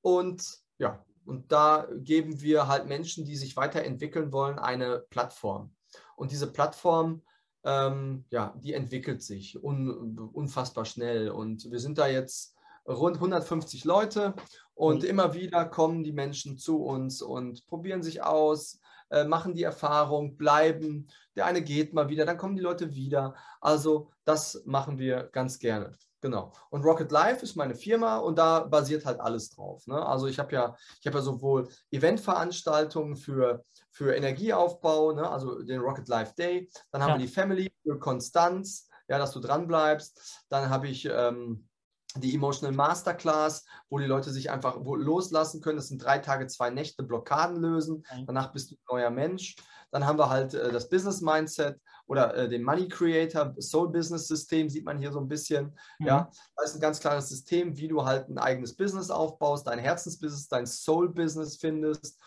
[0.00, 0.42] und
[0.78, 5.74] ja, und da geben wir halt Menschen, die sich weiterentwickeln wollen, eine Plattform.
[6.16, 7.20] Und diese Plattform,
[7.64, 11.28] ähm, ja, die entwickelt sich un, unfassbar schnell.
[11.28, 12.56] Und wir sind da jetzt
[12.88, 14.34] rund 150 Leute
[14.72, 15.08] und mhm.
[15.10, 20.38] immer wieder kommen die Menschen zu uns und probieren sich aus, äh, machen die Erfahrung,
[20.38, 21.08] bleiben.
[21.36, 23.34] Der eine geht mal wieder, dann kommen die Leute wieder.
[23.60, 25.98] Also das machen wir ganz gerne.
[26.20, 26.52] Genau.
[26.70, 29.86] Und Rocket Life ist meine Firma und da basiert halt alles drauf.
[29.86, 30.04] Ne?
[30.04, 35.30] Also ich habe ja, ich habe ja sowohl Eventveranstaltungen für, für Energieaufbau, ne?
[35.30, 37.18] also den Rocket Life Day, dann haben ja.
[37.18, 40.44] wir die Family für Konstanz, ja, dass du dran bleibst.
[40.48, 41.68] Dann habe ich ähm,
[42.16, 45.76] die Emotional Masterclass, wo die Leute sich einfach loslassen können.
[45.76, 48.04] Das sind drei Tage, zwei Nächte Blockaden lösen.
[48.26, 49.56] Danach bist du ein neuer Mensch.
[49.90, 54.26] Dann haben wir halt äh, das Business Mindset oder äh, den Money Creator, Soul Business
[54.26, 55.76] System, sieht man hier so ein bisschen.
[55.98, 56.06] Mhm.
[56.06, 59.78] Ja, das ist ein ganz klares System, wie du halt ein eigenes Business aufbaust, dein
[59.78, 62.18] Herzensbusiness, dein Soul Business findest.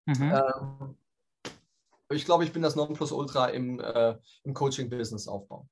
[0.04, 0.32] Mhm.
[0.32, 0.98] Ähm,
[2.10, 5.66] ich glaube, ich bin das Nonplusultra im, äh, im Coaching-Business-Aufbau.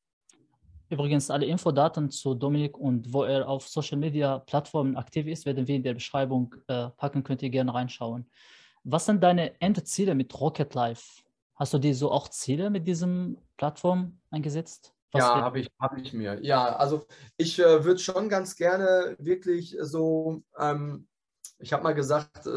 [0.94, 5.66] Übrigens, alle Infodaten zu Dominik und wo er auf Social Media Plattformen aktiv ist, werden
[5.66, 8.30] wir in der Beschreibung äh, packen, könnt ihr gerne reinschauen.
[8.84, 11.22] Was sind deine Endziele mit Rocket Life?
[11.56, 14.94] Hast du dir so auch Ziele mit diesem Plattform eingesetzt?
[15.10, 16.38] Was ja, habe ich, hab ich mir.
[16.44, 21.08] Ja, also ich äh, würde schon ganz gerne wirklich so, ähm,
[21.58, 22.50] ich habe mal gesagt, äh,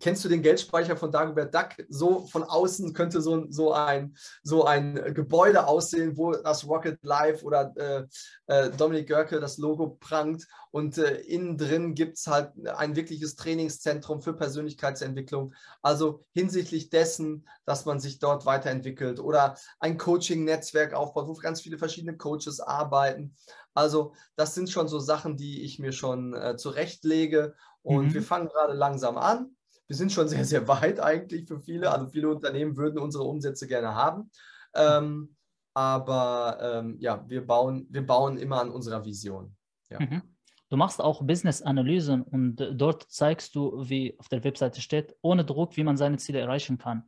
[0.00, 1.70] kennst du den Geldspeicher von Dagobert Duck?
[1.88, 7.44] So von außen könnte so, so, ein, so ein Gebäude aussehen, wo das Rocket Life
[7.44, 8.04] oder äh,
[8.46, 10.46] äh, Dominik Görke das Logo prangt.
[10.70, 15.54] Und äh, innen drin gibt es halt ein wirkliches Trainingszentrum für Persönlichkeitsentwicklung.
[15.82, 21.78] Also hinsichtlich dessen, dass man sich dort weiterentwickelt oder ein Coaching-Netzwerk aufbaut, wo ganz viele
[21.78, 23.34] verschiedene Coaches arbeiten.
[23.78, 28.14] Also das sind schon so Sachen, die ich mir schon äh, zurechtlege und mhm.
[28.14, 29.54] wir fangen gerade langsam an.
[29.86, 31.92] Wir sind schon sehr, sehr weit eigentlich für viele.
[31.92, 34.30] Also viele Unternehmen würden unsere Umsätze gerne haben.
[34.74, 35.36] Ähm,
[35.74, 39.54] aber ähm, ja, wir bauen, wir bauen immer an unserer Vision.
[39.90, 40.00] Ja.
[40.00, 40.22] Mhm.
[40.70, 45.76] Du machst auch Business-Analysen und dort zeigst du, wie auf der Webseite steht, ohne Druck,
[45.76, 47.04] wie man seine Ziele erreichen kann.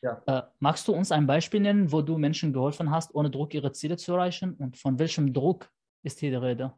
[0.00, 0.22] Ja.
[0.26, 3.72] Äh, magst du uns ein Beispiel nennen, wo du Menschen geholfen hast, ohne Druck ihre
[3.72, 4.54] Ziele zu erreichen?
[4.54, 5.68] Und von welchem Druck
[6.02, 6.74] ist hier die Rede?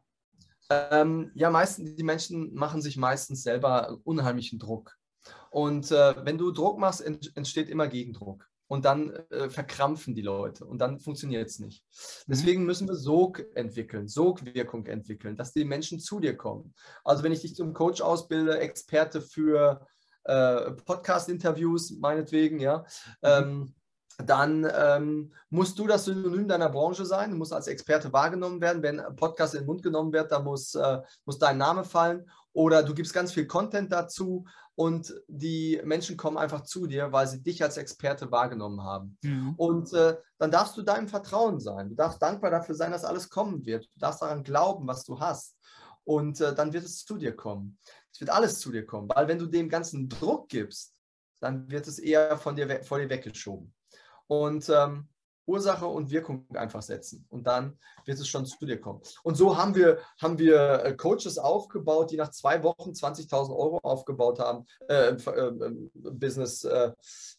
[0.69, 4.95] Ähm, ja, meistens, die Menschen machen sich meistens selber unheimlichen Druck.
[5.51, 8.47] Und äh, wenn du Druck machst, entsteht immer Gegendruck.
[8.67, 11.83] Und dann äh, verkrampfen die Leute und dann funktioniert es nicht.
[11.93, 12.31] Mhm.
[12.31, 16.73] Deswegen müssen wir Sog entwickeln, Sogwirkung entwickeln, dass die Menschen zu dir kommen.
[17.03, 19.85] Also wenn ich dich zum Coach ausbilde, Experte für
[20.23, 22.85] äh, Podcast-Interviews, meinetwegen, ja, mhm.
[23.21, 23.75] ähm,
[24.17, 28.81] dann ähm, musst du das Synonym deiner Branche sein, du musst als Experte wahrgenommen werden.
[28.81, 32.29] Wenn ein Podcast in den Mund genommen wird, dann muss, äh, muss dein Name fallen
[32.53, 34.45] oder du gibst ganz viel Content dazu
[34.75, 39.17] und die Menschen kommen einfach zu dir, weil sie dich als Experte wahrgenommen haben.
[39.21, 39.53] Mhm.
[39.57, 41.89] Und äh, dann darfst du deinem Vertrauen sein.
[41.89, 43.85] Du darfst dankbar dafür sein, dass alles kommen wird.
[43.85, 45.57] Du darfst daran glauben, was du hast.
[46.05, 47.77] Und äh, dann wird es zu dir kommen.
[48.11, 50.93] Es wird alles zu dir kommen, weil wenn du dem ganzen Druck gibst,
[51.41, 53.74] dann wird es eher von dir, vor dir weggeschoben
[54.27, 55.07] und ähm,
[55.47, 57.25] Ursache und Wirkung einfach setzen.
[57.29, 59.01] Und dann wird es schon zu dir kommen.
[59.23, 63.79] Und so haben wir, haben wir äh, Coaches aufgebaut, die nach zwei Wochen 20.000 Euro
[63.83, 66.91] aufgebaut haben, äh, äh, Business äh,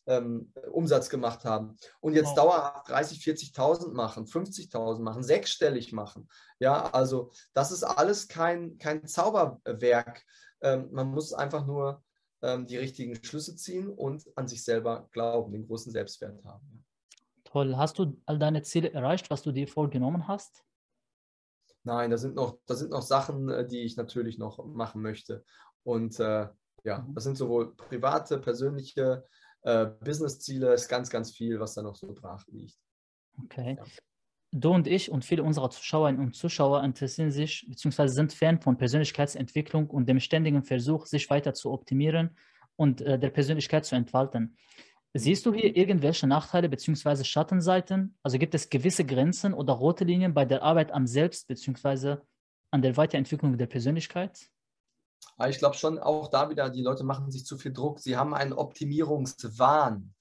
[0.07, 1.77] ähm, Umsatz gemacht haben.
[2.01, 2.37] Und jetzt wow.
[2.37, 6.29] dauerhaft 30, 40.000 machen, 50.000 machen, sechsstellig machen.
[6.59, 10.23] Ja, also das ist alles kein, kein Zauberwerk.
[10.61, 12.03] Ähm, man muss einfach nur
[12.43, 16.85] ähm, die richtigen Schlüsse ziehen und an sich selber glauben, den großen Selbstwert haben.
[17.45, 17.77] Toll.
[17.77, 20.63] Hast du all deine Ziele erreicht, was du dir vorgenommen hast?
[21.85, 25.45] Nein, da sind noch, da sind noch Sachen, äh, die ich natürlich noch machen möchte.
[25.85, 26.49] Und äh,
[26.85, 27.15] ja, mhm.
[27.15, 29.25] das sind sowohl private, persönliche
[29.63, 32.77] äh, Business-Ziele, ist ganz, ganz viel, was da noch so brach liegt.
[33.45, 33.77] Okay.
[33.79, 33.85] Ja.
[34.59, 38.09] Du und ich und viele unserer Zuschauerinnen und Zuschauer interessieren sich bzw.
[38.09, 42.35] sind Fan von Persönlichkeitsentwicklung und dem ständigen Versuch, sich weiter zu optimieren
[42.75, 44.57] und äh, der Persönlichkeit zu entfalten.
[45.13, 47.23] Siehst du hier irgendwelche Nachteile bzw.
[47.23, 48.17] Schattenseiten?
[48.23, 52.17] Also gibt es gewisse Grenzen oder rote Linien bei der Arbeit am Selbst bzw.
[52.71, 54.51] an der Weiterentwicklung der Persönlichkeit?
[55.37, 58.01] Aber ich glaube schon auch da wieder, die Leute machen sich zu viel Druck.
[58.01, 60.15] Sie haben einen Optimierungswahn.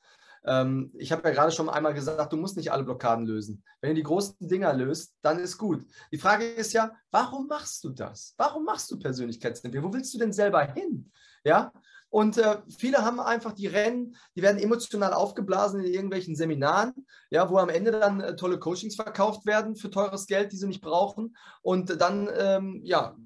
[0.46, 3.64] Ähm, ich habe ja gerade schon einmal gesagt, du musst nicht alle Blockaden lösen.
[3.82, 5.86] Wenn du die großen Dinger löst, dann ist gut.
[6.12, 8.34] Die Frage ist ja, warum machst du das?
[8.38, 9.92] Warum machst du Persönlichkeitsentwicklung?
[9.92, 11.12] Wo willst du denn selber hin?
[11.44, 11.72] Ja,
[12.10, 16.94] und äh, viele haben einfach die Rennen, die werden emotional aufgeblasen in irgendwelchen Seminaren,
[17.30, 20.68] ja, wo am Ende dann äh, tolle Coachings verkauft werden für teures Geld, die sie
[20.68, 21.36] nicht brauchen.
[21.62, 23.18] Und dann, ähm, ja,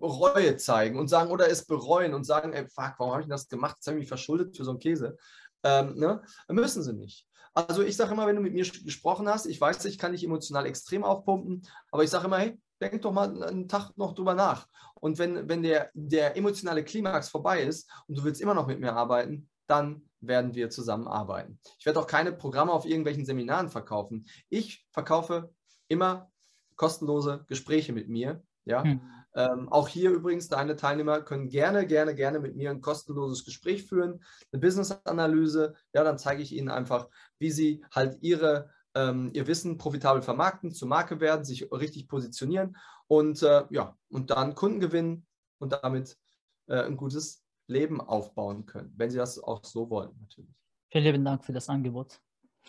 [0.00, 3.48] Reue zeigen und sagen oder es bereuen und sagen, ey, fuck, warum habe ich das
[3.48, 3.76] gemacht?
[3.78, 5.16] Jetzt habe ich mich verschuldet für so einen Käse.
[5.62, 6.22] Ähm, ne?
[6.48, 7.26] Müssen sie nicht.
[7.54, 10.22] Also ich sage immer, wenn du mit mir gesprochen hast, ich weiß, ich kann dich
[10.22, 14.34] emotional extrem aufpumpen, aber ich sage immer, hey, denk doch mal einen Tag noch drüber
[14.34, 14.68] nach.
[14.94, 18.80] Und wenn, wenn der, der emotionale Klimax vorbei ist und du willst immer noch mit
[18.80, 21.60] mir arbeiten, dann werden wir zusammenarbeiten.
[21.78, 24.26] Ich werde auch keine Programme auf irgendwelchen Seminaren verkaufen.
[24.48, 25.52] Ich verkaufe
[25.88, 26.30] immer
[26.76, 28.42] kostenlose Gespräche mit mir.
[28.64, 28.82] Ja?
[28.82, 29.00] Hm.
[29.38, 33.84] Ähm, auch hier übrigens, deine Teilnehmer können gerne, gerne, gerne mit mir ein kostenloses Gespräch
[33.84, 35.74] führen, eine Business-Analyse.
[35.94, 37.08] Ja, dann zeige ich Ihnen einfach,
[37.38, 42.76] wie Sie halt Ihre ähm, ihr Wissen profitabel vermarkten, zur Marke werden, sich richtig positionieren
[43.06, 45.24] und äh, ja, und dann Kunden gewinnen
[45.58, 46.18] und damit
[46.66, 50.50] äh, ein gutes Leben aufbauen können, wenn sie das auch so wollen, natürlich.
[50.90, 52.18] Vielen lieben Dank für das Angebot.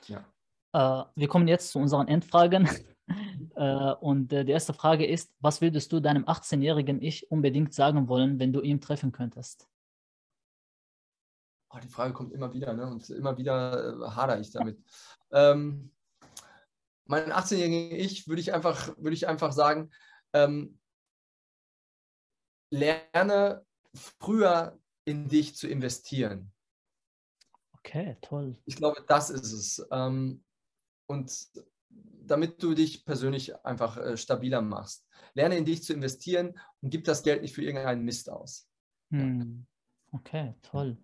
[0.07, 0.23] Ja.
[0.73, 2.69] Äh, wir kommen jetzt zu unseren Endfragen.
[3.55, 8.07] Äh, und äh, die erste Frage ist: Was würdest du deinem 18-jährigen Ich unbedingt sagen
[8.07, 9.67] wollen, wenn du ihn treffen könntest?
[11.71, 12.87] Oh, die Frage kommt immer wieder, ne?
[12.87, 14.81] Und immer wieder äh, hadere ich damit.
[15.31, 15.91] Ähm,
[17.05, 19.91] mein 18-jährigen Ich würde ich einfach, würde ich einfach sagen,
[20.33, 20.79] ähm,
[22.71, 26.51] lerne früher in dich zu investieren.
[27.73, 28.57] Okay, toll.
[28.65, 29.87] Ich glaube, das ist es.
[29.91, 30.43] Ähm,
[31.07, 31.49] und
[31.89, 35.07] damit du dich persönlich einfach äh, stabiler machst.
[35.33, 38.67] Lerne in dich zu investieren und gib das Geld nicht für irgendeinen Mist aus.
[39.11, 39.65] Hm.
[40.11, 40.97] Okay, toll.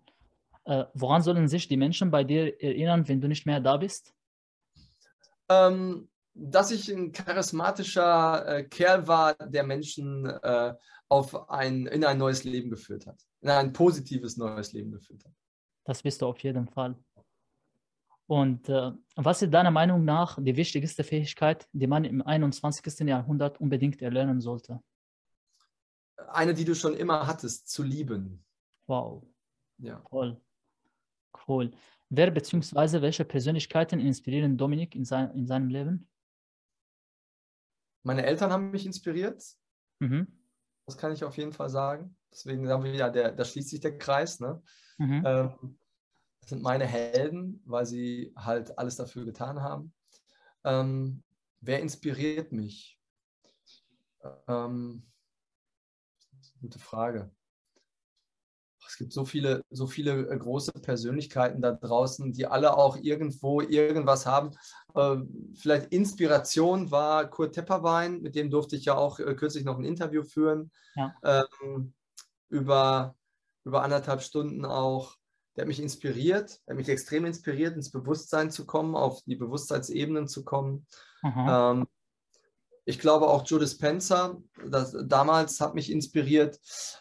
[0.64, 4.16] Äh, woran sollen sich die Menschen bei dir erinnern, wenn du nicht mehr da bist?
[5.48, 10.74] ähm, dass ich ein charismatischer äh, Kerl war, der Menschen äh,
[11.08, 15.32] auf ein, in ein neues Leben geführt hat, in ein positives neues Leben geführt hat.
[15.84, 16.96] Das bist du auf jeden Fall.
[18.26, 23.06] Und äh, was ist deiner Meinung nach die wichtigste Fähigkeit, die man im 21.
[23.06, 24.82] Jahrhundert unbedingt erlernen sollte?
[26.28, 28.44] Eine, die du schon immer hattest, zu lieben.
[28.88, 29.22] Wow.
[29.78, 30.02] Ja.
[30.10, 30.40] Toll.
[31.46, 31.70] Cool.
[32.08, 33.00] Wer bzw.
[33.00, 36.08] welche Persönlichkeiten inspirieren Dominik in, sein, in seinem Leben?
[38.02, 39.42] Meine Eltern haben mich inspiriert.
[40.00, 40.26] Mhm.
[40.86, 42.16] Das kann ich auf jeden Fall sagen.
[42.32, 44.40] Deswegen sagen wir ja, der, da schließt sich der Kreis.
[44.40, 44.62] Ne?
[44.98, 45.22] Mhm.
[45.26, 45.78] Ähm,
[46.46, 49.92] sind meine Helden, weil sie halt alles dafür getan haben.
[50.64, 51.22] Ähm,
[51.60, 52.98] wer inspiriert mich?
[54.48, 55.06] Ähm,
[56.60, 57.30] gute Frage
[58.88, 63.60] es gibt so viele, so viele äh, große Persönlichkeiten da draußen, die alle auch irgendwo
[63.60, 64.52] irgendwas haben.
[64.94, 65.16] Äh,
[65.54, 69.84] vielleicht Inspiration war Kurt Tepperwein, mit dem durfte ich ja auch äh, kürzlich noch ein
[69.84, 70.70] Interview führen.
[70.94, 71.14] Ja.
[71.22, 71.92] Ähm,
[72.48, 73.16] über,
[73.64, 75.16] über anderthalb Stunden auch.
[75.56, 79.36] Der hat mich inspiriert, der hat mich extrem inspiriert, ins Bewusstsein zu kommen, auf die
[79.36, 80.86] Bewusstseinsebenen zu kommen.
[81.24, 81.86] Ähm,
[82.84, 84.36] ich glaube auch Joe Dispenza,
[84.68, 86.60] das, damals hat mich inspiriert.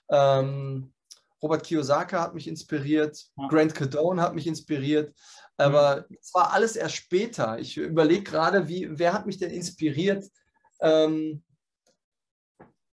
[0.10, 0.94] Ähm,
[1.42, 3.48] Robert Kiyosaki hat mich inspiriert, ja.
[3.50, 5.14] Grant Cardone hat mich inspiriert,
[5.58, 6.40] aber es mhm.
[6.40, 7.60] war alles erst später.
[7.60, 10.26] Ich überlege gerade, wie, wer hat mich denn inspiriert,
[10.82, 11.44] ähm,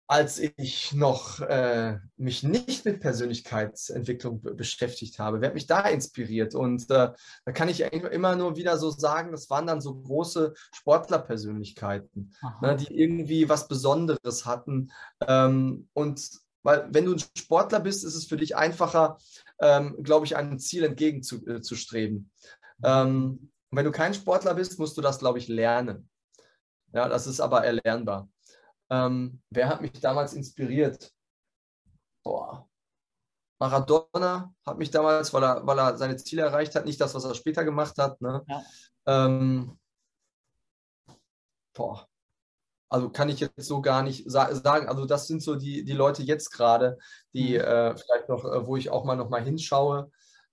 [0.08, 5.42] als ich noch äh, mich nicht mit Persönlichkeitsentwicklung beschäftigt habe.
[5.42, 6.54] Wer hat mich da inspiriert?
[6.54, 7.12] Und äh,
[7.46, 12.76] da kann ich immer nur wieder so sagen, das waren dann so große Sportlerpersönlichkeiten, ne,
[12.76, 14.92] die irgendwie was Besonderes hatten.
[15.28, 16.30] Ähm, und
[16.62, 19.18] weil wenn du ein Sportler bist, ist es für dich einfacher,
[19.60, 22.32] ähm, glaube ich, einem Ziel entgegenzustreben.
[22.84, 26.10] Äh, ähm, wenn du kein Sportler bist, musst du das, glaube ich, lernen.
[26.94, 28.30] Ja, das ist aber erlernbar.
[28.90, 31.12] Ähm, wer hat mich damals inspiriert?
[32.24, 32.68] Boah.
[33.60, 37.24] Maradona hat mich damals, weil er, weil er seine Ziele erreicht hat, nicht das, was
[37.24, 38.20] er später gemacht hat.
[38.22, 38.44] Ne?
[38.48, 38.64] Ja.
[39.08, 39.80] Ähm,
[41.74, 42.08] boah
[42.96, 44.88] also kann ich jetzt so gar nicht sagen.
[44.88, 46.98] Also das sind so die, die Leute jetzt gerade,
[47.34, 47.62] die mhm.
[47.62, 50.12] äh, vielleicht noch, äh, wo ich auch mal noch mal hinschaue.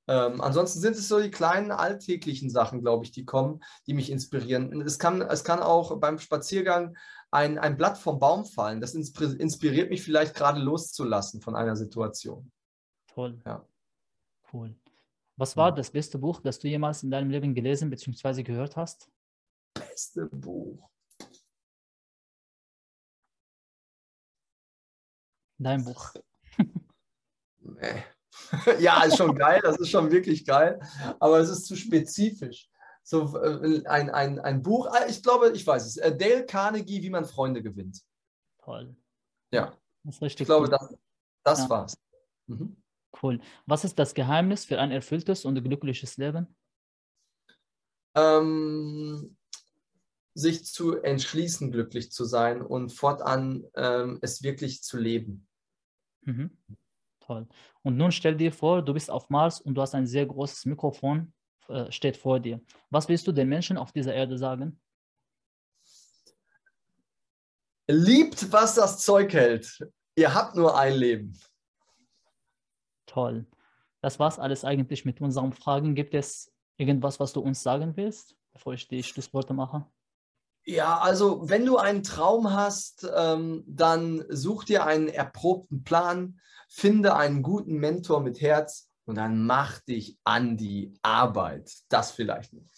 [0.08, 4.10] Ähm, ansonsten sind es so die kleinen alltäglichen Sachen, glaube ich, die kommen, die mich
[4.10, 4.82] inspirieren.
[4.82, 6.96] Es kann, es kann auch beim Spaziergang
[7.32, 8.80] ein, ein Blatt vom Baum fallen.
[8.80, 12.52] Das inspiriert mich vielleicht gerade loszulassen von einer Situation.
[13.06, 13.40] Toll.
[13.44, 13.66] Ja.
[14.52, 14.76] Cool.
[15.36, 18.42] Was war das beste Buch, das du jemals in deinem Leben gelesen bzw.
[18.42, 19.10] gehört hast?
[19.74, 20.88] Beste Buch.
[25.58, 26.12] Dein Buch.
[27.60, 28.04] Nee.
[28.80, 30.80] ja, ist schon geil, das ist schon wirklich geil,
[31.20, 32.68] aber es ist zu spezifisch.
[33.04, 37.02] So äh, ein, ein, ein Buch, ah, ich glaube, ich weiß es, äh, Dale Carnegie,
[37.02, 38.00] wie man Freunde gewinnt.
[38.62, 38.94] Toll.
[39.52, 39.76] Ja.
[40.04, 40.70] Das ist richtig Ich glaube, cool.
[40.70, 40.94] das,
[41.44, 41.70] das Ja.
[41.70, 41.96] war's.
[42.46, 42.76] Mhm.
[43.22, 43.40] cool.
[43.66, 46.56] Was ist das Geheimnis für ein erfülltes und glückliches Leben?
[48.14, 49.36] Ähm,
[50.34, 55.46] sich zu entschließen, glücklich zu sein und fortan ähm, es wirklich zu leben.
[56.22, 56.56] Mhm.
[57.20, 57.48] Toll.
[57.82, 60.64] Und nun stell dir vor, du bist auf Mars und du hast ein sehr großes
[60.66, 61.32] Mikrofon,
[61.68, 62.60] äh, steht vor dir.
[62.90, 64.80] Was willst du den Menschen auf dieser Erde sagen?
[67.88, 69.78] Liebt, was das Zeug hält.
[70.14, 71.38] Ihr habt nur ein Leben.
[73.06, 73.46] Toll.
[74.00, 75.94] Das war's alles eigentlich mit unseren Fragen.
[75.94, 79.86] Gibt es irgendwas, was du uns sagen willst, bevor ich die Schlussworte mache?
[80.64, 87.16] Ja, also wenn du einen Traum hast, ähm, dann such dir einen erprobten Plan, finde
[87.16, 91.72] einen guten Mentor mit Herz und dann mach dich an die Arbeit.
[91.88, 92.70] Das vielleicht nicht.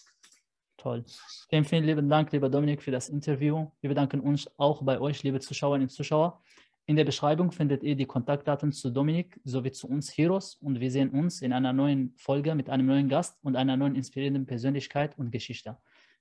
[0.77, 1.03] Toll.
[1.49, 3.71] Vielen, vielen lieben Dank, lieber Dominik, für das Interview.
[3.81, 6.41] Wir bedanken uns auch bei euch, liebe Zuschauerinnen und Zuschauer.
[6.87, 10.91] In der Beschreibung findet ihr die Kontaktdaten zu Dominik sowie zu uns Heroes und wir
[10.91, 15.17] sehen uns in einer neuen Folge mit einem neuen Gast und einer neuen inspirierenden Persönlichkeit
[15.17, 15.77] und Geschichte.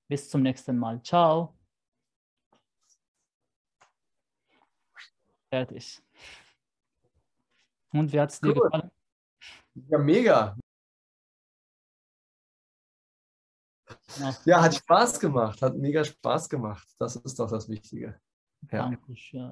[0.08, 1.02] Bis zum nächsten Mal.
[1.02, 1.54] Ciao.
[5.50, 6.00] Fertig.
[7.92, 8.62] Und wie hat es dir Cool.
[8.70, 8.90] gefallen?
[9.74, 10.56] Ja, mega.
[14.44, 16.88] Ja, hat Spaß gemacht, hat mega Spaß gemacht.
[16.98, 18.20] Das ist doch das Wichtige.
[18.70, 18.78] Ja.
[18.88, 19.42] danke schön.